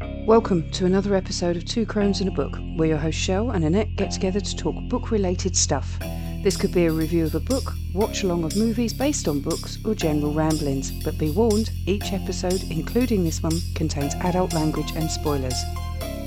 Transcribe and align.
Welcome 0.00 0.70
to 0.72 0.86
another 0.86 1.14
episode 1.14 1.56
of 1.56 1.64
Two 1.64 1.86
Crones 1.86 2.20
and 2.20 2.28
a 2.28 2.32
Book, 2.32 2.58
where 2.76 2.88
your 2.88 2.98
host 2.98 3.16
Shell 3.16 3.50
and 3.50 3.64
Annette 3.64 3.94
get 3.94 4.10
together 4.10 4.40
to 4.40 4.56
talk 4.56 4.74
book 4.88 5.10
related 5.10 5.54
stuff. 5.56 5.98
This 6.42 6.56
could 6.56 6.72
be 6.72 6.86
a 6.86 6.92
review 6.92 7.24
of 7.24 7.34
a 7.34 7.40
book, 7.40 7.72
watch 7.94 8.24
along 8.24 8.44
of 8.44 8.56
movies 8.56 8.92
based 8.92 9.28
on 9.28 9.40
books, 9.40 9.78
or 9.84 9.94
general 9.94 10.34
ramblings, 10.34 10.90
but 11.04 11.16
be 11.18 11.30
warned, 11.30 11.70
each 11.86 12.12
episode, 12.12 12.62
including 12.70 13.22
this 13.22 13.42
one, 13.42 13.60
contains 13.74 14.14
adult 14.16 14.52
language 14.52 14.92
and 14.96 15.10
spoilers. 15.10 15.60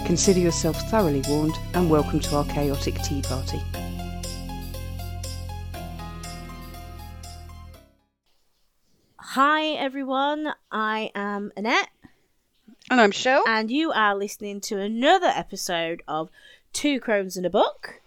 Consider 0.06 0.40
yourself 0.40 0.78
thoroughly 0.90 1.24
warned 1.28 1.56
and 1.74 1.90
welcome 1.90 2.20
to 2.22 2.38
our 2.38 2.46
chaotic 2.46 2.96
tea 3.02 3.22
party. 3.24 3.62
Hi 9.18 9.66
everyone, 9.74 10.54
I 10.72 11.12
am 11.14 11.52
Annette, 11.56 11.90
And 12.90 13.02
I'm 13.02 13.12
Shell. 13.12 13.44
and 13.46 13.70
you 13.70 13.92
are 13.92 14.16
listening 14.16 14.62
to 14.62 14.80
another 14.80 15.28
episode 15.28 16.02
of 16.08 16.30
Two 16.72 17.02
Crones 17.02 17.36
in 17.36 17.44
a 17.44 17.50
Book. 17.50 18.02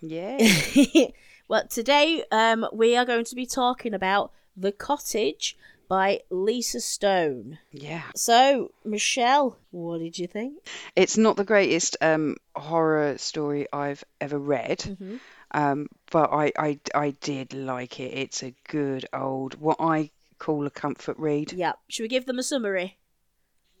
Yeah. 0.00 0.38
well, 1.48 1.66
today 1.66 2.22
um, 2.30 2.64
we 2.72 2.96
are 2.96 3.04
going 3.04 3.24
to 3.24 3.34
be 3.34 3.44
talking 3.44 3.94
about 3.94 4.30
The 4.56 4.70
Cottage 4.70 5.56
by 5.88 6.20
Lisa 6.30 6.80
Stone. 6.80 7.58
Yeah. 7.72 8.04
So, 8.14 8.70
Michelle, 8.84 9.58
what 9.72 9.98
did 9.98 10.16
you 10.16 10.28
think? 10.28 10.58
It's 10.94 11.16
not 11.16 11.36
the 11.36 11.44
greatest 11.44 11.96
um, 12.00 12.36
horror 12.54 13.18
story 13.18 13.66
I've 13.72 14.04
ever 14.20 14.38
read. 14.38 14.78
Mm-hmm. 14.78 15.16
Um, 15.50 15.88
but 16.12 16.32
I, 16.32 16.52
I, 16.56 16.78
I 16.94 17.10
did 17.20 17.52
like 17.52 17.98
it. 17.98 18.12
It's 18.16 18.44
a 18.44 18.54
good 18.68 19.06
old, 19.12 19.60
what 19.60 19.78
I 19.80 20.10
call 20.38 20.66
a 20.66 20.70
comfort 20.70 21.18
read. 21.18 21.52
Yeah, 21.52 21.72
should 21.88 22.04
we 22.04 22.08
give 22.08 22.26
them 22.26 22.38
a 22.38 22.44
summary? 22.44 22.96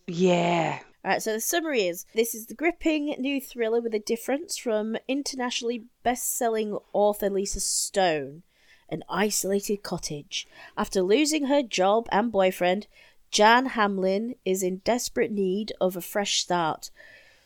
Yeah. 0.08 0.80
Alright, 1.04 1.22
so 1.22 1.34
the 1.34 1.40
summary 1.40 1.86
is 1.86 2.06
this 2.14 2.34
is 2.34 2.46
the 2.46 2.54
gripping 2.54 3.14
new 3.18 3.40
thriller 3.40 3.82
with 3.82 3.94
a 3.94 3.98
difference 3.98 4.56
from 4.56 4.96
internationally 5.06 5.84
best 6.02 6.34
selling 6.34 6.78
author 6.94 7.28
Lisa 7.28 7.60
Stone. 7.60 8.42
An 8.88 9.04
isolated 9.08 9.82
cottage. 9.82 10.48
After 10.78 11.02
losing 11.02 11.46
her 11.46 11.62
job 11.62 12.08
and 12.10 12.32
boyfriend, 12.32 12.86
Jan 13.30 13.66
Hamlin 13.66 14.34
is 14.46 14.62
in 14.62 14.78
desperate 14.78 15.30
need 15.30 15.74
of 15.78 15.94
a 15.94 16.00
fresh 16.00 16.40
start. 16.40 16.90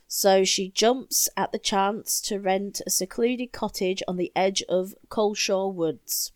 So 0.07 0.45
she 0.45 0.69
jumps 0.69 1.29
at 1.37 1.51
the 1.51 1.59
chance 1.59 2.21
to 2.23 2.39
rent 2.39 2.81
a 2.87 2.91
secluded 2.91 3.51
cottage 3.51 4.05
on 4.07 4.19
the 4.19 4.31
edge 4.37 4.63
of 4.69 4.95
Coleshaw 5.09 5.73
Woods. 5.75 6.31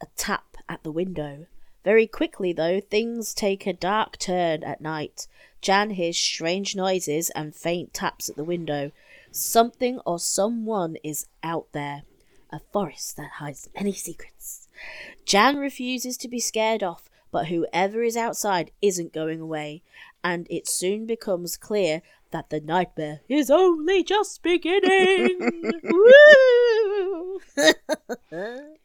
A 0.00 0.06
tap 0.16 0.56
at 0.68 0.82
the 0.82 0.90
window. 0.90 1.46
Very 1.84 2.06
quickly, 2.06 2.52
though, 2.52 2.80
things 2.80 3.32
take 3.32 3.66
a 3.66 3.72
dark 3.72 4.18
turn 4.18 4.62
at 4.64 4.80
night. 4.80 5.26
Jan 5.62 5.90
hears 5.90 6.18
strange 6.18 6.76
noises 6.76 7.30
and 7.30 7.54
faint 7.54 7.94
taps 7.94 8.28
at 8.28 8.36
the 8.36 8.44
window. 8.44 8.92
Something 9.30 9.98
or 10.00 10.18
someone 10.18 10.96
is 11.02 11.26
out 11.42 11.68
there. 11.72 12.02
A 12.50 12.60
forest 12.72 13.16
that 13.16 13.30
hides 13.38 13.68
many 13.74 13.92
secrets. 13.92 14.68
Jan 15.24 15.56
refuses 15.56 16.16
to 16.18 16.28
be 16.28 16.40
scared 16.40 16.82
off, 16.82 17.08
but 17.30 17.46
whoever 17.46 18.02
is 18.02 18.16
outside 18.16 18.72
isn't 18.82 19.12
going 19.12 19.40
away, 19.40 19.82
and 20.24 20.46
it 20.50 20.68
soon 20.68 21.06
becomes 21.06 21.56
clear 21.56 22.02
that 22.30 22.50
the 22.50 22.60
nightmare 22.60 23.20
is 23.28 23.50
only 23.50 24.02
just 24.02 24.42
beginning. 24.42 25.38
Woo! 25.84 27.40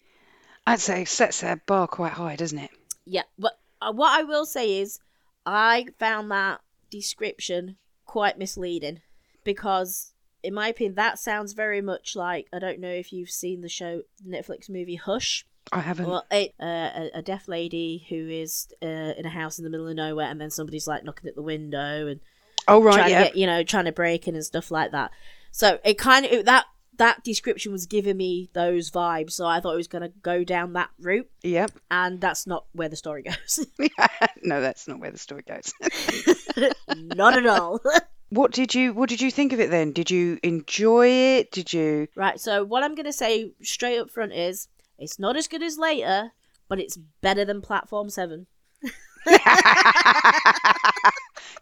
I'd 0.68 0.80
say 0.80 1.06
sets 1.06 1.42
their 1.42 1.58
bar 1.58 1.88
quite 1.88 2.14
high, 2.14 2.36
doesn't 2.36 2.60
it? 2.60 2.72
Yeah, 3.06 3.24
but 3.38 3.60
uh, 3.82 3.92
what 3.92 4.20
I 4.20 4.24
will 4.24 4.46
say 4.46 4.80
is, 4.80 5.00
I 5.46 5.88
found 6.00 6.32
that 6.32 6.62
description 6.90 7.78
quite 8.06 8.38
misleading 8.38 9.02
because, 9.44 10.14
in 10.44 10.54
my 10.54 10.70
opinion, 10.70 10.96
that 10.96 11.20
sounds 11.20 11.54
very 11.54 11.82
much 11.82 12.16
like 12.16 12.48
I 12.52 12.60
don't 12.60 12.80
know 12.80 12.90
if 12.90 13.14
you've 13.14 13.30
seen 13.30 13.62
the 13.62 13.70
show 13.70 14.02
Netflix 14.28 14.70
movie 14.70 14.96
Hush. 14.96 15.46
I 15.72 15.80
haven't. 15.80 16.08
Well, 16.08 16.26
it, 16.32 16.54
uh, 16.60 16.66
a, 16.66 17.10
a 17.16 17.22
deaf 17.22 17.48
lady 17.48 18.06
who 18.10 18.30
is 18.30 18.68
uh, 18.82 19.14
in 19.18 19.26
a 19.26 19.30
house 19.30 19.58
in 19.58 19.64
the 19.64 19.70
middle 19.70 19.88
of 19.88 19.96
nowhere, 19.96 20.28
and 20.28 20.40
then 20.40 20.52
somebody's 20.52 20.88
like 20.88 21.04
knocking 21.04 21.28
at 21.28 21.36
the 21.36 21.42
window 21.42 22.08
and 22.08 22.20
oh, 22.68 22.82
right, 22.82 22.96
trying 22.96 23.10
yeah. 23.10 23.20
to 23.20 23.26
get 23.26 23.36
you 23.36 23.48
know 23.48 23.64
trying 23.64 23.86
to 23.86 23.92
break 23.92 24.28
in 24.28 24.36
and 24.36 24.46
stuff 24.46 24.72
like 24.72 24.92
that. 24.92 25.12
So 25.52 25.80
it 25.84 25.98
kind 25.98 26.26
of 26.26 26.32
it, 26.32 26.46
that 26.46 26.66
that 26.98 27.24
description 27.24 27.72
was 27.72 27.86
giving 27.86 28.18
me 28.18 28.50
those 28.54 28.92
vibes. 28.92 29.32
So 29.32 29.46
I 29.46 29.60
thought 29.60 29.74
it 29.74 29.78
was 29.78 29.88
going 29.88 30.04
to 30.04 30.14
go 30.22 30.44
down 30.44 30.74
that 30.74 30.90
route, 31.00 31.30
Yep. 31.44 31.72
and 31.92 32.20
that's 32.22 32.46
not 32.48 32.66
where 32.74 32.90
the 32.90 32.96
story 32.96 33.24
goes. 33.24 33.66
no, 34.44 34.62
that's 34.62 34.88
not 34.88 35.00
where 35.00 35.12
the 35.12 35.18
story 35.18 35.44
goes. 35.48 35.74
not 36.98 37.38
at 37.38 37.46
all. 37.46 37.80
what 38.30 38.52
did 38.52 38.74
you 38.76 38.94
What 38.94 39.10
did 39.10 39.22
you 39.22 39.32
think 39.32 39.54
of 39.54 39.60
it 39.60 39.70
then? 39.70 39.92
Did 39.92 40.10
you 40.12 40.40
enjoy 40.44 41.08
it? 41.08 41.52
Did 41.52 41.72
you? 41.74 42.08
right. 42.16 42.40
So 42.40 42.64
what 42.64 42.84
I'm 42.84 42.96
going 42.96 43.06
to 43.06 43.14
say 43.14 43.54
straight 43.62 44.00
up 44.00 44.10
front 44.10 44.34
is 44.34 44.68
it's 44.98 45.20
not 45.20 45.36
as 45.36 45.48
good 45.48 45.62
as 45.64 45.78
later, 45.78 46.32
but 46.70 46.80
it's 46.80 46.98
better 47.22 47.46
than 47.46 47.62
Platform 47.62 48.10
Seven. 48.10 48.48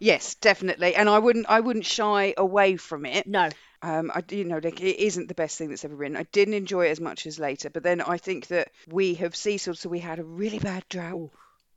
yes, 0.00 0.34
definitely. 0.36 0.94
And 0.94 1.08
I 1.08 1.18
wouldn't 1.18 1.46
I 1.48 1.60
wouldn't 1.60 1.84
shy 1.86 2.34
away 2.36 2.76
from 2.76 3.06
it. 3.06 3.26
No. 3.26 3.48
Um, 3.86 4.10
I 4.14 4.22
you 4.30 4.44
know 4.44 4.60
like 4.62 4.80
it 4.80 4.98
isn't 4.98 5.28
the 5.28 5.34
best 5.34 5.58
thing 5.58 5.68
that's 5.68 5.84
ever 5.84 5.94
written. 5.94 6.16
I 6.16 6.22
didn't 6.32 6.54
enjoy 6.54 6.86
it 6.86 6.90
as 6.92 7.00
much 7.00 7.26
as 7.26 7.38
later, 7.38 7.68
but 7.68 7.82
then 7.82 8.00
I 8.00 8.16
think 8.16 8.46
that 8.46 8.70
we 8.88 9.12
have 9.14 9.36
seasoned, 9.36 9.76
so 9.76 9.90
we 9.90 9.98
had 9.98 10.18
a 10.18 10.24
really 10.24 10.58
bad 10.58 10.84
drought, 10.88 11.14
Ooh, 11.16 11.30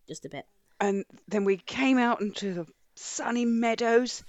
just 0.07 0.23
a 0.25 0.29
bit. 0.29 0.45
and 0.79 1.03
then 1.27 1.43
we 1.43 1.57
came 1.57 1.97
out 1.97 2.21
into 2.21 2.53
the 2.53 2.65
sunny 2.95 3.43
meadows 3.45 4.23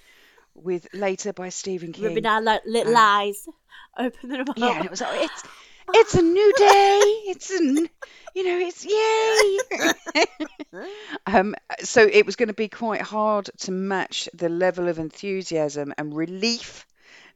with 0.54 0.88
later 0.92 1.32
by 1.32 1.50
Stephen 1.50 1.92
King. 1.92 2.04
Rubbing 2.06 2.26
our 2.26 2.42
li- 2.42 2.58
little 2.66 2.96
Um, 2.96 3.20
eyes, 3.20 3.46
opening 3.96 4.38
them 4.38 4.48
up. 4.50 4.58
Yeah, 4.58 4.76
and 4.78 4.84
it 4.84 4.90
was 4.90 5.00
like 5.00 5.22
it's 5.30 5.42
it's 5.94 6.14
a 6.14 6.22
new 6.22 6.52
day. 6.56 7.00
It's 7.30 7.50
an 7.50 7.88
you 8.34 8.44
know 8.44 8.58
it's 8.66 8.84
yay. 8.84 10.26
um, 11.26 11.54
so 11.84 12.02
it 12.02 12.26
was 12.26 12.34
going 12.36 12.48
to 12.48 12.54
be 12.54 12.68
quite 12.68 13.00
hard 13.02 13.50
to 13.58 13.70
match 13.72 14.28
the 14.34 14.48
level 14.48 14.88
of 14.88 14.98
enthusiasm 14.98 15.94
and 15.96 16.14
relief 16.14 16.86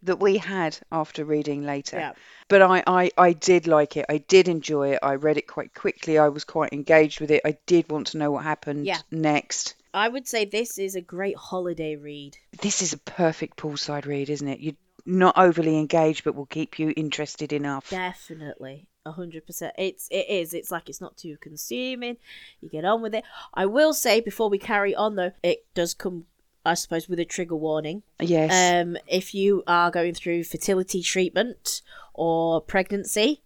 that 0.02 0.20
we 0.20 0.38
had 0.38 0.78
after 0.90 1.24
reading 1.24 1.64
later. 1.64 1.98
Yeah. 1.98 2.12
But 2.48 2.62
I, 2.62 2.82
I, 2.86 3.10
I 3.16 3.32
did 3.32 3.66
like 3.66 3.96
it. 3.96 4.06
I 4.08 4.18
did 4.18 4.48
enjoy 4.48 4.92
it. 4.94 4.98
I 5.02 5.14
read 5.14 5.36
it 5.36 5.46
quite 5.46 5.74
quickly. 5.74 6.18
I 6.18 6.28
was 6.28 6.44
quite 6.44 6.72
engaged 6.72 7.20
with 7.20 7.30
it. 7.30 7.42
I 7.44 7.56
did 7.66 7.90
want 7.90 8.08
to 8.08 8.18
know 8.18 8.30
what 8.30 8.44
happened 8.44 8.86
Yeah. 8.86 8.98
next. 9.10 9.74
I 9.94 10.08
would 10.08 10.26
say 10.26 10.44
this 10.44 10.78
is 10.78 10.94
a 10.96 11.00
great 11.00 11.36
holiday 11.36 11.96
read. 11.96 12.36
This 12.60 12.82
is 12.82 12.92
a 12.92 12.98
perfect 12.98 13.56
poolside 13.58 14.06
read, 14.06 14.30
isn't 14.30 14.48
it? 14.48 14.60
You're 14.60 14.74
not 15.04 15.36
overly 15.36 15.78
engaged, 15.78 16.24
but 16.24 16.34
will 16.34 16.46
keep 16.46 16.78
you 16.78 16.92
interested 16.96 17.52
enough. 17.52 17.90
Definitely. 17.90 18.86
A 19.04 19.10
hundred 19.10 19.44
percent. 19.46 19.74
It's 19.76 20.06
it 20.12 20.28
is. 20.28 20.54
It's 20.54 20.70
like 20.70 20.88
it's 20.88 21.00
not 21.00 21.16
too 21.16 21.36
consuming. 21.40 22.18
You 22.60 22.68
get 22.70 22.84
on 22.84 23.02
with 23.02 23.14
it. 23.16 23.24
I 23.52 23.66
will 23.66 23.92
say 23.94 24.20
before 24.20 24.48
we 24.48 24.58
carry 24.58 24.94
on 24.94 25.16
though, 25.16 25.32
it 25.42 25.66
does 25.74 25.92
come 25.92 26.26
I 26.64 26.74
suppose 26.74 27.08
with 27.08 27.18
a 27.18 27.24
trigger 27.24 27.56
warning. 27.56 28.02
Yes. 28.20 28.52
Um 28.84 28.96
if 29.06 29.34
you 29.34 29.62
are 29.66 29.90
going 29.90 30.14
through 30.14 30.44
fertility 30.44 31.02
treatment 31.02 31.82
or 32.14 32.60
pregnancy, 32.60 33.42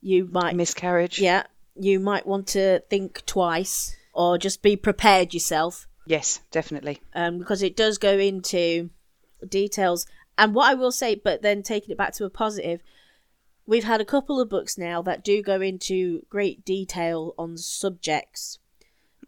you 0.00 0.28
might 0.32 0.56
Miscarriage. 0.56 1.18
yeah, 1.20 1.44
you 1.74 2.00
might 2.00 2.26
want 2.26 2.46
to 2.48 2.80
think 2.90 3.24
twice 3.26 3.96
or 4.12 4.38
just 4.38 4.62
be 4.62 4.76
prepared 4.76 5.34
yourself. 5.34 5.86
Yes, 6.06 6.40
definitely. 6.50 7.00
um, 7.14 7.38
because 7.38 7.62
it 7.62 7.76
does 7.76 7.98
go 7.98 8.16
into 8.18 8.90
details. 9.48 10.06
And 10.38 10.54
what 10.54 10.70
I 10.70 10.74
will 10.74 10.92
say, 10.92 11.14
but 11.16 11.42
then 11.42 11.62
taking 11.62 11.90
it 11.90 11.98
back 11.98 12.14
to 12.14 12.24
a 12.24 12.30
positive, 12.30 12.80
we've 13.66 13.84
had 13.84 14.00
a 14.00 14.04
couple 14.04 14.40
of 14.40 14.48
books 14.48 14.78
now 14.78 15.02
that 15.02 15.24
do 15.24 15.42
go 15.42 15.60
into 15.60 16.24
great 16.30 16.64
detail 16.64 17.34
on 17.36 17.56
subjects 17.56 18.58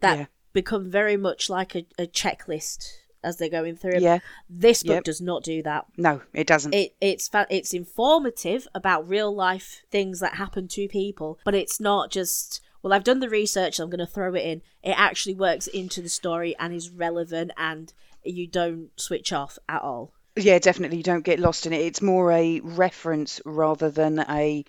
that 0.01 0.19
Yeah. 0.19 0.27
become 0.53 0.91
very 0.91 1.17
much 1.17 1.51
like 1.51 1.75
a, 1.75 1.85
a 1.99 2.07
checklist 2.07 2.87
as 3.25 3.37
they're 3.37 3.49
going 3.49 3.77
through. 3.77 3.99
Yeah. 3.99 4.19
This 4.49 4.83
book 4.83 4.95
Yep. 4.97 5.05
does 5.05 5.21
not 5.21 5.43
do 5.45 5.63
that. 5.63 5.87
No, 5.97 6.23
it 6.33 6.47
doesn't. 6.47 6.75
It 6.75 6.95
it's 7.01 7.29
fa- 7.29 7.47
it's 7.51 7.75
informative 7.75 8.67
about 8.75 9.09
real 9.09 9.35
life 9.35 9.83
things 9.91 10.21
that 10.21 10.35
happen 10.35 10.69
to 10.69 10.89
people, 10.89 11.39
but 11.45 11.55
it's 11.55 11.81
not 11.81 12.11
just 12.11 12.61
well 12.83 12.93
I've 12.93 13.05
done 13.05 13.21
the 13.21 13.29
research, 13.29 13.79
I'm 13.81 13.91
going 13.91 13.99
to 13.99 14.07
throw 14.07 14.35
it 14.35 14.45
in. 14.45 14.63
It 14.83 14.95
actually 14.97 15.35
works 15.35 15.67
into 15.67 16.01
the 16.03 16.09
story 16.09 16.55
and 16.59 16.73
is 16.73 16.91
relevant 16.91 17.51
and 17.57 17.93
you 18.25 18.47
don't 18.47 18.91
switch 18.97 19.33
off 19.33 19.59
at 19.69 19.83
all. 19.83 20.13
yeah, 20.37 20.59
definitely. 20.59 20.99
You 20.99 21.03
don't 21.03 21.25
get 21.25 21.39
lost 21.41 21.67
in 21.67 21.73
it. 21.73 21.81
It's 21.81 22.03
more 22.03 22.31
a 22.33 22.61
reference 22.61 23.41
rather 23.45 23.91
than 23.91 24.21
a 24.29 24.65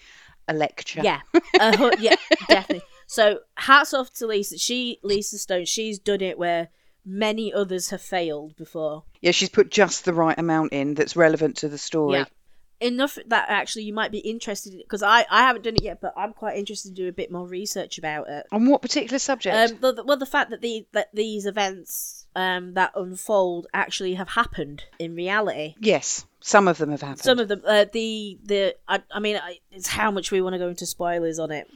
a 0.47 0.53
lecture. 0.53 1.01
Yeah. 1.03 1.21
Uh, 1.59 1.91
yeah, 1.99 2.15
definitely. 2.47 2.81
So 3.05 3.39
hats 3.55 3.93
off 3.93 4.13
to 4.13 4.27
Lisa. 4.27 4.57
She 4.57 4.99
Lisa 5.03 5.37
Stone, 5.37 5.65
she's 5.65 5.99
done 5.99 6.21
it 6.21 6.37
where 6.39 6.69
many 7.05 7.53
others 7.53 7.89
have 7.89 8.01
failed 8.01 8.55
before. 8.55 9.03
Yeah, 9.21 9.31
she's 9.31 9.49
put 9.49 9.69
just 9.71 10.05
the 10.05 10.13
right 10.13 10.37
amount 10.37 10.73
in 10.73 10.93
that's 10.93 11.15
relevant 11.15 11.57
to 11.57 11.69
the 11.69 11.77
story. 11.77 12.19
Yeah. 12.19 12.25
enough 12.81 13.17
that 13.27 13.45
actually 13.49 13.83
you 13.83 13.93
might 13.93 14.11
be 14.11 14.19
interested 14.19 14.73
in 14.73 14.79
because 14.79 15.03
I, 15.03 15.25
I 15.29 15.41
haven't 15.41 15.63
done 15.63 15.75
it 15.75 15.83
yet, 15.83 15.99
but 16.01 16.13
I'm 16.15 16.33
quite 16.33 16.57
interested 16.57 16.95
to 16.95 17.01
do 17.01 17.07
a 17.09 17.11
bit 17.11 17.31
more 17.31 17.45
research 17.47 17.97
about 17.97 18.29
it. 18.29 18.45
On 18.51 18.69
what 18.69 18.81
particular 18.81 19.19
subject? 19.19 19.55
Um, 19.73 19.77
the, 19.81 19.91
the- 19.93 20.03
well, 20.03 20.17
the 20.17 20.25
fact 20.25 20.49
that 20.51 20.61
the 20.61 20.85
that 20.93 21.09
these 21.13 21.45
events 21.45 22.25
um, 22.35 22.73
that 22.75 22.91
unfold 22.95 23.67
actually 23.73 24.13
have 24.13 24.29
happened 24.29 24.83
in 24.97 25.15
reality. 25.15 25.75
Yes, 25.79 26.25
some 26.41 26.67
of 26.69 26.77
them 26.77 26.91
have 26.91 27.01
happened. 27.01 27.21
Some 27.23 27.39
of 27.39 27.47
them, 27.49 27.61
uh, 27.65 27.85
the 27.91 28.37
the 28.43 28.75
I, 28.87 29.01
I 29.11 29.19
mean, 29.19 29.35
I, 29.37 29.59
it's 29.71 29.87
how 29.87 30.11
much 30.11 30.31
we 30.31 30.41
want 30.41 30.53
to 30.53 30.59
go 30.59 30.69
into 30.69 30.85
spoilers 30.85 31.37
on 31.39 31.51
it, 31.51 31.67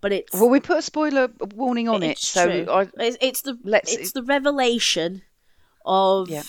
but 0.00 0.12
it's 0.12 0.32
well, 0.32 0.48
we 0.48 0.60
put 0.60 0.78
a 0.78 0.82
spoiler 0.82 1.28
warning 1.54 1.88
on 1.88 2.02
it, 2.02 2.10
it's 2.12 2.26
so 2.28 2.46
true. 2.46 2.72
I, 2.72 2.88
it's, 2.98 3.16
it's 3.20 3.42
the 3.42 3.58
let's- 3.64 3.92
it's 3.94 4.12
the 4.12 4.22
revelation 4.22 5.22
of 5.84 6.28
Yeah. 6.28 6.42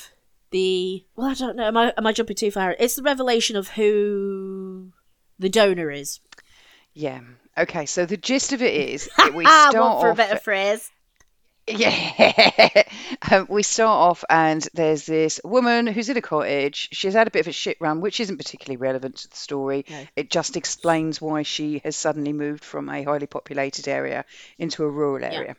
the 0.51 1.06
well, 1.15 1.27
I 1.27 1.33
don't 1.33 1.56
know. 1.56 1.63
Am 1.68 1.77
I 1.77 1.94
am 1.98 2.06
I 2.07 2.13
jumping 2.13 2.36
too 2.36 2.51
far? 2.51 2.75
It's 2.80 2.95
the 2.95 3.03
revelation 3.03 3.56
of 3.56 3.69
who 3.69 4.92
the 5.39 5.50
donor 5.50 5.92
is. 5.92 6.19
yeah. 6.94 7.21
Okay, 7.57 7.86
so 7.86 8.06
the 8.06 8.15
gist 8.15 8.53
of 8.53 8.62
it 8.62 8.74
is 8.74 9.09
we 9.33 9.44
start 9.45 9.75
Ah, 9.75 10.00
for 10.00 10.09
a 10.12 10.15
better 10.15 10.39
phrase. 10.39 10.89
Yeah, 11.77 12.83
um, 13.31 13.47
we 13.50 13.63
start 13.63 14.09
off 14.09 14.23
and 14.29 14.68
there's 14.73 15.06
this 15.06 15.39
woman 15.44 15.88
who's 15.88 16.09
in 16.09 16.18
a 16.18 16.21
cottage. 16.21 16.89
She's 16.91 17.13
had 17.13 17.27
a 17.27 17.31
bit 17.31 17.41
of 17.41 17.47
a 17.47 17.51
shit 17.51 17.77
run, 17.79 18.01
which 18.01 18.19
isn't 18.19 18.38
particularly 18.38 18.77
relevant 18.77 19.18
to 19.18 19.29
the 19.29 19.35
story. 19.35 19.85
No. 19.89 20.07
It 20.15 20.29
just 20.29 20.57
explains 20.57 21.21
why 21.21 21.44
she 21.44 21.79
has 21.83 21.95
suddenly 21.95 22.33
moved 22.33 22.63
from 22.63 22.89
a 22.89 23.03
highly 23.03 23.27
populated 23.27 23.88
area 23.88 24.25
into 24.57 24.83
a 24.83 24.89
rural 24.89 25.23
area. 25.23 25.56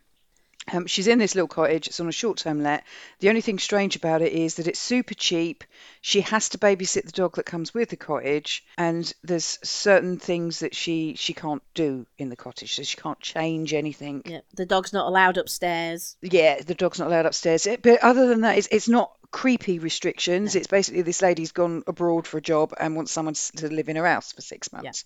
Um, 0.70 0.86
she's 0.86 1.08
in 1.08 1.18
this 1.18 1.34
little 1.34 1.48
cottage. 1.48 1.88
It's 1.88 1.98
on 1.98 2.08
a 2.08 2.12
short-term 2.12 2.62
let. 2.62 2.84
The 3.18 3.28
only 3.30 3.40
thing 3.40 3.58
strange 3.58 3.96
about 3.96 4.22
it 4.22 4.32
is 4.32 4.54
that 4.56 4.68
it's 4.68 4.78
super 4.78 5.14
cheap. 5.14 5.64
She 6.00 6.20
has 6.20 6.50
to 6.50 6.58
babysit 6.58 7.04
the 7.04 7.12
dog 7.12 7.34
that 7.36 7.46
comes 7.46 7.74
with 7.74 7.88
the 7.90 7.96
cottage, 7.96 8.64
and 8.78 9.12
there's 9.24 9.58
certain 9.64 10.18
things 10.18 10.60
that 10.60 10.74
she 10.74 11.14
she 11.16 11.34
can't 11.34 11.62
do 11.74 12.06
in 12.16 12.28
the 12.28 12.36
cottage. 12.36 12.74
So 12.76 12.84
she 12.84 12.96
can't 12.96 13.18
change 13.20 13.74
anything 13.74 14.22
Yeah, 14.24 14.40
the 14.54 14.66
dog's 14.66 14.92
not 14.92 15.08
allowed 15.08 15.36
upstairs. 15.36 16.16
yeah, 16.22 16.60
the 16.62 16.74
dog's 16.74 16.98
not 17.00 17.08
allowed 17.08 17.26
upstairs. 17.26 17.66
It- 17.66 17.82
But 17.82 18.02
other 18.02 18.26
than 18.28 18.42
that, 18.42 18.56
it's, 18.58 18.68
it's 18.70 18.88
not 18.88 19.12
creepy 19.32 19.78
restrictions. 19.80 20.54
It's 20.54 20.66
basically 20.66 21.02
this 21.02 21.22
lady's 21.22 21.52
gone 21.52 21.82
abroad 21.86 22.26
for 22.26 22.38
a 22.38 22.42
job 22.42 22.74
and 22.78 22.94
wants 22.94 23.10
someone 23.12 23.34
to 23.56 23.68
live 23.68 23.88
in 23.88 23.96
her 23.96 24.06
house 24.06 24.30
for 24.32 24.42
six 24.42 24.72
months 24.72 25.04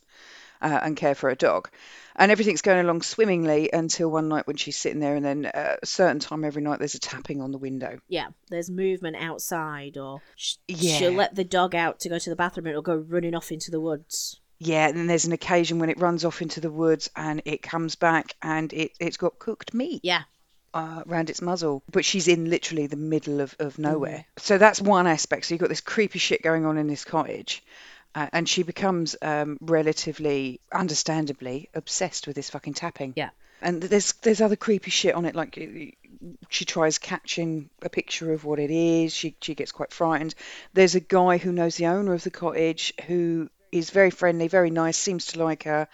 uh, 0.60 0.80
and 0.82 0.96
care 0.96 1.14
for 1.14 1.30
a 1.30 1.36
dog. 1.36 1.70
And 2.14 2.32
everything's 2.32 2.62
going 2.62 2.80
along 2.80 3.02
swimmingly 3.02 3.70
until 3.72 4.10
one 4.10 4.28
night 4.28 4.46
when 4.46 4.56
she's 4.56 4.76
sitting 4.76 5.00
there, 5.00 5.14
and 5.16 5.24
then 5.24 5.46
uh, 5.46 5.76
a 5.82 5.86
certain 5.86 6.18
time 6.18 6.44
every 6.44 6.62
night 6.62 6.78
there's 6.78 6.94
a 6.94 6.98
tapping 6.98 7.40
on 7.42 7.52
the 7.52 7.58
window. 7.58 7.98
Yeah, 8.08 8.28
there's 8.48 8.70
movement 8.70 9.16
outside, 9.16 9.98
or 9.98 10.22
sh- 10.36 10.56
Yeah. 10.68 10.98
she'll 10.98 11.12
let 11.12 11.34
the 11.34 11.44
dog 11.44 11.74
out 11.74 12.00
to 12.00 12.08
go 12.08 12.18
to 12.18 12.30
the 12.30 12.36
bathroom, 12.36 12.66
and 12.66 12.70
it'll 12.70 12.82
go 12.82 12.96
running 12.96 13.34
off 13.34 13.52
into 13.52 13.70
the 13.70 13.80
woods. 13.80 14.40
Yeah, 14.58 14.88
and 14.88 14.96
then 14.96 15.06
there's 15.06 15.26
an 15.26 15.32
occasion 15.32 15.78
when 15.78 15.90
it 15.90 16.00
runs 16.00 16.24
off 16.24 16.40
into 16.40 16.60
the 16.62 16.70
woods 16.70 17.10
and 17.14 17.42
it 17.44 17.60
comes 17.60 17.94
back 17.94 18.34
and 18.40 18.72
it, 18.72 18.92
it's 18.98 19.18
got 19.18 19.38
cooked 19.38 19.74
meat. 19.74 20.00
Yeah, 20.02 20.22
uh, 20.72 21.02
around 21.06 21.28
its 21.30 21.42
muzzle, 21.42 21.82
but 21.90 22.04
she's 22.06 22.26
in 22.28 22.48
literally 22.50 22.86
the 22.86 22.96
middle 22.96 23.40
of, 23.40 23.54
of 23.58 23.78
nowhere. 23.78 24.24
So 24.38 24.56
that's 24.58 24.80
one 24.80 25.06
aspect. 25.06 25.44
So 25.46 25.54
you've 25.54 25.60
got 25.60 25.68
this 25.68 25.80
creepy 25.82 26.18
shit 26.18 26.42
going 26.42 26.64
on 26.66 26.76
in 26.78 26.86
this 26.86 27.04
cottage, 27.04 27.62
uh, 28.16 28.28
and 28.32 28.48
she 28.48 28.62
becomes 28.62 29.14
um, 29.20 29.58
relatively, 29.60 30.58
understandably, 30.72 31.68
obsessed 31.74 32.26
with 32.26 32.34
this 32.34 32.48
fucking 32.48 32.72
tapping. 32.72 33.12
Yeah. 33.14 33.28
And 33.60 33.82
there's 33.82 34.12
there's 34.22 34.40
other 34.40 34.56
creepy 34.56 34.90
shit 34.90 35.14
on 35.14 35.26
it, 35.26 35.34
like 35.34 35.54
she 36.48 36.64
tries 36.64 36.98
catching 36.98 37.68
a 37.82 37.90
picture 37.90 38.32
of 38.32 38.44
what 38.44 38.58
it 38.58 38.70
is. 38.70 39.14
She 39.14 39.36
she 39.42 39.54
gets 39.54 39.70
quite 39.70 39.92
frightened. 39.92 40.34
There's 40.72 40.94
a 40.94 41.00
guy 41.00 41.36
who 41.36 41.52
knows 41.52 41.76
the 41.76 41.86
owner 41.86 42.14
of 42.14 42.24
the 42.24 42.30
cottage 42.30 42.94
who 43.06 43.50
is 43.70 43.90
very 43.90 44.10
friendly, 44.10 44.48
very 44.48 44.70
nice, 44.70 44.96
seems 44.96 45.26
to 45.26 45.44
like 45.44 45.64
her, 45.64 45.86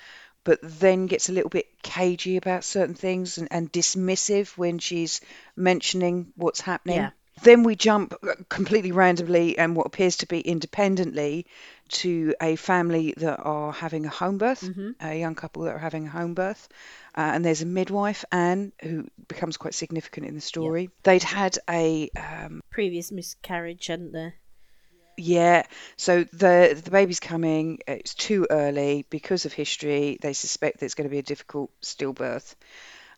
but 0.44 0.60
then 0.62 1.06
gets 1.06 1.28
a 1.28 1.32
little 1.32 1.50
bit 1.50 1.66
cagey 1.82 2.36
about 2.36 2.62
certain 2.62 2.94
things 2.94 3.38
and, 3.38 3.48
and 3.50 3.72
dismissive 3.72 4.56
when 4.56 4.78
she's 4.78 5.20
mentioning 5.56 6.32
what's 6.36 6.60
happening. 6.60 6.96
Yeah. 6.96 7.10
Then 7.42 7.64
we 7.64 7.74
jump 7.74 8.14
uh, 8.22 8.34
completely 8.48 8.92
randomly 8.92 9.58
and 9.58 9.74
what 9.74 9.86
appears 9.86 10.19
to 10.19 10.26
be 10.26 10.40
independently 10.40 11.46
to 11.93 12.35
a 12.41 12.56
family 12.56 13.15
that 13.17 13.39
are 13.39 13.73
having 13.73 14.06
a 14.06 14.09
home 14.09 14.39
birth, 14.39 14.69
a 15.00 15.19
young 15.19 15.35
couple 15.35 15.62
that 15.65 15.75
are 15.75 15.79
having 15.79 16.06
a 16.06 16.11
home 16.11 16.35
birth. 16.35 16.69
Uh, 17.17 17.31
and 17.35 17.44
there's 17.44 17.62
a 17.62 17.67
midwife, 17.67 18.25
Anne, 18.33 18.73
who 18.83 19.06
becomes 19.29 19.56
quite 19.56 19.75
significant 19.75 20.27
in 20.27 20.35
the 20.35 20.41
story. 20.41 20.91
They'd 21.03 21.23
had 21.23 21.59
a 21.69 22.11
um, 22.17 22.62
previous 22.71 23.12
miscarriage, 23.12 23.87
hadn't 23.87 24.12
there? 24.12 24.35
yeah, 25.17 25.65
so 25.97 26.25
the 26.25 26.81
the 26.83 26.91
baby's 26.91 27.21
coming. 27.21 27.81
It's 27.87 28.15
too 28.15 28.47
early 28.50 29.06
because 29.11 29.44
of 29.44 29.53
history. 29.53 30.19
They 30.21 30.33
suspect 30.33 30.81
that 30.81 30.87
it's 30.87 30.94
going 30.94 31.09
to 31.09 31.12
be 31.12 31.19
a 31.19 31.23
difficult 31.23 31.71
stillbirth. 31.83 32.55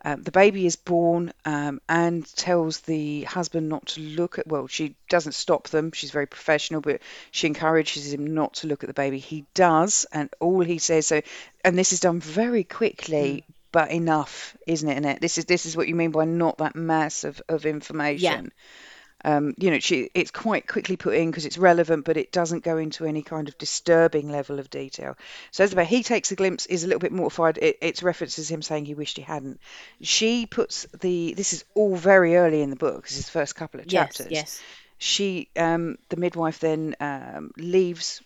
Um, 0.05 0.23
the 0.23 0.31
baby 0.31 0.67
is 0.67 0.77
born 0.77 1.33
um, 1.45 1.81
and 1.89 2.27
tells 2.37 2.81
the 2.81 3.23
husband 3.25 3.69
not 3.69 3.87
to 3.87 4.01
look 4.01 4.39
at. 4.39 4.47
Well, 4.47 4.67
she 4.67 4.97
doesn't 5.09 5.33
stop 5.33 5.69
them. 5.69 5.93
She's 5.93 6.11
very 6.11 6.27
professional, 6.27 6.83
but 6.83 7.01
she 7.31 7.47
encourages 7.47 8.13
him 8.13 8.35
not 8.35 8.55
to 8.55 8.67
look 8.67 8.85
at 8.85 8.89
the 8.89 8.95
baby. 8.95 9.19
He 9.19 9.47
does, 9.55 10.07
and 10.13 10.29
all 10.41 10.61
he 10.61 10.79
says. 10.79 11.07
So, 11.07 11.23
and 11.65 11.79
this 11.79 11.93
is 11.93 12.01
done 12.01 12.21
very 12.21 12.65
quickly, 12.65 13.45
but 13.73 13.91
enough, 13.91 14.57
isn't 14.67 14.89
it? 14.89 14.99
Annette? 14.99 15.21
This 15.21 15.39
is 15.39 15.47
this 15.47 15.65
is 15.65 15.77
what 15.77 15.89
you 15.89 15.95
mean 15.95 16.11
by 16.11 16.27
not 16.27 16.59
that 16.59 16.77
mass 16.77 17.25
of 17.25 17.41
of 17.49 17.65
information 17.65 18.53
um, 19.25 19.55
you 19.57 19.71
know, 19.71 19.79
she, 19.79 20.11
it's 20.15 20.31
quite 20.31 20.69
quickly 20.69 20.97
put 20.97 21.15
in 21.15 21.31
because 21.31 21.47
it's 21.47 21.59
relevant, 21.59 22.05
but 22.05 22.17
it 22.17 22.31
doesn't 22.31 22.63
go 22.63 22.77
into 22.77 23.07
any 23.07 23.23
kind 23.23 23.49
of 23.49 23.57
disturbing 23.59 24.31
level 24.31 24.59
of 24.59 24.71
detail. 24.71 25.17
So 25.51 25.65
as 25.65 25.73
about 25.73 25.87
he 25.87 26.03
takes 26.03 26.31
a 26.31 26.37
glimpse, 26.37 26.67
is 26.67 26.85
a 26.85 26.87
little 26.87 27.01
bit 27.01 27.13
mortified. 27.13 27.59
It, 27.61 27.79
it's 27.81 28.03
references 28.03 28.51
him 28.51 28.63
saying 28.63 28.85
he 28.85 28.95
wished 28.95 29.17
he 29.17 29.23
hadn't. 29.23 29.61
She 30.01 30.47
puts 30.47 30.87
the, 31.01 31.35
this 31.35 31.53
is 31.55 31.65
all 31.75 31.97
very 31.97 32.37
early 32.37 32.61
in 32.61 32.71
the 32.71 32.77
book. 32.77 33.05
This 33.09 33.19
is 33.19 33.25
the 33.27 33.33
first 33.33 33.57
couple 33.57 33.81
of 33.81 33.91
Yes, 33.91 34.17
chapters. 34.17 34.33
yes. 34.33 34.63
She, 34.99 35.49
um, 35.57 35.97
the 36.09 36.17
midwife, 36.17 36.61
then 36.61 36.95
um, 37.01 37.51
leaves 37.57 38.23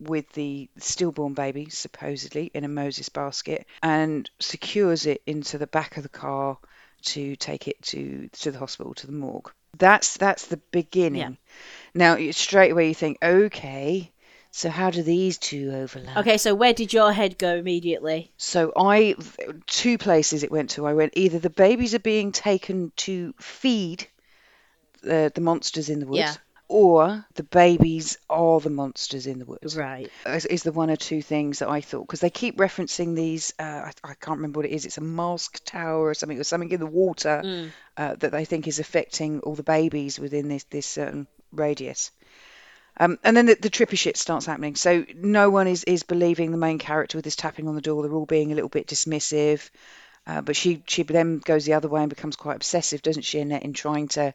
with 0.00 0.30
the 0.32 0.68
stillborn 0.78 1.34
baby, 1.34 1.68
supposedly 1.70 2.50
in 2.52 2.64
a 2.64 2.68
Moses 2.68 3.08
basket, 3.08 3.66
and 3.82 4.28
secures 4.38 5.06
it 5.06 5.22
into 5.26 5.56
the 5.56 5.68
back 5.68 5.96
of 5.96 6.02
the 6.02 6.08
car 6.08 6.58
to 7.02 7.36
take 7.36 7.68
it 7.68 7.80
to 7.82 8.28
to 8.32 8.50
the 8.50 8.58
hospital 8.58 8.92
to 8.94 9.06
the 9.06 9.12
morgue. 9.12 9.50
That's 9.78 10.16
that's 10.16 10.46
the 10.46 10.58
beginning. 10.70 11.38
Now 11.94 12.16
you- 12.16 12.32
straight 12.32 12.72
away 12.72 12.88
you 12.88 12.94
think, 12.94 13.18
okay, 13.22 14.10
so 14.50 14.68
how 14.68 14.90
do 14.90 15.02
these 15.02 15.38
two 15.38 15.72
overlap? 15.72 16.16
Okay, 16.18 16.38
so 16.38 16.54
where 16.54 16.72
did 16.72 16.92
your 16.92 17.12
head 17.12 17.38
go 17.38 17.56
immediately? 17.56 18.32
So 18.36 18.72
I 18.76 19.14
two 19.66 19.96
places 19.98 20.42
it 20.42 20.50
went 20.50 20.70
to. 20.70 20.86
I 20.86 20.94
went 20.94 21.12
either 21.16 21.38
the 21.38 21.50
babies 21.50 21.94
are 21.94 22.00
being 22.00 22.32
taken 22.32 22.92
to 22.96 23.34
feed 23.40 24.06
the 25.02 25.30
the 25.34 25.40
monsters 25.40 25.88
in 25.88 26.00
the 26.00 26.06
woods, 26.06 26.18
Yeah. 26.18 26.34
Or 26.70 27.26
the 27.34 27.42
babies 27.42 28.16
are 28.30 28.60
the 28.60 28.70
monsters 28.70 29.26
in 29.26 29.40
the 29.40 29.44
woods. 29.44 29.76
Right. 29.76 30.08
Is, 30.24 30.46
is 30.46 30.62
the 30.62 30.72
one 30.72 30.88
or 30.88 30.96
two 30.96 31.20
things 31.20 31.58
that 31.58 31.68
I 31.68 31.80
thought 31.80 32.06
because 32.06 32.20
they 32.20 32.30
keep 32.30 32.56
referencing 32.58 33.16
these. 33.16 33.52
Uh, 33.58 33.62
I, 33.88 33.92
I 34.04 34.14
can't 34.14 34.38
remember 34.38 34.60
what 34.60 34.66
it 34.66 34.72
is. 34.72 34.86
It's 34.86 34.98
a 34.98 35.02
mask 35.02 35.64
tower 35.64 36.06
or 36.06 36.14
something, 36.14 36.38
or 36.38 36.44
something 36.44 36.70
in 36.70 36.80
the 36.80 36.86
water 36.86 37.42
Mm. 37.44 37.70
uh, 37.96 38.14
that 38.16 38.30
they 38.32 38.44
think 38.44 38.68
is 38.68 38.78
affecting 38.78 39.40
all 39.40 39.54
the 39.54 39.62
babies 39.62 40.18
within 40.18 40.48
this 40.48 40.64
this 40.70 40.86
certain 40.86 41.26
radius. 41.52 42.12
Um, 42.98 43.18
and 43.24 43.36
then 43.36 43.46
the, 43.46 43.54
the 43.54 43.70
trippy 43.70 43.98
shit 43.98 44.16
starts 44.16 44.46
happening. 44.46 44.76
So 44.76 45.04
no 45.14 45.50
one 45.50 45.66
is, 45.66 45.84
is 45.84 46.02
believing 46.02 46.50
the 46.50 46.58
main 46.58 46.78
character 46.78 47.16
with 47.18 47.24
this 47.24 47.36
tapping 47.36 47.66
on 47.66 47.74
the 47.74 47.80
door. 47.80 48.02
They're 48.02 48.12
all 48.12 48.26
being 48.26 48.52
a 48.52 48.54
little 48.54 48.68
bit 48.68 48.86
dismissive. 48.86 49.70
Uh, 50.26 50.42
but 50.42 50.54
she 50.54 50.82
she 50.86 51.02
then 51.02 51.38
goes 51.38 51.64
the 51.64 51.72
other 51.72 51.88
way 51.88 52.02
and 52.02 52.10
becomes 52.10 52.36
quite 52.36 52.56
obsessive, 52.56 53.00
doesn't 53.02 53.22
she, 53.24 53.40
Annette, 53.40 53.62
in 53.62 53.72
trying 53.72 54.08
to 54.08 54.34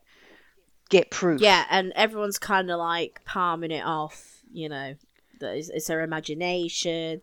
get 0.99 1.11
proof? 1.11 1.41
Yeah, 1.41 1.65
and 1.69 1.91
everyone's 1.95 2.39
kind 2.39 2.69
of 2.71 2.79
like 2.79 3.21
palming 3.25 3.71
it 3.71 3.85
off, 3.85 4.41
you 4.51 4.69
know, 4.69 4.95
that 5.39 5.55
it's, 5.55 5.69
it's 5.69 5.87
her 5.87 6.01
imagination. 6.01 7.21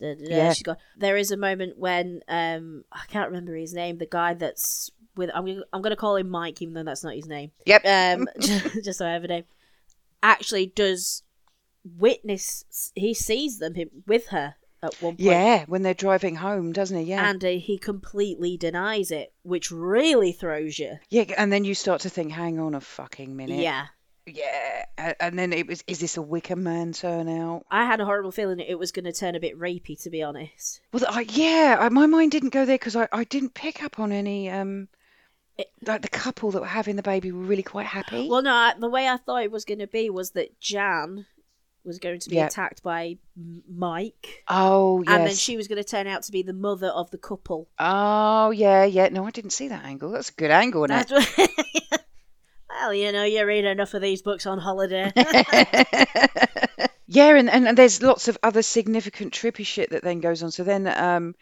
Da, 0.00 0.14
da, 0.14 0.24
da. 0.24 0.36
Yeah. 0.36 0.52
She's 0.52 0.62
got. 0.62 0.78
There 0.96 1.16
is 1.16 1.30
a 1.30 1.36
moment 1.36 1.78
when 1.78 2.22
um 2.28 2.84
I 2.92 3.02
can't 3.08 3.28
remember 3.28 3.54
his 3.54 3.72
name. 3.72 3.98
The 3.98 4.06
guy 4.06 4.34
that's 4.34 4.90
with 5.16 5.30
I'm 5.34 5.46
gonna, 5.46 5.62
I'm 5.72 5.82
gonna 5.82 5.96
call 5.96 6.16
him 6.16 6.28
Mike, 6.28 6.60
even 6.62 6.74
though 6.74 6.82
that's 6.82 7.04
not 7.04 7.14
his 7.14 7.26
name. 7.26 7.52
Yep. 7.66 7.84
Um, 7.84 8.28
just 8.82 8.98
so 8.98 9.06
I 9.06 9.12
have 9.12 9.24
a 9.24 9.28
name. 9.28 9.44
Actually, 10.22 10.66
does 10.66 11.22
witness? 11.84 12.92
He 12.94 13.14
sees 13.14 13.58
them 13.58 13.74
hi- 13.74 13.86
with 14.06 14.28
her 14.28 14.56
at 14.82 14.94
one 15.02 15.12
point. 15.12 15.20
yeah, 15.20 15.64
when 15.66 15.82
they're 15.82 15.94
driving 15.94 16.34
home, 16.36 16.72
doesn't 16.72 16.96
he? 16.98 17.04
Yeah. 17.04 17.28
And 17.28 17.44
uh, 17.44 17.48
he 17.48 17.78
completely 17.78 18.56
denies 18.56 19.10
it, 19.10 19.32
which 19.42 19.70
really 19.70 20.32
throws 20.32 20.78
you. 20.78 20.98
yeah, 21.10 21.24
and 21.38 21.52
then 21.52 21.64
you 21.64 21.74
start 21.74 22.02
to 22.02 22.10
think, 22.10 22.32
hang 22.32 22.58
on 22.58 22.74
a 22.74 22.80
fucking 22.80 23.36
minute. 23.36 23.58
Yeah. 23.60 23.86
Yeah. 24.26 24.84
And 25.18 25.36
then 25.38 25.52
it 25.52 25.66
was, 25.66 25.82
is 25.88 25.98
this 25.98 26.16
a 26.16 26.22
Wicker 26.22 26.54
Man 26.56 26.92
turnout? 26.92 27.64
I 27.70 27.84
had 27.86 28.00
a 28.00 28.04
horrible 28.04 28.30
feeling 28.30 28.60
it 28.60 28.78
was 28.78 28.92
going 28.92 29.04
to 29.04 29.12
turn 29.12 29.34
a 29.34 29.40
bit 29.40 29.58
rapey, 29.58 30.00
to 30.02 30.10
be 30.10 30.22
honest. 30.22 30.80
Well, 30.92 31.04
I, 31.08 31.26
yeah, 31.28 31.76
I, 31.80 31.88
my 31.88 32.06
mind 32.06 32.30
didn't 32.30 32.50
go 32.52 32.64
there 32.64 32.76
because 32.78 32.94
I, 32.94 33.08
I 33.12 33.24
didn't 33.24 33.54
pick 33.54 33.82
up 33.82 33.98
on 33.98 34.12
any 34.12 34.48
um 34.48 34.86
It- 35.58 35.72
like 35.84 36.02
the 36.02 36.08
couple 36.08 36.52
that 36.52 36.60
were 36.60 36.66
having 36.68 36.94
the 36.94 37.02
baby 37.02 37.32
were 37.32 37.42
really 37.42 37.64
quite 37.64 37.86
happy. 37.86 38.28
Well, 38.28 38.42
no, 38.42 38.52
I, 38.54 38.74
the 38.78 38.88
way 38.88 39.08
I 39.08 39.16
thought 39.16 39.42
it 39.42 39.50
was 39.50 39.64
going 39.64 39.80
to 39.80 39.88
be 39.88 40.08
was 40.08 40.30
that 40.32 40.60
Jan 40.60 41.26
was 41.84 41.98
going 41.98 42.20
to 42.20 42.30
be 42.30 42.36
Yeah. 42.36 42.46
attacked 42.46 42.82
by 42.82 43.18
Mike, 43.68 44.44
oh 44.48 45.02
yes. 45.06 45.14
and 45.14 45.26
then 45.26 45.34
she 45.34 45.56
was 45.56 45.68
going 45.68 45.82
to 45.82 45.88
turn 45.88 46.06
out 46.06 46.22
to 46.24 46.32
be 46.32 46.42
the 46.42 46.52
mother 46.52 46.88
of 46.88 47.10
the 47.10 47.18
couple. 47.18 47.68
Oh 47.78 48.50
yeah, 48.50 48.84
yeah. 48.84 49.08
No, 49.08 49.26
I 49.26 49.30
didn't 49.30 49.50
see 49.50 49.68
that 49.68 49.84
angle. 49.84 50.10
That's 50.10 50.30
a 50.30 50.34
good 50.34 50.50
angle, 50.50 50.82
what- 50.82 51.12
Well, 52.68 52.94
you 52.94 53.12
know, 53.12 53.24
you 53.24 53.44
read 53.46 53.64
enough 53.64 53.94
of 53.94 54.02
these 54.02 54.22
books 54.22 54.46
on 54.46 54.58
holiday. 54.58 55.12
yeah, 57.06 57.36
and, 57.36 57.50
and, 57.50 57.68
and 57.68 57.76
there's 57.78 58.02
lots 58.02 58.28
of 58.28 58.38
other 58.42 58.62
significant 58.62 59.32
trippy 59.32 59.64
shit 59.66 59.90
that 59.90 60.02
then 60.02 60.20
goes 60.20 60.42
on. 60.42 60.50
So 60.50 60.64
then 60.64 60.86
um, 60.88 61.34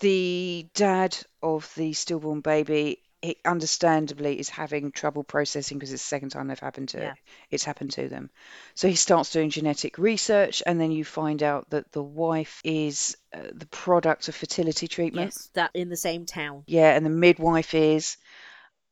the 0.00 0.68
dad 0.74 1.16
of 1.42 1.70
the 1.76 1.92
stillborn 1.92 2.40
baby, 2.40 3.02
he 3.22 3.36
understandably 3.44 4.38
is 4.38 4.48
having 4.48 4.90
trouble 4.90 5.22
processing 5.22 5.78
because 5.78 5.92
it's 5.92 6.02
the 6.02 6.08
second 6.08 6.30
time 6.30 6.48
they've 6.48 6.58
happened 6.58 6.88
to 6.90 7.00
Yeah. 7.00 7.14
it's 7.50 7.64
happened 7.64 7.92
to 7.92 8.08
them. 8.08 8.30
So 8.74 8.88
he 8.88 8.96
starts 8.96 9.30
doing 9.30 9.50
genetic 9.50 9.96
research, 9.96 10.62
and 10.66 10.80
then 10.80 10.90
you 10.90 11.04
find 11.04 11.42
out 11.42 11.70
that 11.70 11.90
the 11.92 12.02
wife 12.02 12.60
is 12.64 13.16
uh, 13.32 13.38
the 13.54 13.66
product 13.66 14.28
of 14.28 14.34
fertility 14.34 14.88
treatment. 14.88 15.32
yes, 15.34 15.50
that 15.54 15.70
in 15.72 15.88
the 15.88 15.96
same 15.96 16.26
town. 16.26 16.64
Yeah, 16.66 16.94
and 16.94 17.06
the 17.06 17.10
midwife 17.10 17.74
is, 17.74 18.16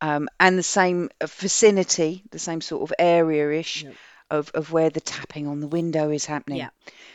um, 0.01 0.29
and 0.39 0.57
the 0.57 0.63
same 0.63 1.11
vicinity, 1.23 2.25
the 2.31 2.39
same 2.39 2.61
sort 2.61 2.83
of 2.83 2.95
area-ish 2.99 3.85
Yep. 3.85 3.95
Of, 4.31 4.51
of 4.55 4.73
where 4.73 4.91
the 4.91 5.01
tapping 5.01 5.47
on 5.47 5.61
the 5.61 5.67
window 5.67 6.11
is 6.11 6.27
happening. 6.27 6.59
Yeah. 6.59 6.71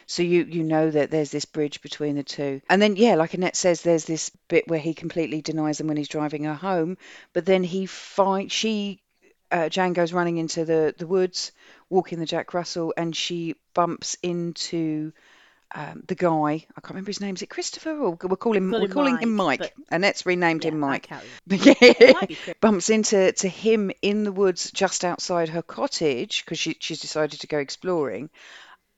So 0.07 0.21
you 0.21 0.43
you 0.43 0.63
know 0.63 0.91
that 0.91 1.09
there's 1.09 1.31
this 1.31 1.45
bridge 1.45 1.81
between 1.81 2.15
the 2.15 2.23
two. 2.23 2.61
And 2.69 2.81
then 2.81 2.95
yeah, 2.95 3.15
like 3.15 3.33
Annette 3.33 3.55
says, 3.55 3.81
there's 3.81 4.05
this 4.05 4.29
bit 4.47 4.67
where 4.67 4.79
he 4.79 4.93
completely 4.93 5.41
denies 5.41 5.77
them 5.77 5.87
when 5.87 5.97
he's 5.97 6.07
driving 6.07 6.43
her 6.43 6.53
home, 6.53 6.97
but 7.33 7.45
then 7.45 7.63
he 7.63 7.85
find 7.85 8.51
she 8.51 9.01
uh, 9.51 9.69
Jan 9.69 9.93
goes 9.93 10.13
running 10.13 10.37
into 10.37 10.65
the 10.65 10.93
the 10.97 11.07
woods, 11.07 11.51
walking 11.89 12.19
the 12.19 12.25
Jack 12.25 12.53
Russell, 12.53 12.93
and 12.97 13.15
she 13.15 13.55
bumps 13.73 14.17
into 14.21 15.11
um, 15.73 16.03
the 16.07 16.15
guy. 16.15 16.65
I 16.75 16.81
can't 16.81 16.89
remember 16.91 17.09
his 17.09 17.21
name. 17.21 17.35
Is 17.35 17.41
it 17.41 17.49
Christopher? 17.49 17.91
Or 17.97 18.11
we're 18.21 18.35
calling 18.35 18.69
Call 18.69 18.81
we're 18.81 18.87
calling 18.87 19.17
him 19.17 19.35
Mike, 19.35 19.59
Mike. 19.61 19.73
but- 19.77 19.85
Annette's 19.95 20.25
renamed 20.25 20.63
Yeah, 20.63 20.71
him 20.71 20.79
Mike. 20.79 21.09
yeah, 21.47 21.73
It 21.79 22.15
might 22.15 22.27
be 22.29 22.35
Chris. 22.35 22.55
bumps 22.61 22.89
into 22.89 23.31
to 23.31 23.47
him 23.49 23.91
in 24.01 24.23
the 24.23 24.31
woods 24.31 24.71
just 24.71 25.03
outside 25.03 25.49
her 25.49 25.61
cottage 25.61 26.43
because 26.45 26.59
she, 26.59 26.75
she's 26.79 26.99
decided 26.99 27.41
to 27.41 27.47
go 27.47 27.57
exploring, 27.57 28.29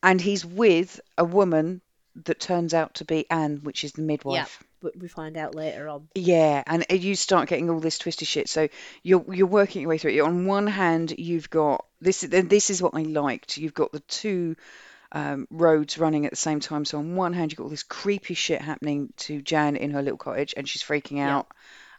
and 0.04 0.20
he's 0.22 0.46
with 0.46 1.00
a 1.18 1.24
woman 1.26 1.82
that 2.26 2.40
turns 2.40 2.74
out 2.74 2.96
to 2.96 3.06
be 3.06 3.30
Anne, 3.30 3.60
which 3.64 3.84
is 3.84 3.92
the 3.94 4.02
Yeah, 4.02 4.08
midwife. 4.08 4.64
but 4.82 4.98
we 4.98 5.08
find 5.08 5.38
out 5.38 5.54
later 5.56 5.88
on. 5.88 6.08
Yeah, 6.16 6.64
and 6.66 6.84
you 6.90 7.16
start 7.16 7.48
getting 7.48 7.70
all 7.70 7.80
this 7.80 8.00
twisted 8.00 8.28
shit. 8.28 8.50
So 8.50 8.70
you're 9.04 9.24
you're 9.34 9.46
working 9.48 9.82
your 9.84 9.90
way 9.90 9.98
through 10.00 10.12
it. 10.12 10.16
You're 10.16 10.28
on 10.28 10.46
one 10.46 10.66
hand, 10.68 11.14
you've 11.18 11.50
got 11.50 11.86
this. 12.02 12.22
This 12.22 12.70
is 12.72 12.82
what 12.82 12.96
I 12.96 13.04
liked. 13.04 13.58
You've 13.58 13.74
got 13.76 13.92
the 13.92 14.00
two 14.02 14.56
um, 15.12 15.48
roads 15.50 15.98
running 15.98 16.26
at 16.26 16.32
the 16.32 16.38
same 16.38 16.60
time. 16.60 16.86
So 16.86 17.00
on 17.00 17.16
one 17.16 17.34
hand, 17.34 17.52
you've 17.52 17.58
got 17.58 17.66
all 17.66 17.70
this 17.70 17.84
creepy 17.84 18.34
shit 18.34 18.62
happening 18.62 19.14
to 19.18 19.42
Jan 19.42 19.76
in 19.76 19.92
her 19.92 20.02
little 20.02 20.18
cottage, 20.18 20.54
and 20.58 20.68
she's 20.68 20.84
freaking 20.84 21.20
out. 21.20 21.48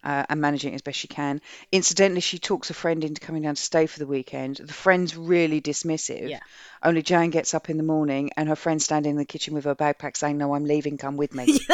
Uh, 0.04 0.24
and 0.28 0.40
managing 0.40 0.72
it 0.72 0.76
as 0.76 0.82
best 0.82 0.98
she 0.98 1.08
can. 1.08 1.40
Incidentally, 1.72 2.20
she 2.20 2.38
talks 2.38 2.70
a 2.70 2.74
friend 2.74 3.02
into 3.02 3.20
coming 3.20 3.42
down 3.42 3.56
to 3.56 3.62
stay 3.62 3.86
for 3.86 3.98
the 3.98 4.06
weekend. 4.06 4.56
The 4.56 4.72
friend's 4.72 5.16
really 5.16 5.60
dismissive. 5.60 6.30
Yeah. 6.30 6.40
Only 6.82 7.02
Jan 7.02 7.30
gets 7.30 7.54
up 7.54 7.68
in 7.68 7.76
the 7.76 7.82
morning, 7.82 8.30
and 8.36 8.48
her 8.48 8.56
friend's 8.56 8.84
standing 8.84 9.10
in 9.10 9.16
the 9.16 9.24
kitchen 9.24 9.54
with 9.54 9.64
her 9.64 9.74
backpack 9.74 10.16
saying, 10.16 10.38
"No, 10.38 10.54
I'm 10.54 10.64
leaving. 10.64 10.98
Come 10.98 11.16
with 11.16 11.34
me." 11.34 11.58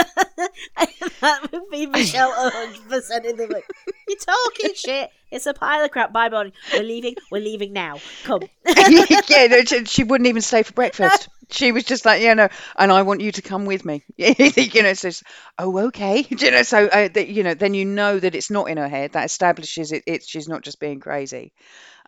that 1.21 1.53
would 1.53 1.71
be 1.71 1.87
Michelle 1.87 2.33
100% 2.33 3.25
in 3.25 3.37
the 3.37 3.47
book. 3.47 3.65
You're 4.09 4.19
talking 4.19 4.75
shit. 4.75 5.11
It's 5.31 5.47
a 5.47 5.55
pile 5.55 5.85
of 5.85 5.91
crap. 5.91 6.13
Bye, 6.13 6.29
morning. 6.31 6.53
We're 6.73 6.83
leaving. 6.83 7.17
We're 7.31 7.43
leaving 7.43 7.73
now. 7.73 7.99
Come. 8.25 8.43
yeah, 8.67 9.47
no, 9.49 9.65
she, 9.65 9.85
she 9.85 10.05
wouldn't 10.05 10.29
even 10.29 10.43
stay 10.43 10.63
for 10.63 10.73
breakfast. 10.73 11.29
She 11.51 11.73
was 11.73 11.85
just 11.85 12.05
like, 12.05 12.23
yeah, 12.23 12.35
know, 12.35 12.49
and 12.77 12.91
I 12.91 13.03
want 13.03 13.21
you 13.21 13.33
to 13.33 13.43
come 13.43 13.67
with 13.67 13.85
me. 13.85 14.05
you 14.17 14.83
know, 14.83 14.95
so 14.95 15.11
oh, 15.59 15.79
okay. 15.87 16.27
you 16.29 16.51
know, 16.51 16.63
so 16.63 16.87
uh, 16.87 17.09
that, 17.09 17.29
you 17.29 17.43
know, 17.43 17.55
then 17.55 17.75
you 17.75 17.85
know 17.85 18.19
that 18.19 18.35
it's 18.35 18.51
not 18.51 18.69
in 18.69 18.79
her 18.79 18.89
head. 18.89 19.13
That 19.13 19.27
establishes 19.27 19.93
it. 19.93 20.05
It's 20.07 20.27
she's 20.27 20.49
not 20.49 20.63
just 20.63 20.81
being 20.81 21.01
crazy. 21.01 21.53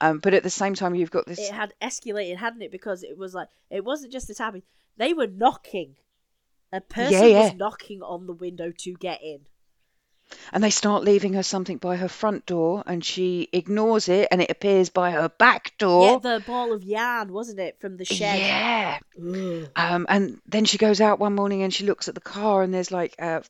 Um, 0.00 0.18
but 0.18 0.34
at 0.34 0.42
the 0.42 0.50
same 0.50 0.74
time, 0.74 0.94
you've 0.94 1.10
got 1.10 1.26
this. 1.26 1.38
It 1.38 1.52
had 1.52 1.72
escalated, 1.82 2.36
hadn't 2.36 2.62
it? 2.62 2.70
Because 2.70 3.02
it 3.02 3.16
was 3.16 3.34
like, 3.34 3.48
it 3.70 3.84
wasn't 3.84 4.12
just 4.12 4.30
a 4.30 4.34
tapping. 4.34 4.62
They 4.96 5.14
were 5.14 5.26
knocking. 5.26 5.96
A 6.72 6.80
person 6.80 7.30
yeah. 7.30 7.44
was 7.44 7.54
knocking 7.54 8.02
on 8.02 8.26
the 8.26 8.32
window 8.32 8.72
to 8.78 8.94
get 8.94 9.22
in. 9.22 9.40
And 10.52 10.62
they 10.62 10.70
start 10.70 11.04
leaving 11.04 11.34
her 11.34 11.42
something 11.42 11.78
by 11.78 11.96
her 11.96 12.08
front 12.08 12.46
door, 12.46 12.82
and 12.86 13.04
she 13.04 13.48
ignores 13.52 14.08
it, 14.08 14.28
and 14.30 14.42
it 14.42 14.50
appears 14.50 14.90
by 14.90 15.10
her 15.12 15.28
back 15.28 15.76
door 15.78 16.20
Yeah, 16.24 16.38
the 16.38 16.42
ball 16.46 16.72
of 16.72 16.82
yarn, 16.82 17.32
wasn't 17.32 17.60
it, 17.60 17.80
from 17.80 17.96
the 17.96 18.04
shed? 18.04 18.38
Yeah. 18.38 18.98
Um, 19.76 20.06
and 20.08 20.40
then 20.46 20.64
she 20.64 20.78
goes 20.78 21.00
out 21.00 21.18
one 21.18 21.34
morning 21.34 21.62
and 21.62 21.72
she 21.72 21.86
looks 21.86 22.08
at 22.08 22.14
the 22.14 22.20
car, 22.20 22.62
and 22.62 22.72
there's 22.72 22.90
like 22.90 23.14
uh, 23.18 23.40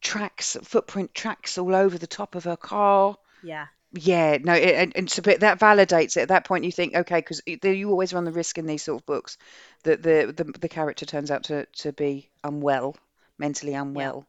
tracks, 0.00 0.56
footprint 0.62 1.14
tracks 1.14 1.58
all 1.58 1.74
over 1.74 1.98
the 1.98 2.06
top 2.06 2.34
of 2.34 2.44
her 2.44 2.56
car. 2.56 3.16
Yeah. 3.42 3.66
Yeah, 3.94 4.38
no, 4.42 4.54
it, 4.54 4.74
and, 4.74 4.96
and 4.96 5.10
so 5.10 5.20
but 5.20 5.40
that 5.40 5.60
validates 5.60 6.16
it. 6.16 6.22
At 6.22 6.28
that 6.28 6.46
point, 6.46 6.64
you 6.64 6.72
think, 6.72 6.94
okay, 6.94 7.18
because 7.18 7.42
you 7.46 7.90
always 7.90 8.14
run 8.14 8.24
the 8.24 8.32
risk 8.32 8.56
in 8.56 8.64
these 8.64 8.82
sort 8.82 9.02
of 9.02 9.06
books 9.06 9.36
that 9.82 10.02
the 10.02 10.32
the, 10.34 10.44
the 10.44 10.68
character 10.68 11.04
turns 11.04 11.30
out 11.30 11.44
to, 11.44 11.66
to 11.76 11.92
be 11.92 12.30
unwell, 12.42 12.96
mentally 13.38 13.74
unwell. 13.74 14.26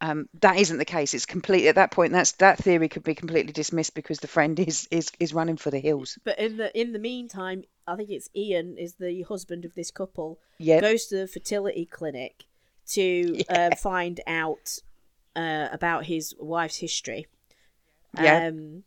Um, 0.00 0.28
that 0.40 0.58
isn't 0.58 0.78
the 0.78 0.84
case. 0.84 1.14
It's 1.14 1.26
complete 1.26 1.66
at 1.68 1.76
that 1.76 1.90
point. 1.90 2.12
That's 2.12 2.32
that 2.32 2.58
theory 2.58 2.88
could 2.88 3.04
be 3.04 3.14
completely 3.14 3.52
dismissed 3.52 3.94
because 3.94 4.18
the 4.18 4.28
friend 4.28 4.58
is 4.60 4.88
is 4.90 5.10
is 5.18 5.32
running 5.32 5.56
for 5.56 5.70
the 5.70 5.78
hills. 5.78 6.18
But 6.24 6.38
in 6.38 6.56
the 6.56 6.78
in 6.78 6.92
the 6.92 6.98
meantime, 6.98 7.64
I 7.86 7.96
think 7.96 8.10
it's 8.10 8.28
Ian 8.34 8.76
is 8.76 8.94
the 8.94 9.22
husband 9.22 9.64
of 9.64 9.74
this 9.74 9.90
couple. 9.90 10.38
Yeah, 10.58 10.80
Goes 10.80 11.06
to 11.06 11.18
the 11.18 11.28
fertility 11.28 11.86
clinic 11.86 12.44
to 12.90 13.42
uh, 13.48 13.74
find 13.76 14.20
out 14.26 14.78
uh, 15.36 15.68
about 15.72 16.04
his 16.04 16.34
wife's 16.38 16.76
history. 16.76 17.26
Yeah. 18.20 18.48
Um, 18.48 18.84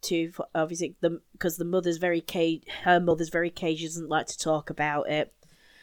to 0.00 0.32
obviously 0.54 0.94
the 1.00 1.20
because 1.32 1.56
the 1.56 1.64
mother's 1.64 1.98
very 1.98 2.20
cage. 2.20 2.64
Her 2.84 3.00
mother's 3.00 3.30
very 3.30 3.50
cagey. 3.50 3.86
Doesn't 3.86 4.08
like 4.08 4.26
to 4.26 4.38
talk 4.38 4.70
about 4.70 5.10
it. 5.10 5.32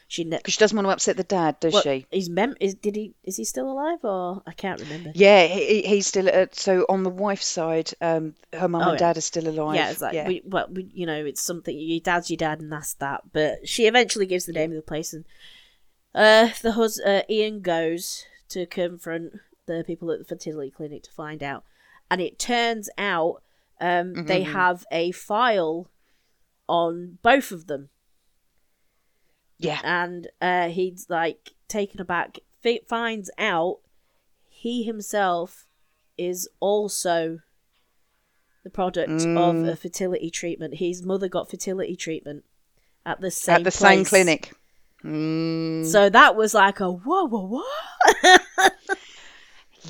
She 0.07 0.23
ne- 0.23 0.37
because 0.37 0.53
she 0.53 0.59
doesn't 0.59 0.75
want 0.75 0.87
to 0.87 0.91
upset 0.91 1.17
the 1.17 1.23
dad, 1.23 1.59
does 1.59 1.73
what, 1.73 1.83
she? 1.83 2.05
He's 2.11 2.29
mem- 2.29 2.55
is 2.59 2.75
did 2.75 2.95
he 2.95 3.15
is 3.23 3.37
he 3.37 3.43
still 3.43 3.71
alive 3.71 3.99
or 4.03 4.43
I 4.45 4.51
can't 4.53 4.79
remember. 4.79 5.11
Yeah, 5.15 5.47
he, 5.47 5.81
he- 5.81 5.87
he's 5.87 6.05
still 6.07 6.29
uh, 6.29 6.45
so 6.51 6.85
on 6.87 7.01
the 7.03 7.09
wife's 7.09 7.47
side. 7.47 7.91
Um, 8.01 8.35
her 8.53 8.67
mum 8.67 8.83
Oh, 8.83 8.91
and 8.91 8.99
yeah. 8.99 9.07
dad 9.07 9.17
are 9.17 9.21
still 9.21 9.47
alive. 9.47 9.75
Yeah, 9.75 9.89
it's 9.89 10.01
like 10.01 10.13
yeah. 10.13 10.27
we, 10.27 10.41
well, 10.45 10.67
we, 10.71 10.89
you 10.93 11.07
know, 11.07 11.25
it's 11.25 11.41
something. 11.41 11.75
Your 11.77 11.99
dad's 12.01 12.29
your 12.29 12.37
dad, 12.37 12.59
and 12.61 12.71
that's 12.71 12.93
that. 12.95 13.21
But 13.33 13.67
she 13.67 13.87
eventually 13.87 14.27
gives 14.27 14.45
the 14.45 14.53
name 14.53 14.69
of 14.71 14.75
the 14.75 14.83
place, 14.83 15.11
and 15.11 15.25
uh, 16.13 16.49
the 16.61 16.73
hus- 16.73 16.99
uh, 17.01 17.23
Ian 17.27 17.61
goes 17.61 18.25
to 18.49 18.67
confront 18.67 19.33
the 19.65 19.83
people 19.87 20.11
at 20.11 20.19
the 20.19 20.25
fertility 20.25 20.69
clinic 20.69 21.01
to 21.03 21.11
find 21.11 21.41
out, 21.41 21.63
and 22.11 22.21
it 22.21 22.37
turns 22.37 22.91
out 22.99 23.41
um, 23.81 24.25
they 24.27 24.43
Mm-hmm. 24.43 24.53
have 24.53 24.85
a 24.91 25.11
file 25.11 25.89
on 26.69 27.17
both 27.23 27.51
of 27.51 27.65
them, 27.67 27.89
yeah, 29.57 29.79
and 29.83 30.27
uh, 30.41 30.69
he's 30.69 31.07
like 31.09 31.51
taken 31.67 32.01
aback. 32.01 32.39
Fi- 32.61 32.81
finds 32.87 33.29
out 33.37 33.79
he 34.49 34.83
himself 34.83 35.65
is 36.17 36.47
also 36.59 37.39
the 38.63 38.69
product 38.69 39.11
of 39.11 39.19
Mm. 39.21 39.69
a 39.69 39.75
fertility 39.75 40.29
treatment. 40.31 40.75
His 40.75 41.03
mother 41.03 41.27
got 41.29 41.49
fertility 41.49 41.95
treatment 41.95 42.43
at 43.05 43.21
the 43.21 43.29
same 43.31 43.55
at 43.57 43.63
the 43.63 43.71
same 43.71 44.03
clinic. 44.05 44.53
Mm. 45.03 45.85
So 45.85 46.09
that 46.09 46.35
was 46.35 46.53
like 46.55 46.79
a 46.79 46.89
whoa, 46.91 47.25
whoa, 47.27 47.61
whoa. 47.61 48.69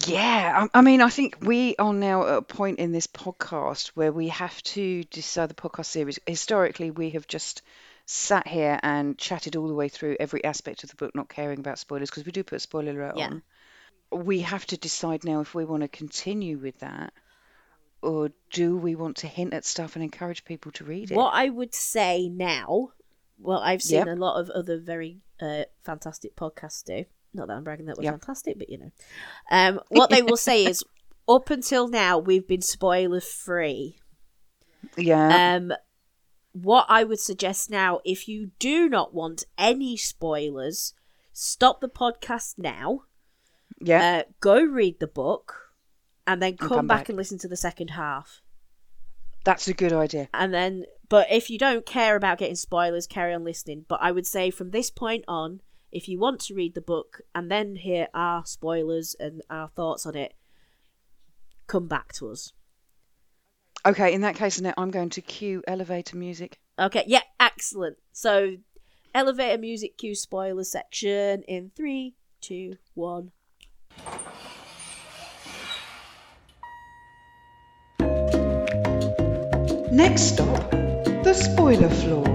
Yeah, 0.05 0.67
I, 0.73 0.79
I 0.79 0.81
mean, 0.81 0.99
I 1.01 1.09
think 1.09 1.37
we 1.41 1.75
are 1.77 1.93
now 1.93 2.23
at 2.27 2.37
a 2.39 2.41
point 2.41 2.79
in 2.79 2.91
this 2.91 3.07
podcast 3.07 3.87
where 3.89 4.11
we 4.11 4.27
have 4.27 4.61
to 4.63 5.03
decide 5.05 5.49
the 5.49 5.53
podcast 5.55 5.85
series. 5.85 6.19
Historically, 6.27 6.91
we 6.91 7.11
have 7.11 7.27
just 7.27 7.61
sat 8.05 8.47
here 8.47 8.79
and 8.83 9.17
chatted 9.17 9.55
all 9.55 9.67
the 9.67 9.73
way 9.73 9.89
through 9.89 10.17
every 10.19 10.43
aspect 10.43 10.83
of 10.83 10.89
the 10.89 10.95
book, 10.95 11.15
not 11.15 11.29
caring 11.29 11.59
about 11.59 11.79
spoilers 11.79 12.09
because 12.09 12.25
we 12.25 12.31
do 12.31 12.43
put 12.43 12.57
a 12.57 12.59
spoiler 12.59 13.01
alert 13.01 13.15
Yeah. 13.17 13.27
on. 13.27 13.41
We 14.11 14.41
have 14.41 14.65
to 14.67 14.77
decide 14.77 15.23
now 15.23 15.41
if 15.41 15.55
we 15.55 15.65
want 15.65 15.81
to 15.81 15.87
continue 15.87 16.57
with 16.57 16.79
that, 16.79 17.11
or 18.01 18.29
do 18.51 18.77
we 18.77 18.95
want 18.95 19.17
to 19.17 19.27
hint 19.27 19.53
at 19.53 19.65
stuff 19.65 19.95
and 19.95 20.03
encourage 20.03 20.45
people 20.45 20.71
to 20.73 20.83
read 20.83 21.11
it? 21.11 21.15
What 21.15 21.31
I 21.33 21.49
would 21.49 21.73
say 21.73 22.29
now, 22.29 22.89
well, 23.39 23.59
I've 23.59 23.81
seen 23.81 24.07
Yep. 24.07 24.07
a 24.07 24.15
lot 24.15 24.39
of 24.39 24.49
other 24.51 24.77
very 24.79 25.17
uh, 25.41 25.63
fantastic 25.83 26.35
podcasts 26.35 26.83
do. 26.83 27.05
Not 27.33 27.47
that 27.47 27.55
I'm 27.55 27.63
bragging 27.63 27.87
that 27.87 27.97
we're 27.97 28.03
Yep. 28.03 28.13
fantastic, 28.13 28.59
but 28.59 28.69
you 28.69 28.77
know. 28.77 28.91
Um, 29.51 29.79
what 29.89 30.09
they 30.11 30.21
will 30.21 30.37
say 30.37 30.67
is, 30.67 30.83
up 31.27 31.49
until 31.49 31.87
now, 31.87 32.19
we've 32.19 32.47
been 32.47 32.61
spoiler 32.61 33.19
free. 33.19 33.97
Yeah, 34.97 35.39
Um, 35.57 35.73
what 36.63 36.85
I 36.87 37.03
would 37.03 37.19
suggest 37.19 37.69
now, 37.69 37.99
if 38.05 38.27
you 38.29 38.51
do 38.59 38.87
not 38.87 39.13
want 39.13 39.43
any 39.57 39.97
spoilers, 39.97 40.93
stop 41.33 41.81
the 41.81 41.89
podcast 41.89 42.57
now. 42.57 43.01
yeah, 43.81 44.23
Uh, 44.25 44.31
go 44.39 44.63
read 44.63 44.99
the 45.01 45.07
book, 45.07 45.71
and 46.25 46.41
then 46.41 46.55
come, 46.55 46.69
come 46.69 46.87
back, 46.87 46.99
back. 47.01 47.09
and 47.09 47.17
listen 47.17 47.37
to 47.39 47.49
the 47.49 47.57
second 47.57 47.89
half. 47.89 48.41
that's 49.43 49.67
a 49.67 49.73
good 49.73 49.91
idea. 49.93 50.29
And 50.33 50.53
then, 50.53 50.85
but 51.09 51.27
if 51.29 51.49
you 51.49 51.59
don't 51.59 51.85
care 51.85 52.15
about 52.15 52.37
getting 52.39 52.55
spoilers, 52.55 53.05
carry 53.05 53.33
on 53.33 53.43
listening. 53.43 53.85
But 53.87 53.99
I 54.01 54.11
would 54.11 54.25
say 54.25 54.49
from 54.49 54.71
this 54.71 54.89
point 54.89 55.25
on, 55.27 55.61
if 55.91 56.07
you 56.07 56.17
want 56.19 56.39
to 56.41 56.55
read 56.55 56.73
the 56.73 56.81
book 56.81 57.21
and 57.35 57.51
then 57.51 57.75
hear 57.75 58.07
our 58.13 58.45
spoilers 58.45 59.15
and 59.19 59.41
our 59.49 59.67
thoughts 59.67 60.05
on 60.05 60.15
it, 60.15 60.33
come 61.67 61.87
back 61.87 62.11
to 62.13 62.29
us. 62.29 62.53
Okay, 63.85 64.15
in 64.15 64.21
that 64.21 64.35
case, 64.35 64.57
Annette, 64.57 64.73
I'm 64.79 64.89
going 64.89 65.11
to 65.11 65.21
cue 65.21 65.61
elevator 65.67 66.17
music. 66.17 66.57
Okay, 66.79 67.03
yeah, 67.05 67.21
excellent. 67.39 67.97
So, 68.13 68.57
elevator 69.13 69.59
music 69.61 69.95
cue 69.99 70.15
spoiler 70.15 70.63
section 70.63 71.43
in 71.43 71.69
three, 71.75 72.15
two, 72.41 72.77
one. 72.95 73.31
Next 79.91 80.33
stop, 80.33 80.71
the 81.23 81.33
spoiler 81.33 81.89
floor. 81.89 82.25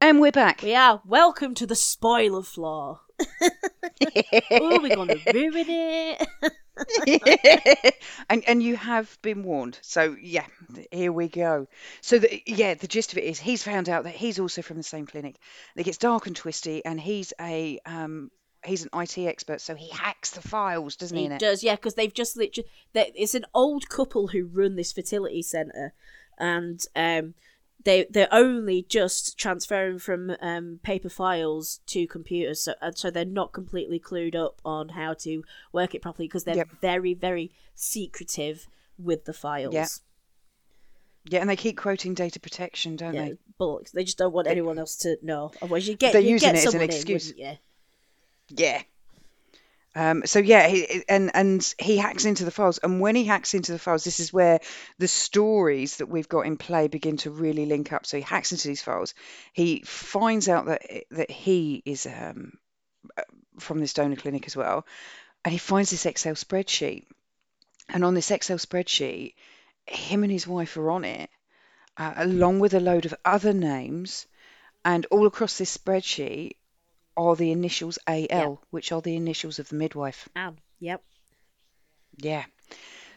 And 0.00 0.18
we're 0.18 0.32
back. 0.32 0.62
We 0.62 0.74
are 0.74 1.02
welcome 1.04 1.54
to 1.56 1.66
the 1.66 1.76
spoiler 1.76 2.42
floor. 2.42 3.00
Oh, 4.50 4.80
we're 4.82 4.96
gonna 4.96 5.16
ruin 5.34 5.66
it. 5.68 6.26
and 8.28 8.44
and 8.46 8.62
you 8.62 8.76
have 8.76 9.16
been 9.22 9.42
warned. 9.42 9.78
So 9.82 10.16
yeah, 10.20 10.46
here 10.90 11.12
we 11.12 11.28
go. 11.28 11.68
So 12.00 12.18
the, 12.18 12.42
yeah, 12.46 12.74
the 12.74 12.88
gist 12.88 13.12
of 13.12 13.18
it 13.18 13.24
is 13.24 13.38
he's 13.38 13.62
found 13.62 13.88
out 13.88 14.04
that 14.04 14.14
he's 14.14 14.38
also 14.40 14.62
from 14.62 14.76
the 14.76 14.82
same 14.82 15.06
clinic. 15.06 15.36
It 15.76 15.84
gets 15.84 15.98
dark 15.98 16.26
and 16.26 16.36
twisty, 16.36 16.84
and 16.84 17.00
he's 17.00 17.32
a 17.40 17.78
um 17.86 18.30
he's 18.64 18.84
an 18.84 18.90
IT 18.94 19.18
expert, 19.18 19.60
so 19.60 19.74
he 19.74 19.88
hacks 19.90 20.30
the 20.30 20.42
files, 20.42 20.96
doesn't 20.96 21.16
he? 21.16 21.28
He 21.28 21.38
does, 21.38 21.62
yeah, 21.62 21.76
because 21.76 21.94
they've 21.94 22.12
just 22.12 22.36
literally. 22.36 22.68
It's 22.94 23.34
an 23.34 23.44
old 23.54 23.88
couple 23.88 24.28
who 24.28 24.46
run 24.46 24.76
this 24.76 24.92
fertility 24.92 25.42
centre, 25.42 25.92
and 26.38 26.80
um, 26.96 27.34
they 27.84 28.06
they're 28.10 28.28
only 28.32 28.82
just 28.88 29.38
transferring 29.38 29.98
from 29.98 30.36
um, 30.40 30.80
paper 30.82 31.08
files 31.08 31.80
to 31.86 32.06
computers, 32.06 32.62
so 32.62 32.74
and 32.80 32.96
so 32.98 33.10
they're 33.10 33.24
not 33.24 33.52
completely 33.52 34.00
clued 34.00 34.34
up 34.34 34.60
on 34.64 34.90
how 34.90 35.14
to 35.14 35.44
work 35.72 35.94
it 35.94 36.02
properly 36.02 36.26
because 36.26 36.44
they're 36.44 36.56
Yep. 36.56 36.68
very 36.80 37.14
very 37.14 37.52
secretive 37.74 38.66
with 38.98 39.24
the 39.24 39.32
files. 39.32 39.74
Yeah. 39.74 39.86
Yeah, 41.26 41.40
and 41.40 41.48
they 41.48 41.56
keep 41.56 41.78
quoting 41.78 42.12
data 42.12 42.38
protection, 42.38 42.96
don't 42.96 43.14
Yeah, 43.14 43.24
they? 43.30 43.38
bullocks. 43.56 43.92
They 43.92 44.04
just 44.04 44.18
don't 44.18 44.32
want 44.34 44.46
anyone 44.46 44.78
else 44.78 44.94
to 44.96 45.16
know. 45.22 45.52
Otherwise, 45.62 45.88
you 45.88 45.94
get 45.96 46.12
They're 46.12 46.20
you 46.20 46.32
using 46.32 46.48
get 46.50 46.54
it 46.56 46.58
as 46.58 46.64
an 46.66 46.70
someone 46.72 46.90
in, 46.90 46.94
excuse. 46.96 47.28
wouldn't? 47.32 47.58
Yeah. 48.50 48.82
Um, 49.96 50.22
so 50.26 50.40
yeah, 50.40 50.66
he, 50.66 51.04
and 51.08 51.30
and 51.34 51.74
he 51.78 51.96
hacks 51.96 52.24
into 52.24 52.44
the 52.44 52.50
files, 52.50 52.78
and 52.78 53.00
when 53.00 53.14
he 53.14 53.24
hacks 53.24 53.54
into 53.54 53.72
the 53.72 53.78
files, 53.78 54.02
this 54.02 54.18
is 54.18 54.32
where 54.32 54.58
the 54.98 55.06
stories 55.06 55.98
that 55.98 56.08
we've 56.08 56.28
got 56.28 56.46
in 56.46 56.56
play 56.56 56.88
begin 56.88 57.16
to 57.18 57.30
really 57.30 57.66
link 57.66 57.92
up. 57.92 58.04
So 58.04 58.16
he 58.16 58.22
hacks 58.22 58.50
into 58.50 58.66
these 58.66 58.82
files. 58.82 59.14
He 59.52 59.82
finds 59.86 60.48
out 60.48 60.66
that 60.66 60.82
that 61.12 61.30
he 61.30 61.80
is 61.84 62.06
um, 62.06 62.54
uh, 63.16 63.22
from 63.60 63.78
this 63.78 63.92
donor 63.92 64.16
clinic 64.16 64.46
as 64.46 64.56
well, 64.56 64.84
and 65.44 65.52
he 65.52 65.58
finds 65.58 65.90
this 65.90 66.06
Excel 66.06 66.34
spreadsheet. 66.34 67.06
And 67.88 68.04
on 68.04 68.14
this 68.14 68.30
Excel 68.30 68.58
spreadsheet, 68.58 69.34
him 69.86 70.24
and 70.24 70.32
his 70.32 70.46
wife 70.46 70.76
are 70.76 70.90
on 70.90 71.04
it, 71.04 71.30
uh, 71.96 72.14
along 72.16 72.58
with 72.58 72.74
a 72.74 72.80
load 72.80 73.06
of 73.06 73.14
other 73.24 73.52
names, 73.52 74.26
and 74.84 75.06
all 75.06 75.26
across 75.26 75.56
this 75.58 75.76
spreadsheet 75.76 76.56
are 77.16 77.36
the 77.36 77.50
initials 77.50 77.98
AL, 78.06 78.60
which 78.70 78.92
are 78.92 79.00
the 79.00 79.16
initials 79.16 79.58
of 79.58 79.68
the 79.68 79.76
midwife. 79.76 80.28
Anne. 80.34 80.58
Yep. 80.80 81.02
Yeah. 82.16 82.44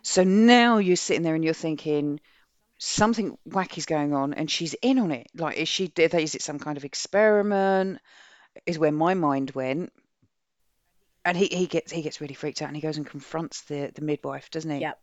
So 0.01 0.23
now 0.23 0.77
you're 0.77 0.95
sitting 0.95 1.23
there 1.23 1.35
and 1.35 1.43
you're 1.43 1.53
thinking 1.53 2.19
something 2.77 3.37
wacky's 3.45 3.85
going 3.85 4.13
on, 4.13 4.33
and 4.33 4.49
she's 4.49 4.73
in 4.75 4.99
on 4.99 5.11
it. 5.11 5.27
Like, 5.35 5.57
is 5.57 5.67
she? 5.67 5.91
Is 5.95 6.35
it 6.35 6.41
some 6.41 6.59
kind 6.59 6.77
of 6.77 6.85
experiment? 6.85 7.99
Is 8.65 8.79
where 8.79 8.91
my 8.91 9.13
mind 9.13 9.51
went. 9.51 9.91
And 11.25 11.35
he, 11.35 11.47
he 11.47 11.67
gets 11.67 11.91
he 11.91 12.01
gets 12.01 12.21
really 12.21 12.33
freaked 12.33 12.61
out 12.61 12.69
and 12.69 12.75
he 12.75 12.81
goes 12.81 12.95
and 12.95 13.05
confronts 13.05 13.61
the, 13.63 13.91
the 13.93 14.01
midwife, 14.01 14.49
doesn't 14.49 14.71
he? 14.71 14.79
Yep. 14.79 14.99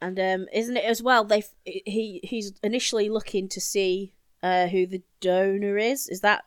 And 0.00 0.20
um, 0.20 0.46
isn't 0.52 0.76
it 0.76 0.84
as 0.84 1.02
well? 1.02 1.24
They 1.24 1.42
he 1.64 2.20
he's 2.22 2.52
initially 2.62 3.08
looking 3.08 3.48
to 3.48 3.60
see 3.60 4.14
uh, 4.42 4.68
who 4.68 4.86
the 4.86 5.02
donor 5.20 5.76
is. 5.76 6.08
Is 6.08 6.20
that 6.20 6.44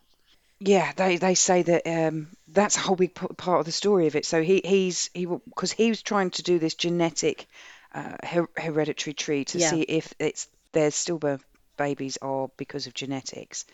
Yeah, 0.60 0.92
they 0.96 1.18
they 1.18 1.36
say 1.36 1.62
that 1.64 1.86
um, 1.86 2.30
that's 2.48 2.78
a 2.78 2.80
whole 2.80 2.96
big 2.96 3.14
p- 3.14 3.28
part 3.38 3.60
of 3.60 3.66
the 3.66 3.72
story 3.72 4.08
of 4.08 4.16
it. 4.16 4.26
So 4.26 4.42
he 4.42 4.62
he's 4.66 5.10
he 5.14 5.26
because 5.26 5.72
he 5.72 5.90
was 5.90 6.02
trying 6.02 6.32
to 6.32 6.44
do 6.44 6.58
this 6.58 6.74
genetic 6.76 7.48
uh, 7.94 8.18
her- 8.24 8.50
hereditary 8.56 9.14
tree 9.14 9.46
to 9.46 9.60
Yeah. 9.60 9.70
see 9.70 9.82
if 9.82 10.14
it's 10.20 10.48
their 10.72 10.90
stillbirth 10.90 11.44
babies 11.78 12.18
are 12.24 12.50
because 12.58 12.88
of 12.88 12.96
genetics. 12.96 13.66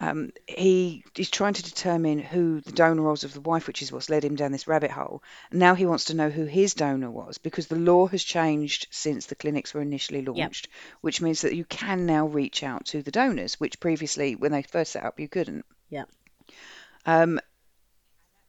Um, 0.00 0.32
he 0.46 1.04
he's 1.14 1.30
trying 1.30 1.54
to 1.54 1.62
determine 1.62 2.18
who 2.18 2.60
the 2.60 2.72
donor 2.72 3.02
was 3.02 3.24
of 3.24 3.32
the 3.32 3.40
wife, 3.40 3.66
which 3.66 3.80
is 3.82 3.90
what's 3.90 4.10
led 4.10 4.24
him 4.24 4.36
down 4.36 4.52
this 4.52 4.68
rabbit 4.68 4.90
hole. 4.90 5.22
Now 5.52 5.74
he 5.74 5.86
wants 5.86 6.06
to 6.06 6.14
know 6.14 6.28
who 6.30 6.44
his 6.44 6.74
donor 6.74 7.10
was 7.10 7.38
because 7.38 7.66
the 7.66 7.76
law 7.76 8.06
has 8.08 8.22
changed 8.22 8.88
since 8.90 9.26
the 9.26 9.34
clinics 9.36 9.72
were 9.72 9.82
initially 9.82 10.22
launched, 10.22 10.68
which 11.00 11.20
means 11.22 11.42
that 11.42 11.54
you 11.54 11.64
can 11.64 12.04
now 12.06 12.26
reach 12.26 12.62
out 12.62 12.86
to 12.86 13.02
the 13.02 13.10
donors, 13.10 13.58
which 13.60 13.80
previously, 13.80 14.36
when 14.36 14.52
they 14.52 14.62
first 14.62 14.92
set 14.92 15.04
up, 15.04 15.18
you 15.20 15.28
couldn't. 15.28 15.64
Yeah 15.90 16.04
Um, 17.04 17.40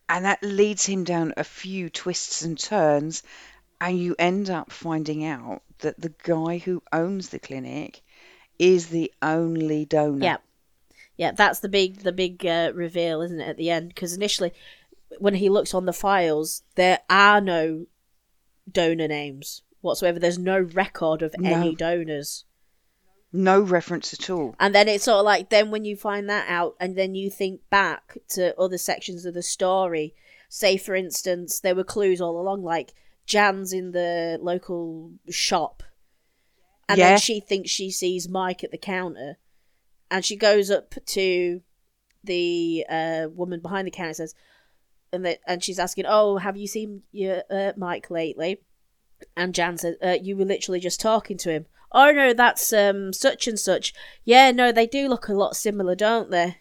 and 0.07 0.25
that 0.25 0.41
leads 0.43 0.85
him 0.85 1.03
down 1.03 1.33
a 1.37 1.43
few 1.43 1.89
twists 1.89 2.41
and 2.41 2.57
turns, 2.57 3.23
and 3.79 3.97
you 3.97 4.15
end 4.17 4.49
up 4.49 4.71
finding 4.71 5.25
out 5.25 5.61
that 5.79 5.99
the 5.99 6.13
guy 6.23 6.57
who 6.57 6.83
owns 6.91 7.29
the 7.29 7.39
clinic 7.39 8.01
is 8.59 8.87
the 8.87 9.11
only 9.21 9.85
donor. 9.85 10.23
yeah 10.23 10.37
yeah? 11.21 11.31
That's 11.31 11.59
the 11.59 11.69
big 11.69 11.99
the 11.99 12.11
big 12.11 12.43
uh, 12.45 12.71
reveal, 12.73 13.21
isn't 13.21 13.39
it? 13.39 13.47
At 13.47 13.57
the 13.57 13.69
end, 13.69 13.89
because 13.89 14.13
initially 14.13 14.53
when 15.19 15.35
he 15.35 15.49
looks 15.49 15.75
on 15.75 15.85
the 15.85 15.93
files, 15.93 16.63
there 16.75 16.99
are 17.09 17.39
no 17.39 17.85
donor 18.69 19.07
names 19.07 19.61
whatsoever. 19.81 20.17
There's 20.17 20.39
no 20.39 20.59
record 20.59 21.21
of 21.21 21.35
any 21.43 21.75
donors. 21.75 22.45
No 23.33 23.61
reference 23.61 24.13
at 24.13 24.29
all. 24.29 24.55
And 24.59 24.75
then 24.75 24.87
it's 24.89 25.05
sort 25.05 25.19
of 25.19 25.25
like 25.25 25.49
then 25.49 25.71
when 25.71 25.85
you 25.85 25.95
find 25.95 26.29
that 26.29 26.49
out, 26.49 26.75
and 26.79 26.97
then 26.97 27.15
you 27.15 27.29
think 27.29 27.61
back 27.69 28.17
to 28.29 28.57
other 28.59 28.77
sections 28.77 29.25
of 29.25 29.33
the 29.33 29.41
story. 29.43 30.13
Say, 30.49 30.75
for 30.75 30.95
instance, 30.95 31.61
there 31.61 31.75
were 31.75 31.85
clues 31.85 32.19
all 32.19 32.39
along, 32.39 32.63
like 32.63 32.93
Jan's 33.25 33.71
in 33.71 33.91
the 33.91 34.37
local 34.41 35.13
shop, 35.29 35.81
and 36.89 36.97
Yeah. 36.97 37.11
then 37.11 37.19
she 37.19 37.39
thinks 37.39 37.69
she 37.69 37.89
sees 37.89 38.27
Mike 38.27 38.61
at 38.63 38.71
the 38.71 38.77
counter, 38.77 39.37
and 40.09 40.25
she 40.25 40.35
goes 40.35 40.69
up 40.69 40.93
to 41.05 41.61
the 42.23 42.85
uh, 42.89 43.27
woman 43.31 43.61
behind 43.61 43.87
the 43.87 43.91
counter 43.91 44.09
and 44.09 44.15
says, 44.17 44.35
and 45.13 45.25
that 45.25 45.39
and 45.47 45.63
she's 45.63 45.79
asking, 45.79 46.05
"Oh, 46.05 46.37
have 46.37 46.57
you 46.57 46.67
seen 46.67 47.03
your 47.13 47.43
uh, 47.49 47.71
Mike 47.77 48.09
lately?" 48.11 48.61
And 49.37 49.55
Jan 49.55 49.77
said, 49.77 49.95
uh, 50.03 50.17
"You 50.21 50.35
were 50.35 50.45
literally 50.45 50.81
just 50.81 50.99
talking 50.99 51.37
to 51.37 51.49
him." 51.49 51.65
Oh 51.91 52.11
no, 52.11 52.33
that's 52.33 52.71
um 52.73 53.13
such 53.13 53.47
and 53.47 53.59
such. 53.59 53.93
Yeah, 54.23 54.51
no, 54.51 54.71
they 54.71 54.87
do 54.87 55.07
look 55.09 55.27
a 55.27 55.33
lot 55.33 55.55
similar, 55.55 55.95
don't 55.95 56.29
they? 56.31 56.57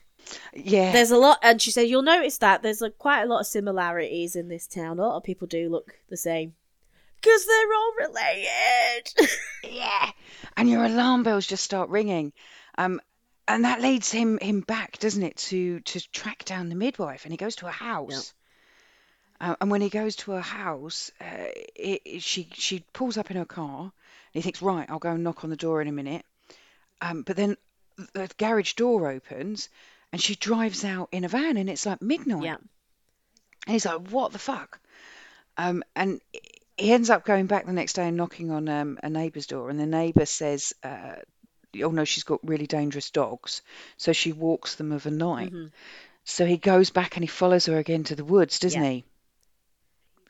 Yeah. 0.55 0.93
There's 0.93 1.11
a 1.11 1.17
lot, 1.17 1.39
and 1.43 1.61
she 1.61 1.71
said 1.71 1.89
you'll 1.89 2.03
notice 2.03 2.39
that 2.39 2.63
there's 2.63 2.81
like, 2.81 2.99
quite 2.99 3.23
a 3.23 3.27
lot 3.27 3.41
of 3.41 3.47
similarities 3.47 4.37
in 4.37 4.49
this 4.49 4.67
town. 4.67 4.99
A 4.99 5.03
lot 5.03 5.17
of 5.17 5.25
people 5.25 5.47
do 5.49 5.69
look 5.69 5.95
the 6.09 6.17
same 6.17 6.55
because 7.21 7.47
they're 7.47 7.75
all 7.75 7.93
related. 7.99 9.31
yeah. 9.77 10.11
And 10.57 10.69
your 10.71 10.85
alarm 10.85 11.23
bells 11.23 11.47
just 11.47 11.65
start 11.65 11.89
ringing. 11.91 12.33
Um, 12.79 13.01
and 13.49 13.65
that 13.65 13.81
leads 13.81 14.13
him 14.13 14.39
him 14.39 14.61
back, 14.61 14.99
doesn't 14.99 15.23
it, 15.23 15.37
to 15.37 15.81
to 15.81 16.01
track 16.13 16.45
down 16.45 16.69
the 16.69 16.77
midwife, 16.77 17.25
and 17.25 17.33
he 17.33 17.37
goes 17.37 17.57
to 17.57 17.67
a 17.67 17.71
house. 17.73 18.33
Uh, 19.41 19.57
and 19.61 19.71
when 19.71 19.81
he 19.81 19.89
goes 19.89 20.17
to 20.17 20.33
her 20.33 20.41
house, 20.41 21.11
uh, 21.21 21.25
it, 21.75 22.03
it- 22.05 22.23
she 22.23 22.49
she 22.53 22.85
pulls 22.93 23.17
up 23.19 23.31
in 23.31 23.37
her 23.37 23.45
car, 23.45 23.91
he 24.33 24.41
thinks, 24.43 24.63
right, 24.63 24.89
I'll 24.91 24.99
go 24.99 25.13
and 25.13 25.25
knock 25.25 25.45
on 25.45 25.51
the 25.51 25.57
door 25.57 25.81
in 25.83 25.89
a 25.89 25.93
minute. 25.93 26.25
Um, 27.01 27.23
but 27.23 27.37
then 27.37 27.57
the 28.15 28.31
garage 28.39 28.75
door 28.75 29.11
opens, 29.11 29.69
and 30.13 30.21
she 30.21 30.35
drives 30.35 30.85
out 30.85 31.09
in 31.13 31.25
a 31.25 31.29
van, 31.29 31.57
and 31.57 31.69
it's 31.71 31.87
like 31.87 32.01
midnight. 32.03 32.45
yeah, 32.45 32.57
And 33.67 33.73
he's 33.73 33.87
like, 33.87 34.09
what 34.11 34.33
the 34.33 34.39
fuck? 34.39 34.81
Um, 35.57 35.83
and 35.95 36.21
he 36.77 36.93
ends 36.93 37.11
up 37.11 37.25
going 37.25 37.47
back 37.47 37.67
the 37.67 37.73
next 37.73 37.95
day 37.95 38.09
and 38.09 38.17
knocking 38.17 38.51
on 38.51 38.69
um, 38.69 38.99
a 39.03 39.11
neighbour's 39.11 39.47
door, 39.47 39.71
and 39.71 39.79
the 39.79 39.87
neighbour 39.87 40.27
says, 40.27 40.73
uh, 40.83 41.17
oh 41.83 41.91
no, 41.91 42.05
she's 42.05 42.25
got 42.25 42.41
really 42.47 42.67
dangerous 42.67 43.11
dogs, 43.11 43.63
so 43.97 44.13
she 44.13 44.33
walks 44.33 44.75
them 44.77 44.93
of 44.93 45.07
a 45.07 45.11
night. 45.11 45.53
Mhm. 45.53 45.71
So 46.25 46.47
he 46.47 46.57
goes 46.59 46.91
back 46.91 47.17
and 47.17 47.25
he 47.25 47.29
follows 47.29 47.67
her 47.67 47.79
again 47.79 48.05
to 48.05 48.15
the 48.17 48.25
woods, 48.25 48.59
doesn't 48.59 48.83
Yeah. 48.83 48.91
he? 48.91 49.05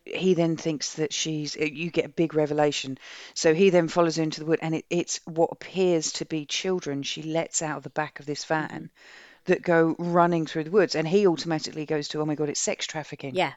He 0.04 0.34
then 0.34 0.56
thinks 0.56 0.94
that 0.94 1.12
she's. 1.12 1.56
uh, 1.56 1.64
You 1.64 1.90
get 1.90 2.04
a 2.06 2.08
big 2.10 2.34
revelation. 2.34 2.98
So 3.34 3.54
he 3.54 3.70
then 3.70 3.88
follows 3.88 4.16
her 4.16 4.22
into 4.22 4.40
the 4.40 4.46
wood, 4.46 4.58
and 4.62 4.74
it, 4.74 4.84
it's 4.90 5.20
what 5.24 5.50
appears 5.52 6.12
to 6.12 6.24
be 6.24 6.46
children 6.46 7.02
she 7.02 7.22
lets 7.22 7.62
out 7.62 7.76
of 7.76 7.82
the 7.82 7.90
back 7.90 8.20
of 8.20 8.26
this 8.26 8.44
van 8.44 8.68
Mm-hmm. 8.70 9.52
that 9.52 9.62
go 9.62 9.96
running 9.98 10.46
through 10.46 10.64
the 10.64 10.70
woods, 10.70 10.94
and 10.94 11.06
he 11.08 11.26
automatically 11.26 11.86
goes 11.86 12.08
to, 12.08 12.20
oh 12.20 12.26
my 12.26 12.34
god, 12.34 12.48
it's 12.48 12.60
sex 12.60 12.86
trafficking. 12.86 13.34
yeah, 13.34 13.52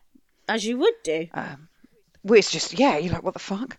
as 0.48 0.66
you 0.66 0.78
would 0.78 0.94
do. 1.04 1.28
Um, 1.34 1.68
well, 2.24 2.40
it's 2.40 2.52
just 2.52 2.80
yeah, 2.80 2.98
you're 2.98 3.14
like, 3.14 3.24
what 3.24 3.34
the 3.34 3.40
fuck? 3.40 3.78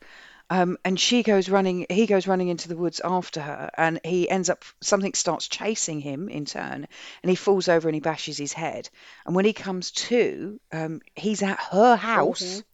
Um, 0.51 0.77
and 0.85 0.99
she 1.01 1.23
goes 1.23 1.49
running, 1.49 1.87
he 1.91 2.07
goes 2.07 2.27
running 2.27 2.49
into 2.49 2.69
the 2.69 2.77
woods 2.77 3.01
after 3.03 3.41
her, 3.41 3.71
and 3.77 4.01
he 4.05 4.29
ends 4.29 4.51
up, 4.51 4.65
something 4.81 5.15
starts 5.15 5.49
chasing 5.49 6.01
him 6.01 6.29
in 6.29 6.45
turn, 6.45 6.87
and 7.23 7.31
he 7.31 7.35
falls 7.37 7.69
over 7.69 7.89
and 7.89 7.95
he 7.95 8.01
bashes 8.01 8.37
his 8.39 8.53
head. 8.53 8.89
And 9.27 9.35
when 9.35 9.45
he 9.47 9.53
comes 9.53 9.91
to, 9.93 10.61
um, 10.73 11.01
he's 11.15 11.43
at 11.43 11.59
her 11.73 11.97
house, 11.97 12.41
Mhm. 12.43 12.65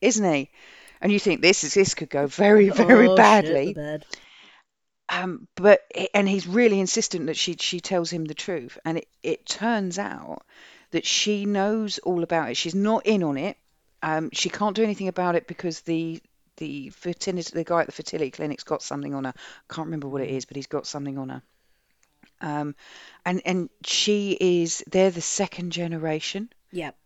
isn't 0.00 0.34
he? 0.34 0.50
And 1.00 1.12
you 1.12 1.18
think 1.18 1.42
this 1.42 1.64
is 1.64 1.74
this 1.74 1.94
could 1.94 2.10
go 2.10 2.26
very, 2.26 2.68
very 2.70 3.08
Oh, 3.08 3.14
badly. 3.16 3.74
bed. 3.74 4.06
Um, 5.08 5.46
but 5.56 5.80
and 6.14 6.28
he's 6.28 6.46
really 6.46 6.80
insistent 6.80 7.26
that 7.26 7.36
she 7.36 7.56
she 7.58 7.80
tells 7.80 8.10
him 8.10 8.24
the 8.24 8.34
truth, 8.34 8.78
and 8.84 8.98
it, 8.98 9.08
it 9.22 9.46
turns 9.46 9.98
out 9.98 10.42
that 10.90 11.04
she 11.06 11.44
knows 11.44 11.98
all 11.98 12.22
about 12.22 12.50
it. 12.50 12.56
She's 12.56 12.74
not 12.74 13.06
in 13.06 13.22
on 13.22 13.36
it. 13.36 13.58
Um, 14.02 14.30
she 14.32 14.48
can't 14.48 14.74
do 14.76 14.82
anything 14.82 15.08
about 15.08 15.34
it 15.34 15.46
because 15.46 15.80
the 15.82 16.22
the 16.56 16.90
fertility 16.90 17.50
the 17.54 17.64
guy 17.64 17.80
at 17.80 17.86
the 17.86 17.92
fertility 17.92 18.30
clinic's 18.30 18.64
got 18.64 18.82
something 18.82 19.14
on 19.14 19.24
her. 19.24 19.34
I 19.36 19.74
Can't 19.74 19.86
remember 19.86 20.08
what 20.08 20.22
it 20.22 20.30
is, 20.30 20.44
but 20.44 20.56
he's 20.56 20.66
got 20.66 20.86
something 20.86 21.18
on 21.18 21.28
her. 21.30 21.42
Um, 22.40 22.74
and 23.24 23.40
and 23.44 23.70
she 23.84 24.36
is 24.40 24.82
they're 24.90 25.10
the 25.10 25.20
second 25.20 25.70
generation, 25.70 26.48
Yep. 26.72 26.96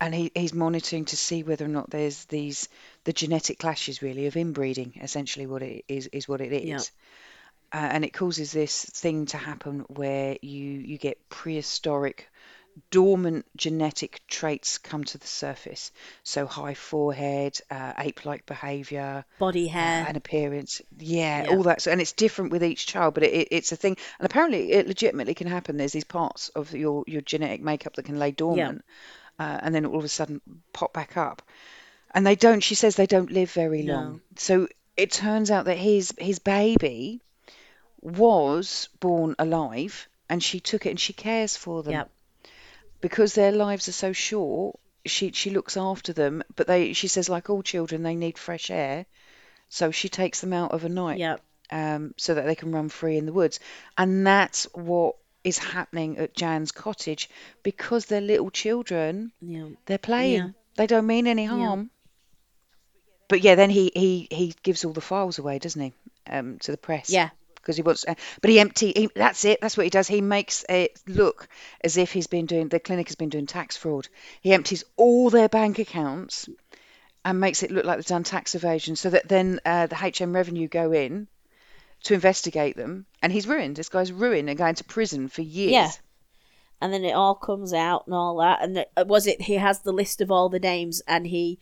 and 0.00 0.14
he, 0.14 0.30
he's 0.34 0.54
monitoring 0.54 1.04
to 1.06 1.16
see 1.16 1.42
whether 1.42 1.64
or 1.64 1.68
not 1.68 1.90
there's 1.90 2.24
these 2.26 2.68
the 3.04 3.12
genetic 3.12 3.58
clashes 3.58 4.02
really 4.02 4.26
of 4.26 4.36
inbreeding. 4.36 5.00
Essentially, 5.02 5.46
what 5.46 5.62
it 5.62 5.84
is 5.88 6.06
is 6.12 6.28
what 6.28 6.40
it 6.40 6.52
is. 6.52 6.64
Yeah. 7.72 7.80
uh, 7.80 7.88
and 7.92 8.04
it 8.04 8.12
causes 8.12 8.52
this 8.52 8.84
thing 8.84 9.26
to 9.26 9.36
happen 9.36 9.80
where 9.88 10.36
you 10.42 10.64
you 10.64 10.98
get 10.98 11.28
prehistoric 11.28 12.28
dormant 12.90 13.46
genetic 13.56 14.20
traits 14.28 14.78
come 14.78 15.04
to 15.04 15.18
the 15.18 15.26
surface. 15.26 15.92
So 16.22 16.46
high 16.46 16.74
forehead 16.74 17.60
uh, 17.70 17.92
ape-like 17.98 18.46
behavior 18.46 19.24
Body 19.38 19.68
uh, 19.68 19.72
hair. 19.72 20.04
and 20.08 20.16
appearance. 20.16 20.82
Yeah, 20.98 21.44
Yeah. 21.44 21.50
all 21.50 21.62
that. 21.64 21.82
So, 21.82 21.90
and 21.90 22.00
it's 22.00 22.12
different 22.12 22.52
with 22.52 22.64
each 22.64 22.86
child 22.86 23.14
but 23.14 23.22
it, 23.22 23.32
it, 23.32 23.48
it's 23.50 23.72
a 23.72 23.76
thing. 23.76 23.96
And 24.18 24.26
apparently 24.26 24.72
it 24.72 24.86
legitimately 24.86 25.34
can 25.34 25.46
happen. 25.46 25.76
There's 25.76 25.92
these 25.92 26.04
parts 26.04 26.48
of 26.50 26.72
your 26.74 27.04
your 27.06 27.20
genetic 27.22 27.62
makeup 27.62 27.94
that 27.94 28.04
can 28.04 28.18
lay 28.18 28.30
dormant 28.30 28.84
uh, 29.38 29.58
and 29.62 29.74
then 29.74 29.86
all 29.86 29.98
of 29.98 30.04
a 30.04 30.08
sudden 30.08 30.40
pop 30.72 30.92
back 30.92 31.16
up. 31.16 31.42
And 32.12 32.26
they 32.26 32.36
don't 32.36 32.60
she 32.60 32.74
says 32.74 32.96
they 32.96 33.06
don't 33.06 33.30
live 33.32 33.50
very 33.50 33.82
long. 33.82 34.12
No. 34.14 34.20
so 34.36 34.68
it 34.96 35.10
turns 35.10 35.50
out 35.50 35.64
that 35.64 35.76
his 35.78 36.14
his 36.18 36.38
baby 36.38 37.20
was 38.00 38.88
born 39.00 39.34
alive 39.38 40.08
and 40.28 40.42
she 40.42 40.60
took 40.60 40.86
it 40.86 40.90
and 40.90 41.00
she 41.00 41.12
cares 41.12 41.56
for 41.56 41.82
them. 41.82 41.92
Yep. 41.92 42.10
Because 43.04 43.34
their 43.34 43.52
lives 43.52 43.88
are 43.88 43.92
so 43.92 44.12
short 44.12 44.78
she 45.06 45.30
she 45.32 45.50
looks 45.50 45.76
after 45.76 46.12
them 46.12 46.42
but 46.56 46.66
they 46.66 46.92
she 46.94 47.08
says 47.08 47.28
like 47.28 47.50
all 47.50 47.62
children 47.62 48.02
they 48.02 48.14
need 48.16 48.38
fresh 48.38 48.70
air 48.70 49.04
so 49.68 49.90
she 49.90 50.08
takes 50.08 50.40
them 50.40 50.52
out 50.52 50.72
overnight 50.72 51.18
Yep. 51.18 51.40
um, 51.70 52.14
so 52.16 52.34
that 52.34 52.46
they 52.46 52.54
can 52.54 52.72
run 52.72 52.88
free 52.88 53.16
in 53.18 53.26
the 53.26 53.32
woods 53.32 53.60
and 53.98 54.26
that's 54.26 54.64
what 54.74 55.16
is 55.44 55.58
happening 55.58 56.16
at 56.18 56.34
Jan's 56.34 56.72
cottage 56.72 57.28
because 57.62 58.06
they're 58.06 58.20
little 58.32 58.50
children 58.50 59.32
Yeah. 59.40 59.68
they're 59.86 59.98
playing 59.98 60.36
Yeah. 60.36 60.48
they 60.76 60.86
don't 60.86 61.06
mean 61.06 61.26
any 61.26 61.44
harm 61.44 61.90
but 63.28 63.40
yeah 63.42 63.54
then 63.54 63.70
he 63.70 63.90
he 63.94 64.28
he 64.30 64.54
gives 64.62 64.84
all 64.84 64.92
the 64.92 65.00
files 65.00 65.38
away 65.38 65.58
doesn't 65.58 65.82
he 65.82 65.92
um 66.26 66.58
to 66.60 66.70
the 66.70 66.78
press 66.78 67.10
Yeah. 67.10 67.30
Because 67.64 67.76
he 67.76 67.82
wants 67.82 68.04
uh, 68.06 68.14
but 68.40 68.50
he 68.50 68.60
empty 68.60 68.92
he, 68.94 69.08
that's 69.14 69.44
it 69.44 69.60
that's 69.60 69.76
what 69.76 69.84
he 69.84 69.90
does 69.90 70.06
he 70.06 70.20
makes 70.20 70.64
it 70.68 71.00
look 71.06 71.48
as 71.82 71.96
if 71.96 72.12
he's 72.12 72.26
been 72.26 72.46
doing 72.46 72.68
the 72.68 72.78
clinic 72.78 73.08
has 73.08 73.16
been 73.16 73.28
doing 73.30 73.46
tax 73.46 73.76
fraud 73.76 74.08
he 74.40 74.52
empties 74.52 74.84
all 74.96 75.30
their 75.30 75.48
bank 75.48 75.78
accounts 75.78 76.48
and 77.24 77.40
makes 77.40 77.62
it 77.62 77.70
look 77.70 77.84
like 77.84 77.96
they've 77.96 78.06
done 78.06 78.22
tax 78.24 78.54
evasion 78.54 78.96
so 78.96 79.10
that 79.10 79.28
then 79.28 79.58
uh, 79.64 79.86
the 79.86 79.96
HM 79.96 80.34
revenue 80.34 80.68
go 80.68 80.92
in 80.92 81.26
to 82.02 82.12
investigate 82.14 82.76
them 82.76 83.06
and 83.22 83.32
he's 83.32 83.46
ruined 83.46 83.76
this 83.76 83.88
guy's 83.88 84.12
ruined 84.12 84.48
and 84.50 84.58
going 84.58 84.74
to 84.74 84.84
prison 84.84 85.28
for 85.28 85.42
years 85.42 85.72
Yeah. 85.72 85.90
And 86.82 86.92
then 86.92 87.04
it 87.04 87.12
all 87.12 87.34
comes 87.36 87.72
out 87.72 88.04
and 88.06 88.14
all 88.14 88.36
that. 88.38 88.60
And 88.60 88.76
it- 88.76 88.90
uh, 88.94 89.04
was 89.06 89.26
it 89.26 89.40
he 89.42 89.54
has 89.54 89.78
the 89.80 89.92
list 89.92 90.20
of 90.20 90.30
all 90.30 90.50
the 90.50 90.58
names 90.58 91.00
and 91.08 91.26
he 91.26 91.58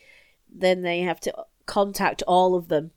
then 0.53 0.83
they 0.83 1.01
have 1.03 1.21
to 1.21 1.33
contact 1.65 2.23
all 2.27 2.57
of 2.57 2.67
them. 2.67 2.91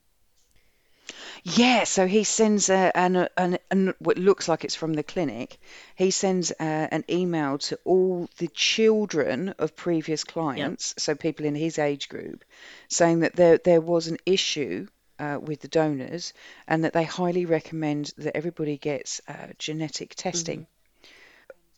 Yeah, 1.43 1.83
so 1.83 2.07
he 2.07 2.23
sends 2.23 2.69
a, 2.69 2.91
an, 2.97 3.27
an, 3.37 3.57
an 3.69 3.93
what 3.99 4.17
looks 4.17 4.47
like 4.47 4.63
it's 4.65 4.75
from 4.75 4.93
the 4.93 5.03
clinic. 5.03 5.59
He 5.95 6.11
sends 6.11 6.51
uh, 6.51 6.87
an 6.91 7.03
email 7.09 7.59
to 7.59 7.79
all 7.85 8.27
the 8.37 8.47
children 8.47 9.49
of 9.59 9.75
previous 9.75 10.23
clients, 10.23 10.95
so 10.97 11.15
people 11.15 11.45
in 11.45 11.55
his 11.55 11.77
age 11.77 12.09
group, 12.09 12.43
saying 12.87 13.19
that 13.19 13.35
there 13.35 13.57
there 13.57 13.81
was 13.81 14.07
an 14.07 14.17
issue 14.25 14.87
uh, 15.19 15.37
with 15.41 15.61
the 15.61 15.67
donors 15.67 16.33
and 16.67 16.83
that 16.83 16.93
they 16.93 17.03
highly 17.03 17.45
recommend 17.45 18.11
that 18.17 18.35
everybody 18.35 18.77
gets 18.77 19.21
uh, 19.27 19.47
genetic 19.59 20.15
testing. 20.15 20.65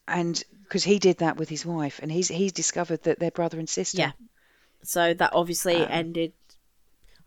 And 0.08 0.42
because 0.64 0.86
he 0.86 1.00
did 1.00 1.18
that 1.18 1.38
with 1.38 1.50
his 1.50 1.66
wife, 1.66 2.00
and 2.02 2.12
he's 2.12 2.30
he's 2.30 2.54
discovered 2.54 3.04
that 3.04 3.20
they're 3.20 3.32
brother 3.32 3.60
and 3.60 3.70
sister. 3.70 3.98
Yeah. 4.00 4.12
So 4.84 5.14
that 5.14 5.34
obviously 5.34 5.76
Um, 5.76 5.88
ended 5.92 6.32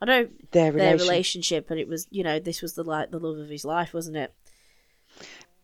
I 0.01 0.07
know 0.07 0.29
Their 0.53 0.73
their 0.73 0.93
relation. 0.93 0.99
relationship 1.09 1.71
and 1.71 1.79
it 1.79 1.89
was 1.89 2.07
you 2.11 2.23
know, 2.25 2.39
this 2.39 2.63
was 2.63 2.75
the 2.75 2.85
like 2.85 3.11
the 3.11 3.19
love 3.19 3.39
of 3.39 3.49
his 3.49 3.65
life, 3.65 3.93
wasn't 3.93 4.17
it? 4.17 4.33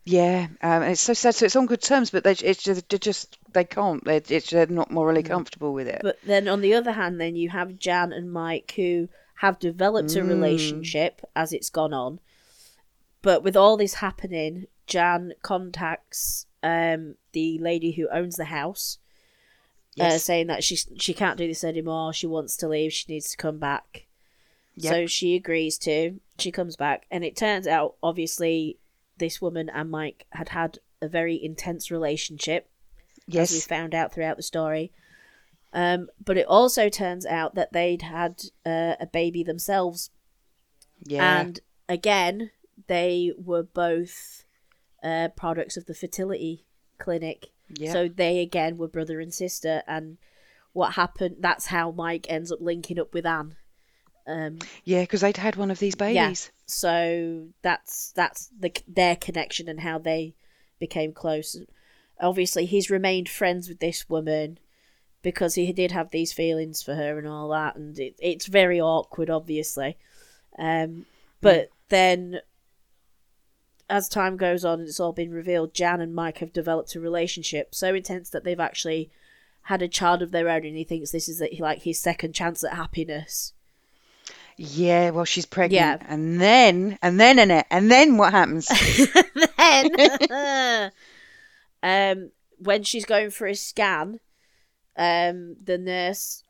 Yeah, 0.04 0.46
um, 0.62 0.82
and 0.82 0.92
it's 0.92 1.00
so 1.00 1.14
sad. 1.14 1.34
So 1.34 1.46
it's 1.46 1.56
on 1.56 1.66
good 1.66 1.82
terms, 1.82 2.10
but 2.10 2.22
they 2.22 2.32
it's 2.32 2.62
just, 2.62 2.88
they're 2.88 2.98
just 2.98 3.38
they 3.52 3.64
can't. 3.64 4.04
They're, 4.04 4.22
it's, 4.28 4.50
they're 4.50 4.66
not 4.66 4.90
morally 4.92 5.24
comfortable 5.24 5.72
with 5.72 5.88
it. 5.88 6.00
But 6.02 6.18
then 6.24 6.46
on 6.46 6.60
the 6.60 6.74
other 6.74 6.92
hand, 6.92 7.20
then 7.20 7.34
you 7.34 7.48
have 7.50 7.76
Jan 7.78 8.12
and 8.12 8.32
Mike 8.32 8.72
who 8.76 9.08
have 9.36 9.58
developed 9.58 10.14
a 10.14 10.20
Mm. 10.20 10.28
relationship 10.28 11.22
as 11.34 11.52
it's 11.52 11.70
gone 11.70 11.92
on. 11.92 12.20
But 13.22 13.42
with 13.42 13.56
all 13.56 13.76
this 13.76 13.94
happening, 13.94 14.66
Jan 14.86 15.32
contacts 15.42 16.46
um, 16.62 17.16
the 17.32 17.58
lady 17.58 17.90
who 17.92 18.08
owns 18.12 18.36
the 18.36 18.44
house, 18.44 18.98
uh, 19.98 20.18
saying 20.18 20.46
that 20.46 20.62
she 20.62 20.76
she 20.76 21.14
can't 21.14 21.36
do 21.38 21.48
this 21.48 21.64
anymore. 21.64 22.12
She 22.12 22.28
wants 22.28 22.56
to 22.58 22.68
leave. 22.68 22.92
She 22.92 23.12
needs 23.12 23.30
to 23.30 23.36
come 23.36 23.58
back. 23.58 24.06
Yep. 24.76 24.92
So 24.92 25.06
she 25.06 25.34
agrees 25.34 25.78
to. 25.78 26.20
She 26.38 26.52
comes 26.52 26.76
back, 26.76 27.06
and 27.10 27.24
it 27.24 27.36
turns 27.36 27.66
out, 27.66 27.96
obviously, 28.02 28.78
this 29.16 29.40
woman 29.40 29.70
and 29.70 29.90
Mike 29.90 30.26
had 30.30 30.50
had 30.50 30.78
a 31.00 31.08
very 31.08 31.42
intense 31.42 31.90
relationship 31.90 32.68
as 33.34 33.52
we 33.52 33.60
found 33.60 33.94
out 33.94 34.12
throughout 34.12 34.36
the 34.36 34.42
story. 34.42 34.92
Um, 35.72 36.08
but 36.22 36.36
it 36.36 36.46
also 36.46 36.88
turns 36.88 37.26
out 37.26 37.54
that 37.54 37.72
they'd 37.72 38.02
had 38.02 38.42
uh, 38.64 38.94
a 39.00 39.06
baby 39.10 39.42
themselves, 39.42 40.10
yeah, 41.02 41.40
and 41.40 41.60
again, 41.88 42.50
they 42.86 43.32
were 43.36 43.62
both 43.62 44.44
uh, 45.02 45.28
products 45.36 45.76
of 45.76 45.86
the 45.86 45.94
fertility 45.94 46.64
clinic. 46.98 47.48
yeah, 47.68 47.92
So 47.92 48.08
they 48.08 48.40
again 48.40 48.78
were 48.78 48.88
brother 48.88 49.20
and 49.20 49.34
sister, 49.34 49.82
and 49.86 50.18
what 50.72 50.94
happened? 50.94 51.36
That's 51.40 51.66
how 51.66 51.90
Mike 51.90 52.26
ends 52.28 52.52
up 52.52 52.60
linking 52.60 52.98
up 52.98 53.12
with 53.12 53.26
Anne. 53.26 53.56
Um, 54.26 54.58
yeah, 54.84 55.02
because 55.02 55.20
they'd 55.20 55.36
had 55.36 55.56
one 55.56 55.70
of 55.70 55.78
these 55.78 55.94
babies. 55.94 56.14
Yeah. 56.16 56.34
so 56.66 57.48
that's 57.62 58.12
that's 58.12 58.50
the 58.58 58.72
their 58.88 59.16
connection 59.16 59.68
and 59.68 59.80
how 59.80 59.98
they 59.98 60.34
became 60.78 61.12
close. 61.12 61.56
Obviously, 62.20 62.66
he's 62.66 62.90
remained 62.90 63.28
friends 63.28 63.68
with 63.68 63.78
this 63.78 64.08
woman 64.08 64.58
because 65.22 65.54
he 65.54 65.72
did 65.72 65.92
have 65.92 66.10
these 66.10 66.32
feelings 66.32 66.82
for 66.82 66.94
her 66.94 67.18
and 67.18 67.26
all 67.26 67.48
that, 67.50 67.76
and 67.76 67.98
it, 67.98 68.16
it's 68.18 68.46
very 68.46 68.80
awkward, 68.80 69.30
obviously. 69.30 69.96
Um, 70.58 71.06
but 71.40 71.68
then, 71.88 72.40
as 73.88 74.08
time 74.08 74.36
goes 74.36 74.64
on, 74.64 74.80
and 74.80 74.88
it's 74.88 75.00
all 75.00 75.12
been 75.12 75.32
revealed. 75.32 75.74
Jan 75.74 76.00
and 76.00 76.14
Mike 76.14 76.38
have 76.38 76.52
developed 76.52 76.94
a 76.94 77.00
relationship 77.00 77.74
so 77.74 77.94
intense 77.94 78.30
that 78.30 78.44
they've 78.44 78.58
actually 78.58 79.10
had 79.62 79.82
a 79.82 79.88
child 79.88 80.22
of 80.22 80.30
their 80.30 80.48
own, 80.48 80.64
and 80.64 80.76
he 80.76 80.84
thinks 80.84 81.10
this 81.10 81.28
is 81.28 81.42
like 81.60 81.82
his 81.82 82.00
second 82.00 82.32
chance 82.34 82.64
at 82.64 82.74
happiness. 82.74 83.52
Yeah, 84.58 85.10
well, 85.10 85.26
she's 85.26 85.44
pregnant, 85.44 86.00
Yeah. 86.02 86.06
and 86.08 86.40
then 86.40 86.98
and 87.02 87.20
then 87.20 87.38
Annette, 87.38 87.66
and 87.70 87.90
then 87.90 88.16
what 88.16 88.32
happens? 88.32 88.68
then 89.58 90.92
um 91.82 92.30
when 92.58 92.82
she's 92.82 93.04
going 93.04 93.30
for 93.30 93.46
a 93.46 93.54
scan 93.54 94.20
um 94.96 95.56
the 95.62 95.76
nurse 95.78 96.42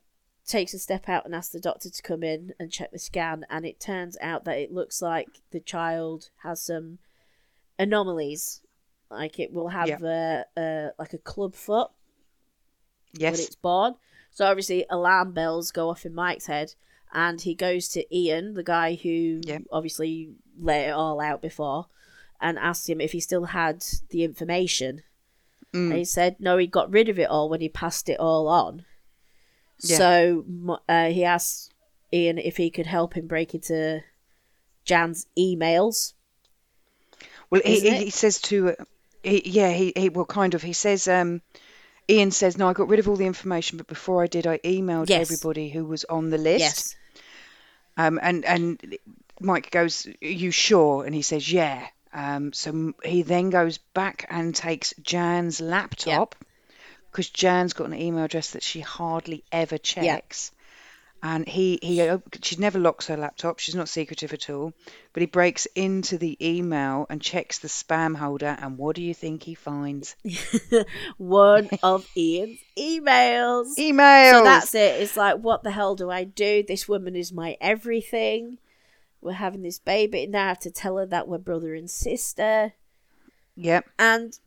takes 0.46 0.72
a 0.72 0.78
step 0.78 1.08
out 1.08 1.24
and 1.26 1.34
asks 1.34 1.52
the 1.52 1.60
doctor 1.60 1.90
to 1.90 2.02
come 2.02 2.22
in 2.22 2.54
and 2.60 2.70
check 2.70 2.92
the 2.92 2.98
scan 2.98 3.44
and 3.50 3.66
it 3.66 3.80
turns 3.80 4.16
out 4.20 4.44
that 4.44 4.56
it 4.58 4.72
looks 4.72 5.02
like 5.02 5.26
the 5.50 5.58
child 5.58 6.30
has 6.44 6.62
some 6.62 6.98
anomalies 7.78 8.60
like 9.10 9.40
it 9.40 9.52
will 9.52 9.68
have 9.68 10.02
a, 10.04 10.44
a 10.56 10.90
like 10.98 11.12
a 11.12 11.18
club 11.18 11.54
foot 11.54 11.90
yes. 13.12 13.32
when 13.32 13.40
it's 13.40 13.56
born 13.56 13.94
so 14.30 14.46
obviously 14.46 14.86
alarm 14.88 15.32
bells 15.32 15.72
go 15.72 15.90
off 15.90 16.06
in 16.06 16.14
mike's 16.14 16.46
head 16.46 16.74
and 17.16 17.40
he 17.40 17.54
goes 17.54 17.88
to 17.88 18.04
ian 18.16 18.54
the 18.54 18.62
guy 18.62 18.94
who 18.94 19.40
obviously 19.72 20.30
let 20.60 20.86
it 20.88 20.90
all 20.92 21.20
out 21.20 21.40
before 21.42 21.86
and 22.40 22.58
asks 22.58 22.88
him 22.88 23.00
if 23.00 23.10
he 23.12 23.20
still 23.20 23.46
had 23.46 23.84
the 24.10 24.22
information 24.22 25.02
Mm. 25.72 25.90
and 25.90 25.98
he 25.98 26.04
said 26.04 26.36
no 26.38 26.58
he 26.58 26.66
got 26.68 26.92
rid 26.92 27.08
of 27.08 27.18
it 27.18 27.28
all 27.28 27.48
when 27.48 27.60
he 27.60 27.68
passed 27.68 28.08
it 28.08 28.20
all 28.20 28.46
on 28.46 28.84
Yeah. 29.82 29.96
so 29.98 30.78
uh, 30.88 31.06
he 31.08 31.24
asked 31.24 31.72
Ian 32.12 32.38
if 32.38 32.56
he 32.56 32.70
could 32.70 32.86
help 32.86 33.14
him 33.14 33.26
break 33.26 33.52
into 33.52 34.02
Jan's 34.84 35.26
emails. 35.36 36.14
Well, 37.50 37.62
he, 37.64 37.80
he, 37.80 38.04
he 38.04 38.10
says 38.10 38.40
to, 38.42 38.70
uh, 38.70 38.74
he, 39.24 39.42
yeah, 39.44 39.70
he, 39.72 39.92
he 39.96 40.08
well, 40.08 40.24
kind 40.24 40.54
of. 40.54 40.62
He 40.62 40.72
says, 40.72 41.08
um, 41.08 41.42
Ian 42.08 42.30
says, 42.30 42.56
no, 42.56 42.68
I 42.68 42.72
got 42.72 42.88
rid 42.88 43.00
of 43.00 43.08
all 43.08 43.16
the 43.16 43.26
information, 43.26 43.76
but 43.78 43.88
before 43.88 44.22
I 44.22 44.28
did, 44.28 44.46
I 44.46 44.58
emailed 44.58 45.08
Yes. 45.10 45.20
everybody 45.22 45.68
who 45.68 45.84
was 45.84 46.04
on 46.04 46.30
the 46.30 46.38
list. 46.38 46.60
Yes. 46.60 46.96
Um, 47.96 48.18
and 48.22 48.44
and 48.44 48.98
Mike 49.40 49.70
goes, 49.70 50.06
"Are 50.06 50.26
you 50.26 50.50
sure?" 50.50 51.04
And 51.04 51.14
he 51.14 51.22
says, 51.22 51.50
"Yeah." 51.50 51.86
Um, 52.12 52.52
so 52.52 52.94
he 53.04 53.22
then 53.22 53.50
goes 53.50 53.78
back 53.78 54.26
and 54.30 54.54
takes 54.54 54.94
Jan's 55.02 55.60
laptop 55.60 56.34
because 57.10 57.28
Jan's 57.28 57.74
got 57.74 57.88
an 57.88 57.94
email 57.94 58.24
address 58.24 58.50
that 58.52 58.62
she 58.62 58.80
hardly 58.80 59.44
ever 59.52 59.76
checks. 59.78 60.50
And 61.26 61.48
he 61.48 61.80
he 61.82 62.08
op- 62.08 62.36
she 62.40 62.54
never 62.54 62.78
locks 62.78 63.08
her 63.08 63.16
laptop. 63.16 63.58
She's 63.58 63.74
not 63.74 63.88
secretive 63.88 64.32
at 64.32 64.48
all. 64.48 64.72
But 65.12 65.22
he 65.22 65.26
breaks 65.26 65.66
into 65.74 66.18
the 66.18 66.38
email 66.40 67.04
and 67.10 67.20
checks 67.20 67.58
the 67.58 67.66
spam 67.66 68.16
folder. 68.16 68.56
And 68.60 68.78
what 68.78 68.94
do 68.94 69.02
you 69.02 69.12
think 69.12 69.42
he 69.42 69.56
finds? 69.56 70.14
One 71.16 71.68
of 71.82 72.08
Ian's 72.16 72.60
emails. 72.78 73.76
Emails. 73.76 74.30
So 74.30 74.44
that's 74.44 74.74
it. 74.76 75.00
It's 75.02 75.16
like, 75.16 75.38
what 75.38 75.64
the 75.64 75.72
hell 75.72 75.96
do 75.96 76.10
I 76.10 76.22
do? 76.22 76.62
This 76.62 76.86
woman 76.86 77.16
is 77.16 77.32
my 77.32 77.56
everything. 77.60 78.58
We're 79.20 79.32
having 79.32 79.62
this 79.62 79.80
baby. 79.80 80.28
Now 80.28 80.44
I 80.44 80.48
have 80.50 80.60
to 80.60 80.70
tell 80.70 80.96
her 80.96 81.06
that 81.06 81.26
we're 81.26 81.38
brother 81.38 81.74
and 81.74 81.90
sister. 81.90 82.74
Yep. 83.56 83.84
And 83.98 84.38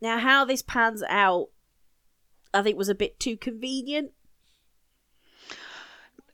now, 0.00 0.18
how 0.18 0.44
this 0.44 0.62
pans 0.62 1.02
out, 1.08 1.48
I 2.52 2.62
think 2.62 2.78
was 2.78 2.88
a 2.88 2.94
bit 2.94 3.18
too 3.18 3.36
convenient. 3.36 4.12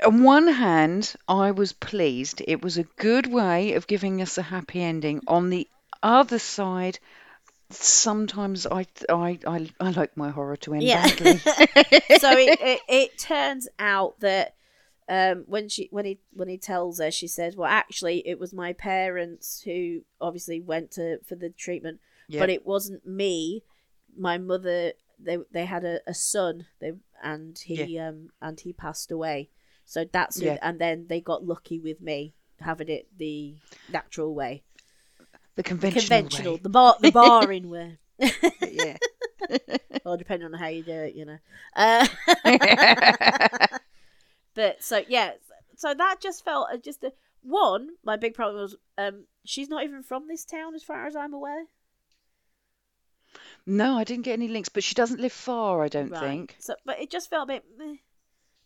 On 0.05 0.23
one 0.23 0.49
hand, 0.49 1.15
I 1.29 1.51
was 1.51 1.73
pleased. 1.73 2.43
It 2.47 2.63
was 2.63 2.79
a 2.79 2.85
good 2.85 3.27
way 3.27 3.75
of 3.75 3.87
giving 3.87 4.23
us 4.23 4.39
a 4.39 4.43
happy 4.43 4.83
ending. 4.83 5.21
On 5.27 5.51
the 5.51 5.69
other 6.03 6.39
side, 6.39 6.99
sometimes 7.71 8.67
I 8.67 8.87
I 9.09 9.39
I, 9.47 9.71
I 9.81 9.91
like 9.91 10.17
my 10.17 10.31
horror 10.31 10.57
to 10.59 10.75
end 10.75 10.85
Yeah. 10.85 11.09
badly. 11.09 11.39
so 12.19 12.37
it, 12.37 12.59
it, 12.61 12.81
it 12.89 13.19
turns 13.19 13.69
out 13.79 14.21
that 14.21 14.55
um, 15.09 15.45
when 15.47 15.69
she 15.69 15.89
when 15.91 16.05
he 16.05 16.21
when 16.33 16.49
he 16.49 16.57
tells 16.59 17.01
her, 17.01 17.11
she 17.11 17.27
says, 17.27 17.57
"Well, 17.57 17.71
actually, 17.71 18.27
it 18.27 18.39
was 18.39 18.53
my 18.53 18.73
parents 18.73 19.63
who 19.63 20.03
obviously 20.21 20.61
went 20.61 20.93
to 20.93 21.19
for 21.27 21.35
the 21.35 21.51
treatment, 21.51 22.01
but 22.39 22.51
it 22.51 22.65
wasn't 22.65 23.05
me. 23.07 23.65
My 24.17 24.39
mother 24.39 24.93
they 25.19 25.39
they 25.51 25.65
had 25.65 25.85
a, 25.85 26.01
a 26.07 26.15
son, 26.15 26.67
they 26.81 26.93
and 27.23 27.59
he 27.59 27.99
um 27.99 28.31
and 28.41 28.61
he 28.61 28.73
passed 28.73 29.11
away. 29.11 29.51
So 29.91 30.05
that's 30.05 30.39
who, 30.39 30.47
and 30.63 30.79
then 30.81 31.07
they 31.09 31.21
got 31.21 31.45
lucky 31.45 31.81
with 31.81 32.01
me 32.01 32.33
having 32.61 32.89
it 32.89 33.09
the 33.19 33.57
natural 33.89 34.33
way, 34.33 34.63
the 35.57 35.65
conventional, 35.65 36.03
conventional, 36.03 36.55
way. 36.55 36.61
the 36.63 36.69
bar 36.69 36.95
the 37.01 37.11
barring 37.11 37.69
way." 37.75 37.99
yeah. 38.71 38.97
or 40.05 40.17
depending 40.17 40.47
on 40.47 40.53
how 40.61 40.69
you 40.69 40.85
do 40.85 40.93
it, 40.93 41.17
you 41.17 41.25
know. 41.25 41.39
Uh, 41.75 42.07
but 44.55 44.81
so 44.81 45.03
yeah, 45.09 45.33
so 45.75 45.93
that 45.93 46.21
just 46.21 46.45
felt 46.45 46.69
uh, 46.73 46.77
just 46.77 47.03
a, 47.03 47.13
one. 47.43 47.89
My 48.05 48.17
big 48.17 48.35
problem 48.35 48.63
was 48.63 48.77
um, 48.97 49.25
she's 49.45 49.69
not 49.69 49.83
even 49.83 50.05
from 50.05 50.29
this 50.29 50.45
town, 50.45 50.77
as 50.77 50.85
far 50.85 51.09
as 51.09 51.17
I'm 51.17 51.35
aware. 51.35 51.65
no, 53.67 53.97
I 53.97 54.05
didn't 54.05 54.25
get 54.25 54.35
any 54.35 54.47
links, 54.47 54.69
but 54.69 54.85
she 54.85 54.95
doesn't 54.95 55.19
live 55.21 55.33
far. 55.33 55.83
I 55.83 55.89
don't 55.89 56.11
Right. 56.11 56.21
think. 56.21 56.57
So, 56.61 56.77
but 56.87 57.01
it 57.01 57.11
just 57.11 57.29
felt 57.29 57.51
a 57.51 57.55
bit. 57.55 57.65
Meh. 57.77 57.97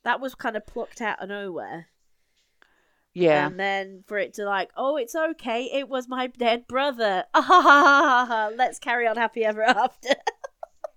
That 0.05 0.21
was 0.21 0.35
kind 0.35 0.57
of 0.57 0.67
plucked 0.67 1.01
out 1.01 1.21
of 1.23 1.29
nowhere, 1.29 1.87
Yeah. 3.13 3.47
and 3.47 3.59
then 3.59 4.05
for 4.07 4.19
it 4.19 4.35
to 4.35 4.45
like, 4.45 4.71
oh, 4.77 4.97
it's 4.97 5.15
okay. 5.15 5.71
It 5.73 5.89
was 5.89 6.09
my 6.09 6.27
dead 6.29 6.67
brother. 6.67 7.25
Ah, 7.35 7.43
ha, 7.43 7.61
ha, 7.63 7.83
ha, 7.83 8.03
ha, 8.03 8.27
ha. 8.27 8.51
Let's 8.55 8.79
carry 8.79 9.07
on 9.07 9.17
happy 9.17 9.45
ever 9.45 9.63
after. 9.67 10.11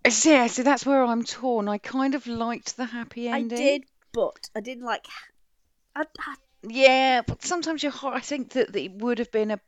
See, 0.09 0.31
yeah, 0.31 0.47
so 0.47 0.63
that's 0.63 0.85
where 0.85 1.03
I'm 1.03 1.23
torn. 1.23 1.67
I 1.67 1.77
kind 1.79 2.15
of 2.15 2.27
liked 2.27 2.77
the 2.77 2.85
happy 2.85 3.27
ending. 3.27 3.57
I 3.57 3.61
did, 3.61 3.83
but 4.13 4.49
I 4.55 4.61
didn't 4.61 4.85
like. 4.85 5.05
I, 5.95 6.05
I, 6.19 6.35
Yeah, 6.63 7.21
but 7.25 7.43
sometimes 7.43 7.83
you're. 7.83 7.93
I 8.03 8.19
think 8.21 8.51
that, 8.51 8.71
that 8.71 8.81
it 8.81 8.91
would 8.93 9.19
have 9.19 9.31
been 9.31 9.51
a 9.51 9.59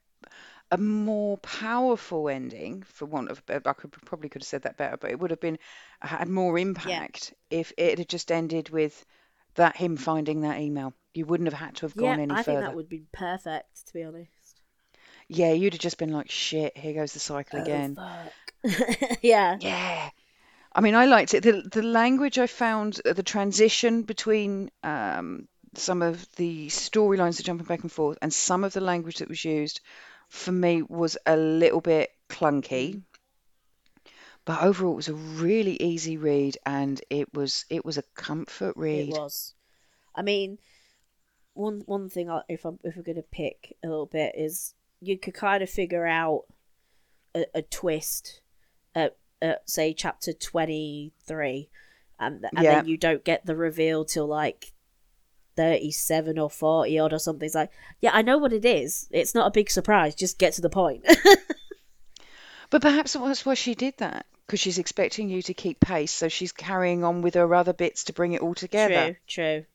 a 0.71 0.77
more 0.77 1.37
powerful 1.39 2.29
ending, 2.29 2.83
for 2.83 3.05
want 3.05 3.31
of. 3.31 3.41
I 3.49 3.73
could 3.73 3.91
probably 3.91 4.29
could 4.29 4.41
have 4.43 4.47
said 4.47 4.61
that 4.63 4.77
better, 4.77 4.97
but 4.97 5.11
it 5.11 5.19
would 5.19 5.31
have 5.31 5.41
been 5.41 5.57
had 6.01 6.29
more 6.29 6.57
impact 6.59 7.33
if 7.49 7.73
it 7.77 7.97
had 7.99 8.07
just 8.07 8.31
ended 8.31 8.69
with 8.69 9.05
that 9.55 9.75
him 9.75 9.97
finding 9.97 10.41
that 10.41 10.59
email. 10.59 10.93
You 11.13 11.25
wouldn't 11.25 11.51
have 11.51 11.59
had 11.59 11.75
to 11.77 11.81
have 11.85 11.93
yeah, 11.95 12.01
gone 12.01 12.19
any 12.19 12.31
I 12.31 12.43
further. 12.43 12.59
think 12.59 12.69
that 12.69 12.75
would 12.75 12.89
be 12.89 13.03
perfect, 13.11 13.87
to 13.87 13.93
be 13.93 14.03
honest. 14.03 14.61
Yeah, 15.27 15.51
you'd 15.51 15.73
have 15.73 15.79
just 15.79 15.97
been 15.97 16.11
like, 16.11 16.29
shit, 16.29 16.77
here 16.77 16.93
goes 16.93 17.13
the 17.13 17.19
cycle 17.19 17.61
again. 17.61 17.95
Oh, 17.97 18.31
fuck. 18.63 19.17
yeah. 19.21 19.57
Yeah. 19.59 20.09
I 20.73 20.81
mean, 20.81 20.95
I 20.95 21.05
liked 21.05 21.33
it. 21.33 21.43
The 21.43 21.63
the 21.63 21.81
language 21.83 22.37
I 22.37 22.47
found, 22.47 23.01
uh, 23.05 23.13
the 23.13 23.23
transition 23.23 24.03
between 24.03 24.69
um, 24.83 25.47
some 25.73 26.01
of 26.01 26.25
the 26.35 26.67
storylines 26.67 27.37
that 27.37 27.43
jumping 27.45 27.65
back 27.65 27.81
and 27.81 27.91
forth, 27.91 28.17
and 28.21 28.33
some 28.33 28.63
of 28.63 28.73
the 28.73 28.81
language 28.81 29.17
that 29.17 29.29
was 29.29 29.43
used, 29.43 29.81
for 30.29 30.51
me 30.51 30.83
was 30.83 31.17
a 31.25 31.37
little 31.37 31.81
bit 31.81 32.11
clunky. 32.29 33.01
But 34.49 34.63
overall, 34.63 34.93
it 34.93 34.95
was 34.95 35.09
a 35.09 35.13
really 35.13 35.75
easy 35.79 36.17
read, 36.17 36.57
and 36.65 36.99
it 37.11 37.31
was 37.35 37.65
it 37.69 37.85
was 37.85 37.99
a 37.99 38.03
comfort 38.15 38.75
read. 38.75 39.09
It 39.09 39.11
was. 39.11 39.53
I 40.15 40.23
mean, 40.23 40.57
one 41.53 41.83
one 41.85 42.09
thing 42.09 42.31
I, 42.31 42.41
if 42.49 42.65
I'm 42.65 42.79
if 42.83 42.95
we're 42.95 43.03
gonna 43.03 43.21
pick 43.21 43.75
a 43.83 43.87
little 43.87 44.07
bit 44.07 44.33
is 44.35 44.73
you 45.01 45.19
could 45.19 45.35
kind 45.35 45.61
of 45.61 45.69
figure 45.69 46.07
out 46.07 46.45
a, 47.35 47.45
a 47.53 47.61
twist 47.61 48.41
at, 48.95 49.17
at 49.39 49.69
say 49.69 49.93
chapter 49.93 50.33
twenty 50.33 51.13
three, 51.27 51.69
and 52.19 52.43
and 52.55 52.63
Yeah. 52.63 52.77
then 52.77 52.87
you 52.87 52.97
don't 52.97 53.23
get 53.23 53.45
the 53.45 53.55
reveal 53.55 54.03
till 54.03 54.25
like 54.25 54.73
thirty 55.55 55.91
seven 55.91 56.39
or 56.39 56.49
forty 56.49 56.97
odd 56.97 57.13
or 57.13 57.19
something. 57.19 57.45
It's 57.45 57.53
like, 57.53 57.69
yeah, 58.01 58.13
I 58.15 58.23
know 58.23 58.39
what 58.39 58.53
it 58.53 58.65
is. 58.65 59.07
It's 59.11 59.35
not 59.35 59.45
a 59.45 59.51
big 59.51 59.69
surprise. 59.69 60.15
Just 60.15 60.39
get 60.39 60.53
to 60.53 60.61
the 60.61 60.71
point. 60.71 61.05
But 62.71 62.81
perhaps 62.83 63.13
that's 63.13 63.45
why 63.45 63.55
she 63.55 63.73
did 63.73 63.95
that, 63.97 64.27
because 64.49 64.59
she's 64.59 64.79
expecting 64.79 65.29
you 65.29 65.43
to 65.43 65.53
keep 65.53 65.79
pace, 65.79 66.11
so 66.11 66.27
she's 66.27 66.51
carrying 66.51 67.03
on 67.03 67.21
with 67.21 67.35
her 67.35 67.53
other 67.53 67.71
bits 67.71 68.05
to 68.05 68.13
bring 68.13 68.33
it 68.33 68.41
all 68.41 68.55
together. 68.55 69.19
True, 69.27 69.59
true. 69.59 69.65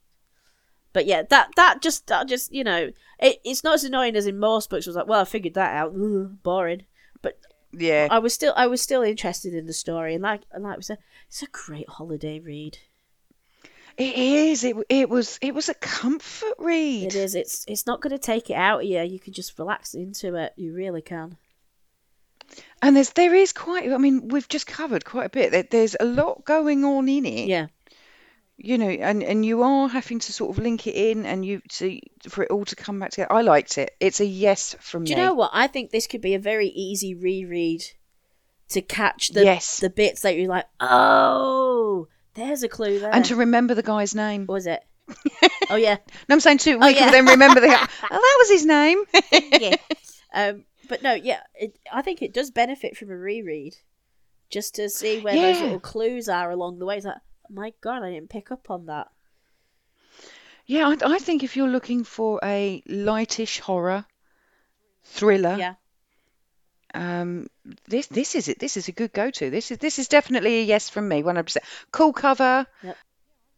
But 0.93 1.07
yeah, 1.07 1.23
that 1.31 1.51
that 1.55 1.81
just 1.81 2.09
that 2.09 2.27
just 2.27 2.53
you 2.53 2.65
know, 2.65 2.91
it, 3.21 3.41
it's 3.45 3.63
not 3.63 3.75
as 3.75 3.85
annoying 3.85 4.17
as 4.17 4.27
in 4.27 4.37
most 4.37 4.71
books. 4.71 4.85
It 4.85 4.91
was 4.91 4.97
like, 4.97 5.07
well, 5.07 5.21
I 5.21 5.27
figured 5.27 5.55
that 5.55 5.77
out. 5.77 5.95
Ugh, 5.95 6.43
boring. 6.43 6.87
But 7.23 7.39
Yeah. 7.71 8.09
I 8.11 8.19
was 8.19 8.35
still 8.35 8.53
I 8.57 8.67
was 8.67 8.81
still 8.81 9.03
interested 9.03 9.55
in 9.55 9.67
the 9.67 9.73
story, 9.73 10.15
and 10.15 10.23
like 10.25 10.43
and 10.51 10.65
like 10.65 10.77
we 10.77 10.83
said, 10.83 10.99
it's 11.29 11.43
a 11.43 11.47
great 11.47 11.89
holiday 11.89 12.41
read. 12.41 12.79
It 13.97 14.17
is. 14.17 14.65
It 14.65 14.77
it 14.89 15.09
was 15.09 15.39
it 15.41 15.55
was 15.55 15.69
a 15.69 15.75
comfort 15.75 16.55
read. 16.59 17.05
It 17.05 17.15
is. 17.15 17.37
It's 17.37 17.65
it's 17.69 17.87
not 17.87 18.01
going 18.01 18.11
to 18.11 18.19
take 18.19 18.51
it 18.51 18.55
out 18.55 18.81
of 18.81 18.87
you. 18.87 19.01
You 19.03 19.21
can 19.21 19.33
just 19.33 19.57
relax 19.57 19.95
into 19.95 20.35
it. 20.35 20.53
You 20.57 20.75
really 20.75 21.03
can. 21.03 21.37
And 22.83 22.97
there's 22.97 23.11
there 23.11 23.35
is 23.35 23.53
quite. 23.53 23.91
I 23.93 23.99
mean, 23.99 24.29
we've 24.29 24.49
just 24.49 24.67
covered 24.67 25.05
quite 25.05 25.27
a 25.27 25.31
bit. 25.31 25.51
There, 25.53 25.63
there's 25.63 25.97
a 25.99 26.05
lot 26.05 26.45
going 26.45 26.85
on 26.85 27.09
in 27.09 27.25
it. 27.27 27.49
Yeah. 27.49 27.67
You 28.57 28.79
know, 28.79 28.89
and 28.89 29.23
and 29.23 29.45
you 29.45 29.63
are 29.63 29.89
having 29.89 30.21
to 30.21 30.33
sort 30.33 30.57
of 30.57 30.63
link 30.63 30.87
it 30.87 30.95
in, 30.95 31.27
and 31.27 31.45
you 31.45 31.61
to 31.71 31.99
for 32.29 32.45
it 32.45 32.51
all 32.51 32.65
to 32.67 32.77
come 32.77 33.01
back 33.01 33.11
together. 33.11 33.33
I 33.33 33.41
liked 33.43 33.79
it. 33.79 33.97
It's 34.01 34.21
a 34.21 34.25
yes 34.27 34.77
from 34.81 35.05
Do 35.05 35.11
you 35.11 35.17
me. 35.17 35.23
know 35.23 35.35
what? 35.35 35.51
I 35.53 35.67
think 35.67 35.91
this 35.91 36.07
could 36.07 36.21
be 36.21 36.35
a 36.35 36.39
very 36.39 36.69
easy 36.69 37.15
reread 37.15 37.83
to 38.69 38.81
catch 38.81 39.29
the 39.31 39.45
Yes. 39.45 39.81
the 39.81 39.91
bits 39.91 40.23
that 40.23 40.37
you're 40.37 40.49
like, 40.49 40.67
oh, 40.81 42.07
there's 42.35 42.63
a 42.63 42.69
clue 42.69 43.01
there. 43.01 43.13
And 43.15 43.25
to 43.27 43.37
remember 43.37 43.75
the 43.75 43.83
guy's 43.83 44.15
name. 44.15 44.47
What 44.47 44.55
was 44.55 44.67
it? 44.67 44.83
oh 45.71 45.77
yeah, 45.77 45.97
No, 46.29 46.35
I'm 46.35 46.41
saying 46.41 46.59
too. 46.59 46.79
Oh, 46.81 46.87
We 46.87 46.95
can 46.95 47.11
then 47.13 47.27
remember 47.27 47.61
the. 47.61 47.67
guy. 47.77 47.89
Oh, 48.05 48.09
that 48.11 48.37
was 48.39 48.51
his 48.51 48.65
name. 48.67 48.99
yeah. 49.61 49.77
Um, 50.33 50.65
but 50.89 51.03
no, 51.03 51.13
yeah, 51.13 51.41
it, 51.55 51.79
I 51.93 52.03
think 52.03 52.23
it 52.23 52.33
does 52.33 52.51
benefit 52.51 52.97
from 52.97 53.11
a 53.11 53.17
reread, 53.17 53.77
just 54.51 54.75
to 54.77 54.89
see 54.89 55.19
where 55.19 55.37
those 55.37 55.61
little 55.61 55.81
clues 55.81 56.29
are 56.29 56.51
along 56.51 56.79
the 56.79 56.87
way. 56.87 56.97
It's 56.97 57.07
like, 57.07 57.17
my 57.51 57.73
God, 57.81 58.03
I 58.03 58.11
didn't 58.11 58.31
pick 58.31 58.51
up 58.51 58.71
on 58.71 58.87
that. 58.87 59.09
Yeah, 60.67 60.89
I, 60.89 61.15
I 61.15 61.19
think 61.19 61.43
if 61.43 61.57
you're 61.57 61.69
looking 61.69 62.05
for 62.05 62.41
a 62.43 62.83
lightish 62.87 63.61
horror 63.61 64.07
thriller, 65.05 65.57
Yeah, 65.59 65.75
um, 66.95 67.49
this 67.89 68.07
this 68.07 68.35
is 68.35 68.49
it. 68.49 68.59
This 68.59 68.77
is 68.77 68.89
a 68.89 68.93
good 68.93 69.13
go-to. 69.13 69.51
This 69.51 69.71
is 69.71 69.79
this 69.79 69.99
is 69.99 70.09
definitely 70.09 70.61
a 70.61 70.63
yes 70.63 70.89
from 70.89 71.09
me, 71.09 71.23
100%. 71.23 71.57
Cool 71.91 72.13
cover. 72.13 72.67
Yep. 72.83 72.97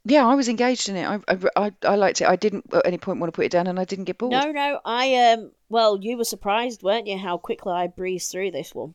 Yeah, 0.08 0.26
I 0.26 0.34
was 0.34 0.48
engaged 0.48 0.88
in 0.88 0.96
it. 0.96 1.06
I, 1.06 1.18
I 1.28 1.38
I 1.56 1.72
I 1.82 1.94
liked 1.96 2.20
it. 2.20 2.28
I 2.28 2.36
didn't 2.36 2.72
at 2.72 2.86
any 2.86 2.98
point 2.98 3.20
want 3.20 3.32
to 3.32 3.36
put 3.36 3.44
it 3.44 3.52
down, 3.52 3.66
and 3.66 3.78
I 3.78 3.84
didn't 3.84 4.06
get 4.06 4.18
bored. 4.18 4.32
no, 4.32 4.52
no, 4.52 4.80
I 4.84 5.32
um, 5.32 5.50
well, 5.68 5.98
you 6.00 6.16
were 6.16 6.24
surprised, 6.24 6.83
weren't 6.83 7.07
you, 7.07 7.18
how 7.18 7.38
quickly 7.38 7.72
I 7.72 7.87
breezed 7.87 8.31
through 8.31 8.50
this 8.52 8.74
one? 8.74 8.94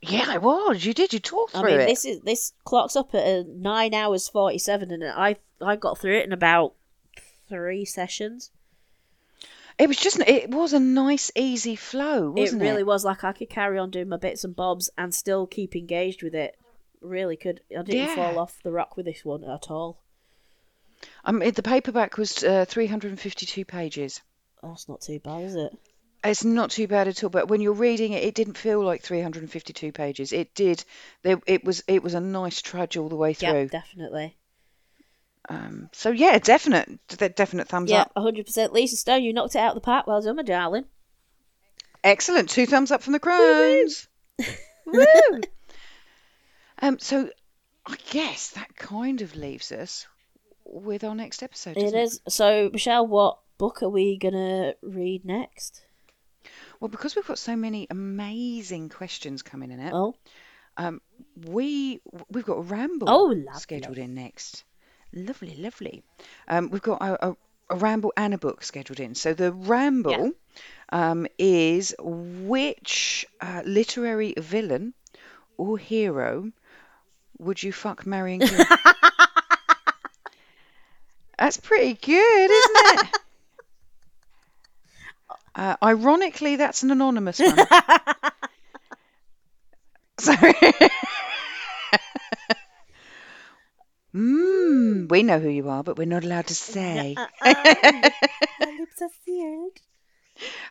Yeah, 0.00 0.26
I 0.28 0.38
was. 0.38 0.84
You 0.84 0.94
did. 0.94 1.12
You 1.12 1.18
talked 1.18 1.56
I 1.56 1.60
through 1.60 1.70
mean, 1.70 1.80
it. 1.80 1.86
this 1.86 2.04
is 2.04 2.20
this 2.20 2.52
clocks 2.64 2.94
up 2.94 3.14
at 3.14 3.26
uh, 3.26 3.42
nine 3.48 3.94
hours 3.94 4.28
forty-seven, 4.28 4.92
and 4.92 5.02
I 5.04 5.36
I 5.60 5.74
got 5.74 5.98
through 5.98 6.18
it 6.18 6.24
in 6.26 6.32
about 6.32 6.74
three 7.48 7.84
sessions. 7.84 8.52
It 9.76 9.88
was 9.88 9.96
just 9.96 10.20
it 10.20 10.50
was 10.50 10.72
a 10.72 10.78
nice 10.78 11.32
easy 11.34 11.74
flow, 11.74 12.30
wasn't 12.30 12.62
it 12.62 12.64
it? 12.66 12.68
really 12.68 12.84
was 12.84 13.04
like 13.04 13.24
I 13.24 13.32
could 13.32 13.50
carry 13.50 13.76
on 13.78 13.90
doing 13.90 14.08
my 14.08 14.16
bits 14.18 14.44
and 14.44 14.54
bobs 14.54 14.88
and 14.96 15.12
still 15.12 15.46
keep 15.48 15.74
engaged 15.74 16.22
with 16.22 16.34
it. 16.34 16.56
Really 17.00 17.36
could. 17.36 17.60
I 17.76 17.82
didn't 17.82 18.06
Yeah. 18.08 18.14
fall 18.14 18.38
off 18.38 18.60
the 18.62 18.70
rock 18.72 18.96
with 18.96 19.06
this 19.06 19.24
one 19.24 19.42
at 19.42 19.68
all. 19.68 19.98
Um, 21.24 21.42
it, 21.42 21.54
the 21.56 21.62
paperback 21.62 22.18
was 22.18 22.42
uh, 22.44 22.64
352 22.68 23.64
pages. 23.64 24.20
That's 24.62 24.88
not 24.88 25.00
too 25.00 25.18
bad, 25.20 25.44
is 25.44 25.54
it? 25.54 25.76
It's 26.24 26.44
not 26.44 26.70
too 26.72 26.88
bad 26.88 27.06
at 27.06 27.22
all, 27.22 27.30
but 27.30 27.48
when 27.48 27.60
you're 27.60 27.72
reading 27.72 28.12
it, 28.12 28.24
it 28.24 28.34
didn't 28.34 28.58
feel 28.58 28.82
like 28.82 29.02
352 29.02 29.92
pages. 29.92 30.32
It 30.32 30.52
did. 30.54 30.84
There, 31.22 31.40
it 31.46 31.64
was. 31.64 31.84
It 31.86 32.02
was 32.02 32.14
a 32.14 32.20
nice 32.20 32.60
trudge 32.60 32.96
all 32.96 33.08
the 33.08 33.16
way 33.16 33.34
through. 33.34 33.48
Yeah, 33.48 33.64
definitely. 33.66 34.36
Um, 35.48 35.88
so 35.92 36.10
yeah, 36.10 36.38
definite, 36.38 36.98
definite 37.08 37.68
thumbs 37.68 37.90
up. 37.92 38.12
Yeah, 38.14 38.22
hundred 38.22 38.46
percent. 38.46 38.72
Lisa 38.72 38.96
Stone, 38.96 39.22
you 39.22 39.32
knocked 39.32 39.54
it 39.54 39.60
out 39.60 39.70
of 39.70 39.74
the 39.76 39.80
park. 39.80 40.06
Well 40.06 40.20
done, 40.20 40.36
my 40.36 40.42
darling. 40.42 40.84
Excellent. 42.02 42.50
Two 42.50 42.66
thumbs 42.66 42.90
up 42.90 43.02
from 43.02 43.12
the 43.12 43.20
crones. 43.20 44.08
Woo! 44.86 45.40
Um, 46.80 46.98
so 46.98 47.30
I 47.86 47.96
guess 48.10 48.50
that 48.50 48.76
kind 48.76 49.22
of 49.22 49.36
leaves 49.36 49.72
us 49.72 50.06
with 50.64 51.04
our 51.04 51.14
next 51.14 51.42
episode. 51.42 51.76
It 51.76 51.92
doesn't. 51.92 52.30
So, 52.30 52.70
Michelle, 52.72 53.06
what 53.06 53.38
book 53.58 53.82
are 53.82 53.88
we 53.88 54.16
gonna 54.16 54.74
read 54.82 55.24
next? 55.24 55.82
Well, 56.80 56.88
because 56.88 57.14
we've 57.16 57.26
got 57.26 57.38
so 57.38 57.56
many 57.56 57.86
amazing 57.90 58.88
questions 58.88 59.42
coming 59.42 59.70
in 59.72 59.80
it, 59.80 59.92
Oh, 59.92 60.14
um, 60.76 61.00
we 61.46 62.00
we've 62.30 62.44
got 62.44 62.58
a 62.58 62.62
ramble 62.62 63.10
Oh, 63.10 63.24
lovely. 63.26 63.60
scheduled 63.60 63.98
in 63.98 64.14
next. 64.14 64.64
Lovely, 65.12 65.56
lovely. 65.56 66.02
Um, 66.46 66.70
we've 66.70 66.82
got 66.82 67.02
a, 67.02 67.28
a, 67.30 67.36
a 67.70 67.76
ramble 67.76 68.12
and 68.16 68.32
a 68.34 68.38
book 68.38 68.62
scheduled 68.62 69.00
in. 69.00 69.14
So 69.14 69.34
the 69.34 69.52
ramble 69.52 70.32
um, 70.90 71.26
is 71.38 71.94
which 71.98 73.26
uh, 73.40 73.62
literary 73.64 74.34
villain 74.38 74.94
or 75.56 75.78
hero 75.78 76.52
would 77.38 77.62
you 77.62 77.72
fuck, 77.72 78.06
marry, 78.06 78.34
and? 78.34 78.42
That's 81.38 81.56
pretty 81.56 81.94
good, 81.94 82.50
isn't 82.50 82.76
it? 82.76 83.18
Uh, 85.58 85.76
ironically, 85.82 86.56
that's 86.56 86.84
an 86.84 86.92
anonymous 86.92 87.42
one. 87.42 87.58
So, 90.20 90.34
mm, 94.14 95.10
we 95.10 95.22
know 95.22 95.40
who 95.40 95.48
you 95.50 95.68
are, 95.68 95.84
but 95.84 95.98
we're 95.98 96.06
not 96.06 96.24
allowed 96.24 96.48
to 96.48 96.54
say. 96.54 97.20
my 97.44 98.70
lips 98.78 99.02
are 99.02 99.10
sealed. 99.24 99.78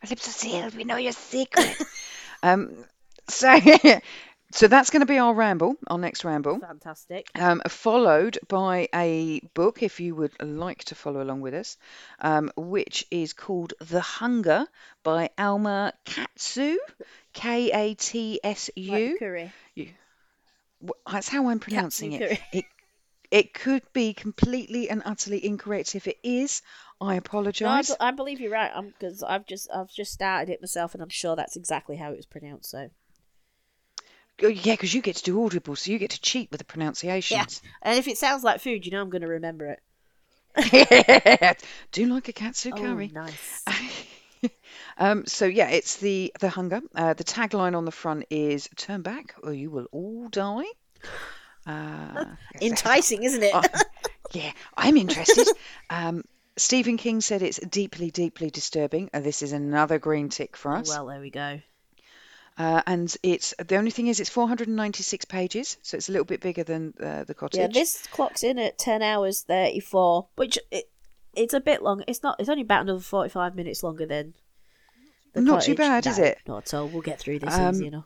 Our 0.03 0.09
lips 0.09 0.27
are 0.27 0.31
sealed. 0.31 0.75
We 0.75 0.85
know 0.85 0.97
your 0.97 1.13
secret. 1.13 1.77
um, 2.43 2.85
so, 3.29 3.59
so 4.51 4.67
that's 4.67 4.89
going 4.89 5.01
to 5.01 5.05
be 5.05 5.17
our 5.17 5.33
ramble, 5.33 5.75
our 5.87 5.97
next 5.97 6.23
ramble. 6.23 6.59
Fantastic. 6.59 7.27
Um, 7.35 7.61
followed 7.67 8.39
by 8.47 8.87
a 8.93 9.41
book, 9.53 9.83
if 9.83 9.99
you 9.99 10.15
would 10.15 10.41
like 10.41 10.85
to 10.85 10.95
follow 10.95 11.21
along 11.21 11.41
with 11.41 11.53
us, 11.53 11.77
um, 12.19 12.51
which 12.55 13.05
is 13.11 13.33
called 13.33 13.73
The 13.79 14.01
Hunger 14.01 14.65
by 15.03 15.29
Alma 15.37 15.93
Katsu, 16.05 16.77
K 17.33 17.71
A 17.71 17.93
T 17.95 18.39
S 18.43 18.69
U. 18.75 19.17
curry. 19.19 19.51
That's 21.11 21.27
how 21.27 21.49
I'm 21.49 21.59
pronouncing 21.59 22.13
it. 22.13 22.39
It 22.53 22.65
it 23.29 23.53
could 23.53 23.83
be 23.91 24.13
completely 24.13 24.89
and 24.89 25.01
utterly 25.03 25.45
incorrect. 25.45 25.95
If 25.95 26.07
it 26.07 26.17
is, 26.23 26.61
I 27.01 27.05
No, 27.05 27.11
I, 27.11 27.15
apologise. 27.15 27.91
I 27.99 28.11
believe 28.11 28.39
you're 28.39 28.51
right. 28.51 28.71
because 28.97 29.21
I've 29.23 29.45
just 29.45 29.69
I've 29.73 29.91
just 29.91 30.13
started 30.13 30.51
it 30.51 30.61
myself, 30.61 30.93
and 30.93 31.03
I'm 31.03 31.09
sure 31.09 31.35
that's 31.35 31.57
exactly 31.57 31.97
how 31.97 32.11
it 32.11 32.17
was 32.17 32.25
pronounced. 32.25 32.69
So 32.69 32.89
Oh, 34.43 34.47
yeah, 34.47 34.73
because 34.73 34.93
you 34.93 35.01
get 35.01 35.15
to 35.17 35.23
do 35.23 35.43
audible, 35.43 35.75
so 35.75 35.91
you 35.91 35.97
get 35.97 36.11
to 36.11 36.21
cheat 36.21 36.51
with 36.51 36.59
the 36.59 36.65
pronunciations. 36.65 37.61
and 37.81 37.97
if 37.97 38.07
it 38.07 38.17
sounds 38.17 38.43
like 38.43 38.61
food, 38.61 38.85
you 38.85 38.91
know 38.91 39.01
I'm 39.01 39.09
going 39.09 39.23
to 39.23 39.27
remember 39.27 39.65
it. 39.65 39.81
do 41.91 42.05
like 42.05 42.27
a 42.29 42.33
katsu 42.33 42.71
curry. 42.71 43.11
Oh, 43.15 43.19
nice. 43.19 43.65
um, 44.97 45.25
so 45.25 45.45
yeah, 45.45 45.69
it's 45.69 45.97
the 45.97 46.33
the 46.39 46.49
hunger. 46.49 46.81
Uh, 46.95 47.13
the 47.13 47.23
tagline 47.23 47.75
on 47.75 47.85
the 47.85 47.91
front 47.91 48.25
is 48.29 48.67
"Turn 48.75 49.01
back, 49.01 49.35
or 49.43 49.53
you 49.53 49.69
will 49.69 49.87
all 49.91 50.27
die." 50.29 50.65
Uh, 51.65 52.25
Enticing, 52.61 53.23
isn't 53.23 53.43
it? 53.43 53.51
Oh, 53.53 53.61
yeah, 54.33 54.51
I'm 54.75 54.97
interested. 54.97 55.47
um, 55.89 56.23
Stephen 56.55 56.97
King 56.97 57.21
said 57.21 57.43
it's 57.43 57.59
deeply, 57.59 58.09
deeply 58.09 58.49
disturbing. 58.49 59.09
Uh, 59.13 59.19
this 59.19 59.41
is 59.41 59.51
another 59.51 59.99
green 59.99 60.29
tick 60.29 60.57
for 60.57 60.75
us. 60.75 60.89
well, 60.89 61.05
there 61.07 61.19
we 61.19 61.29
go. 61.29 61.59
Uh, 62.57 62.81
and 62.87 63.15
it's 63.21 63.53
the 63.63 63.75
only 63.75 63.91
thing 63.91 64.07
is 64.07 64.19
it's 64.19 64.31
496 64.31 65.25
pages, 65.25 65.77
so 65.83 65.95
it's 65.95 66.09
a 66.09 66.11
little 66.11 66.25
bit 66.25 66.41
bigger 66.41 66.63
than 66.63 66.93
uh, 67.01 67.23
the 67.23 67.35
cottage. 67.35 67.59
Yeah, 67.59 67.67
this 67.67 68.07
clocks 68.07 68.41
in 68.43 68.57
at 68.57 68.79
ten 68.79 69.03
hours 69.03 69.43
thirty 69.43 69.79
four, 69.79 70.27
which 70.35 70.57
it, 70.71 70.89
it's 71.35 71.53
a 71.53 71.59
bit 71.59 71.83
long. 71.83 72.03
It's 72.07 72.23
not. 72.23 72.37
It's 72.39 72.49
only 72.49 72.63
about 72.63 72.81
another 72.81 72.99
forty 72.99 73.29
five 73.29 73.55
minutes 73.55 73.83
longer 73.83 74.07
than. 74.07 74.33
The 75.33 75.41
Not 75.41 75.61
too 75.61 75.75
cottage. 75.75 75.77
bad, 75.77 76.07
is 76.07 76.17
it? 76.17 76.39
Not 76.47 76.63
at 76.65 76.73
all. 76.73 76.87
We'll 76.87 77.03
get 77.03 77.19
through 77.19 77.39
this 77.39 77.53
Um, 77.53 77.75
easy 77.75 77.87
enough. 77.87 78.05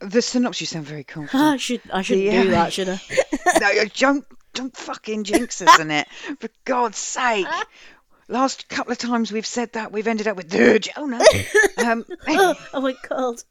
The 0.00 0.20
synopsis 0.22 0.60
you 0.62 0.66
sound 0.66 0.86
very 0.86 1.04
confident. 1.14 1.44
I 1.44 1.56
should. 1.58 1.82
I 1.92 2.02
shouldn't 2.02 2.30
the, 2.30 2.42
do 2.42 2.50
that, 2.50 2.72
should 2.72 2.88
I? 2.88 3.00
no, 3.60 3.84
don't 3.96 4.24
don't 4.54 4.76
fucking 4.76 5.22
jinx 5.22 5.62
us 5.62 5.78
in 5.78 5.92
it, 5.92 6.08
for 6.40 6.48
God's 6.64 6.98
sake. 6.98 7.46
Last 8.28 8.68
couple 8.68 8.92
of 8.92 8.98
times 8.98 9.32
we've 9.32 9.46
said 9.46 9.72
that, 9.72 9.90
we've 9.90 10.06
ended 10.06 10.28
up 10.28 10.36
with 10.36 10.50
"Duh, 10.50 10.78
Jonah," 10.78 11.20
um, 11.78 12.04
oh, 12.28 12.54
I 12.74 12.78
went 12.78 13.02
cold. 13.02 13.42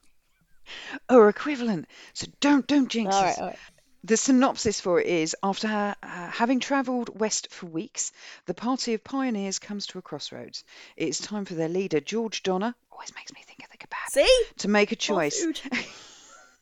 or 1.09 1.29
equivalent. 1.29 1.87
So 2.13 2.27
don't 2.39 2.67
don't 2.67 2.87
jinx 2.89 3.15
All 3.15 3.23
us. 3.23 3.37
right, 3.37 3.39
all 3.39 3.47
right. 3.47 3.59
The 4.03 4.15
synopsis 4.15 4.79
for 4.79 5.01
it 5.01 5.07
is 5.07 5.35
After 5.43 5.67
uh, 5.67 5.95
having 6.29 6.59
travelled 6.59 7.19
west 7.19 7.51
for 7.51 7.65
weeks, 7.65 8.11
the 8.45 8.53
party 8.53 8.93
of 8.93 9.03
pioneers 9.03 9.59
comes 9.59 9.87
to 9.87 9.97
a 9.97 10.01
crossroads. 10.01 10.63
It 10.95 11.09
is 11.09 11.19
time 11.19 11.45
for 11.45 11.55
their 11.55 11.67
leader, 11.67 11.99
George 11.99 12.43
Donner, 12.43 12.73
always 12.91 13.13
makes 13.15 13.33
me 13.33 13.41
think 13.45 13.63
of 13.63 13.71
the 13.71 13.77
kebab, 13.77 14.11
See, 14.11 14.43
to 14.59 14.67
make 14.67 14.91
a 14.91 14.95
choice. 14.95 15.45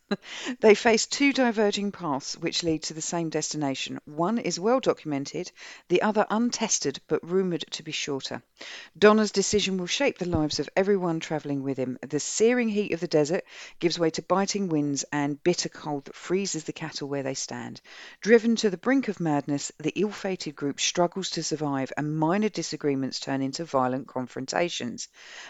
They 0.59 0.75
face 0.75 1.07
two 1.07 1.33
diverging 1.33 1.91
paths 1.91 2.37
which 2.37 2.61
lead 2.61 2.83
to 2.83 2.93
the 2.93 3.01
same 3.01 3.29
destination. 3.29 3.99
One 4.05 4.37
is 4.37 4.59
well 4.59 4.79
documented, 4.79 5.51
the 5.87 6.03
other 6.03 6.27
untested 6.29 7.01
but 7.07 7.27
rumoured 7.27 7.65
to 7.71 7.81
be 7.81 7.91
shorter. 7.91 8.43
Donner's 8.95 9.31
decision 9.31 9.77
will 9.77 9.87
shape 9.87 10.19
the 10.19 10.29
lives 10.29 10.59
of 10.59 10.69
everyone 10.75 11.19
travelling 11.19 11.63
with 11.63 11.77
him. 11.77 11.97
The 12.07 12.19
searing 12.19 12.69
heat 12.69 12.93
of 12.93 12.99
the 12.99 13.07
desert 13.07 13.45
gives 13.79 13.97
way 13.97 14.11
to 14.11 14.21
biting 14.21 14.69
winds 14.69 15.05
and 15.11 15.43
bitter 15.43 15.69
cold 15.69 16.05
that 16.05 16.15
freezes 16.15 16.65
the 16.65 16.73
cattle 16.73 17.09
where 17.09 17.23
they 17.23 17.33
stand. 17.33 17.81
Driven 18.21 18.55
to 18.57 18.69
the 18.69 18.77
brink 18.77 19.07
of 19.07 19.19
madness, 19.19 19.71
the 19.79 19.93
ill 19.95 20.11
fated 20.11 20.55
group 20.55 20.79
struggles 20.79 21.31
to 21.31 21.41
survive 21.41 21.91
and 21.97 22.15
minor 22.15 22.49
disagreements 22.49 23.19
turn 23.19 23.41
into 23.41 23.65
violent 23.65 24.07
confrontations. 24.07 25.07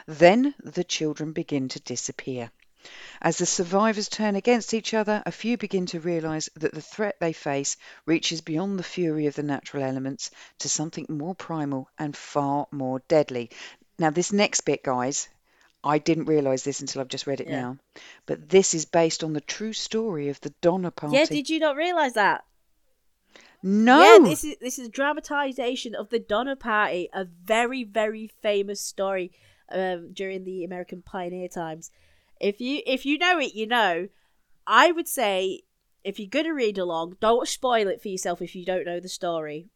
Then 0.07 0.55
the 0.63 0.85
children 0.85 1.33
begin 1.33 1.67
to 1.69 1.81
disappear. 1.81 2.51
As 3.21 3.37
the 3.37 3.45
survivors 3.45 4.09
turn 4.09 4.35
against 4.35 4.73
each 4.73 4.93
other, 4.93 5.23
a 5.25 5.31
few 5.31 5.57
begin 5.57 5.85
to 5.87 5.99
realise 5.99 6.49
that 6.55 6.73
the 6.73 6.81
threat 6.81 7.17
they 7.19 7.33
face 7.33 7.77
reaches 8.05 8.41
beyond 8.41 8.77
the 8.77 8.83
fury 8.83 9.25
of 9.27 9.35
the 9.35 9.43
natural 9.43 9.83
elements 9.83 10.31
to 10.59 10.69
something 10.69 11.05
more 11.09 11.35
primal 11.35 11.89
and 11.97 12.15
far 12.15 12.67
more 12.71 13.01
deadly. 13.07 13.49
Now, 13.97 14.09
this 14.09 14.33
next 14.33 14.61
bit, 14.61 14.83
guys, 14.83 15.29
I 15.83 15.99
didn't 15.99 16.25
realise 16.25 16.63
this 16.63 16.81
until 16.81 17.01
I've 17.01 17.07
just 17.07 17.27
read 17.27 17.41
it 17.41 17.47
Yeah. 17.47 17.61
now, 17.61 17.77
but 18.25 18.49
this 18.49 18.73
is 18.73 18.85
based 18.85 19.23
on 19.23 19.33
the 19.33 19.41
true 19.41 19.73
story 19.73 20.29
of 20.29 20.41
the 20.41 20.53
Donner 20.61 20.91
Party. 20.91 21.15
Yeah, 21.15 21.25
did 21.25 21.49
you 21.49 21.59
not 21.59 21.75
realise 21.75 22.13
that? 22.13 22.43
no, 23.61 24.01
Yeah, 24.01 24.29
this 24.29 24.43
is 24.43 24.57
this 24.59 24.79
is 24.79 24.89
dramatization 24.89 25.95
of 25.95 26.09
the 26.09 26.19
Donner 26.19 26.55
Party, 26.55 27.09
a 27.13 27.25
very 27.25 27.83
very 27.83 28.27
famous 28.27 28.81
story 28.81 29.31
um, 29.71 30.11
during 30.13 30.43
the 30.43 30.63
American 30.63 31.01
pioneer 31.01 31.47
times. 31.47 31.91
If 32.39 32.61
you 32.61 32.81
if 32.85 33.05
you 33.05 33.17
know 33.17 33.39
it, 33.39 33.55
you 33.55 33.67
know. 33.67 34.07
I 34.67 34.91
would 34.91 35.07
say 35.07 35.61
if 36.03 36.19
you're 36.19 36.29
gonna 36.29 36.53
read 36.53 36.77
along, 36.77 37.17
don't 37.19 37.47
spoil 37.47 37.87
it 37.87 38.01
for 38.01 38.07
yourself 38.07 38.41
if 38.41 38.55
you 38.55 38.65
don't 38.65 38.85
know 38.85 38.99
the 38.99 39.09
story. 39.09 39.67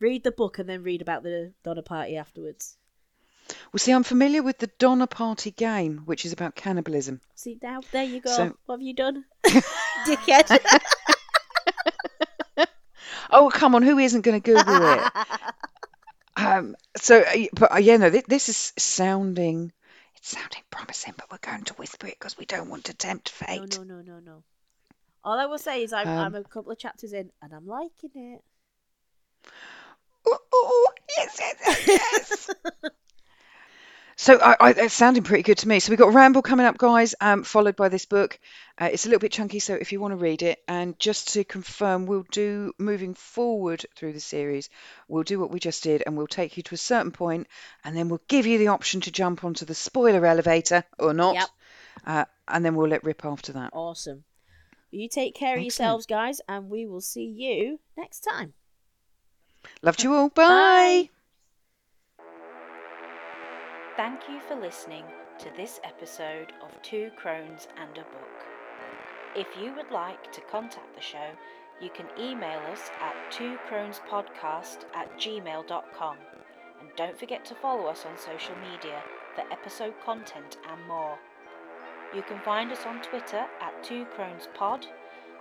Read 0.00 0.24
the 0.24 0.32
book 0.32 0.58
and 0.58 0.68
then 0.68 0.82
read 0.82 1.02
about 1.02 1.22
the 1.22 1.52
Donner 1.62 1.82
Party 1.82 2.16
afterwards. 2.16 2.76
well, 3.72 3.78
see, 3.78 3.92
I'm 3.92 4.02
familiar 4.04 4.42
with 4.42 4.58
the 4.58 4.70
Donner 4.78 5.06
Party 5.06 5.50
game, 5.50 5.98
which 6.06 6.24
is 6.24 6.32
about 6.32 6.54
cannibalism. 6.54 7.20
See 7.34 7.58
now, 7.62 7.80
there 7.92 8.04
you 8.04 8.20
go. 8.20 8.30
So- 8.30 8.56
what 8.66 8.76
have 8.76 8.82
you 8.82 8.94
done, 8.94 9.24
dickhead? 9.44 10.58
Oh, 13.34 13.48
come 13.48 13.74
on, 13.74 13.82
who 13.82 13.98
isn't 13.98 14.20
going 14.22 14.40
to 14.40 14.52
Google 14.52 14.92
it? 14.92 15.12
Um, 16.34 16.76
so, 16.96 17.20
uh, 17.20 17.44
but 17.52 17.74
uh, 17.74 17.78
yeah, 17.78 17.98
no, 17.98 18.08
this, 18.08 18.24
this 18.26 18.48
is 18.48 18.72
sounding, 18.78 19.70
it's 20.22 20.30
sounding 20.30 20.62
promising, 20.70 21.14
but 21.16 21.32
we're 21.32 21.38
going 21.38 21.64
to 21.64 21.74
whisper 21.74 22.06
it 22.06 22.16
because 22.16 22.38
we 22.38 22.44
don't 22.44 22.70
want 22.70 22.84
to 22.84 22.94
tempt 22.94 23.28
fate. 23.28 23.76
No, 23.76 23.82
no, 23.82 23.96
no, 23.96 24.02
no, 24.02 24.20
no. 24.20 24.44
All 25.24 25.36
I 25.36 25.46
will 25.46 25.58
say 25.58 25.82
is 25.82 25.92
I'm, 25.92 26.06
um, 26.06 26.18
I'm 26.18 26.34
a 26.36 26.44
couple 26.44 26.70
of 26.70 26.78
chapters 26.78 27.12
in 27.12 27.32
and 27.42 27.52
I'm 27.52 27.66
liking 27.66 28.10
it. 28.14 28.40
Oh, 30.24 30.92
yes, 31.18 31.40
yes, 31.40 31.88
yes. 31.88 32.50
So 34.22 34.38
I, 34.38 34.56
I, 34.60 34.70
it's 34.70 34.94
sounding 34.94 35.24
pretty 35.24 35.42
good 35.42 35.58
to 35.58 35.68
me. 35.68 35.80
So 35.80 35.90
we've 35.90 35.98
got 35.98 36.14
Ramble 36.14 36.42
coming 36.42 36.64
up, 36.64 36.78
guys, 36.78 37.16
um, 37.20 37.42
followed 37.42 37.74
by 37.74 37.88
this 37.88 38.06
book. 38.06 38.38
Uh, 38.80 38.88
it's 38.92 39.04
a 39.04 39.08
little 39.08 39.18
bit 39.18 39.32
chunky, 39.32 39.58
so 39.58 39.74
if 39.74 39.90
you 39.90 39.98
want 39.98 40.12
to 40.12 40.16
read 40.16 40.42
it, 40.42 40.62
and 40.68 40.96
just 41.00 41.32
to 41.32 41.42
confirm, 41.42 42.06
we'll 42.06 42.24
do 42.30 42.72
moving 42.78 43.14
forward 43.14 43.84
through 43.96 44.12
the 44.12 44.20
series, 44.20 44.70
we'll 45.08 45.24
do 45.24 45.40
what 45.40 45.50
we 45.50 45.58
just 45.58 45.82
did, 45.82 46.04
and 46.06 46.16
we'll 46.16 46.28
take 46.28 46.56
you 46.56 46.62
to 46.62 46.74
a 46.76 46.78
certain 46.78 47.10
point, 47.10 47.48
and 47.82 47.96
then 47.96 48.08
we'll 48.08 48.22
give 48.28 48.46
you 48.46 48.58
the 48.58 48.68
option 48.68 49.00
to 49.00 49.10
jump 49.10 49.42
onto 49.42 49.64
the 49.64 49.74
spoiler 49.74 50.24
elevator 50.24 50.84
or 51.00 51.12
not, 51.12 51.34
Yep. 51.34 51.48
uh, 52.06 52.24
and 52.46 52.64
then 52.64 52.76
we'll 52.76 52.90
let 52.90 53.02
rip 53.02 53.24
after 53.24 53.54
that. 53.54 53.70
Awesome. 53.72 54.22
You 54.92 55.08
take 55.08 55.34
care 55.34 55.56
of 55.56 55.62
yourselves, 55.62 56.06
guys, 56.06 56.40
and 56.48 56.70
we 56.70 56.86
will 56.86 57.00
see 57.00 57.24
you 57.24 57.80
next 57.96 58.20
time. 58.20 58.54
Love 59.82 59.98
you 59.98 60.14
all. 60.14 60.28
Bye. 60.28 61.10
Thank 63.94 64.26
you 64.26 64.40
for 64.48 64.54
listening 64.54 65.04
to 65.38 65.50
this 65.54 65.78
episode 65.84 66.54
of 66.62 66.80
Two 66.80 67.10
Crones 67.14 67.68
and 67.76 67.90
a 67.98 68.00
Book. 68.00 68.46
If 69.36 69.48
you 69.60 69.74
would 69.74 69.90
like 69.90 70.32
to 70.32 70.40
contact 70.50 70.94
the 70.94 71.02
show, 71.02 71.28
you 71.78 71.90
can 71.90 72.06
email 72.18 72.58
us 72.70 72.90
at 73.02 73.14
twocronespodcast 73.30 74.86
at 74.94 75.12
gmail.com. 75.18 76.16
And 76.80 76.88
don't 76.96 77.18
forget 77.18 77.44
to 77.44 77.54
follow 77.54 77.84
us 77.84 78.06
on 78.06 78.16
social 78.16 78.54
media 78.72 79.02
for 79.34 79.44
episode 79.52 79.92
content 80.02 80.56
and 80.70 80.88
more. 80.88 81.18
You 82.16 82.22
can 82.22 82.40
find 82.40 82.72
us 82.72 82.86
on 82.86 83.02
Twitter 83.02 83.44
at 83.60 83.84
Two 83.84 84.06
Crones 84.06 84.48
Pod 84.54 84.86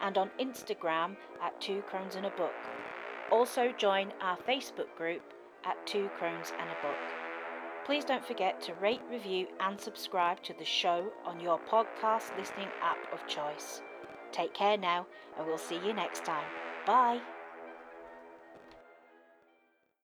and 0.02 0.18
on 0.18 0.30
Instagram 0.42 1.16
at 1.42 1.60
Two 1.62 1.84
Crones 1.84 2.18
and 2.18 2.26
a 2.26 2.32
Book. 2.32 2.52
Also 3.32 3.72
join 3.78 4.12
our 4.20 4.38
Facebook 4.46 4.94
group 4.98 5.22
at 5.64 5.88
Two 5.88 6.10
Crones 6.18 6.52
and 6.60 6.70
a 6.70 6.86
Book. 6.86 7.21
Please 7.86 8.06
don't 8.06 8.26
forget 8.26 8.62
to 8.62 8.74
rate, 8.76 9.02
review, 9.10 9.48
and 9.60 9.80
subscribe 9.80 10.42
to 10.44 10.54
the 10.54 10.66
show 10.66 11.12
on 11.26 11.40
your 11.40 11.60
podcast 11.60 12.38
listening 12.38 12.68
app 12.82 12.98
of 13.12 13.28
choice. 13.28 13.82
Take 14.32 14.54
care 14.54 14.78
now, 14.78 15.08
and 15.38 15.48
we'll 15.48 15.58
see 15.58 15.80
you 15.86 15.94
next 15.94 16.24
time. 16.24 16.46
Bye. 16.86 17.20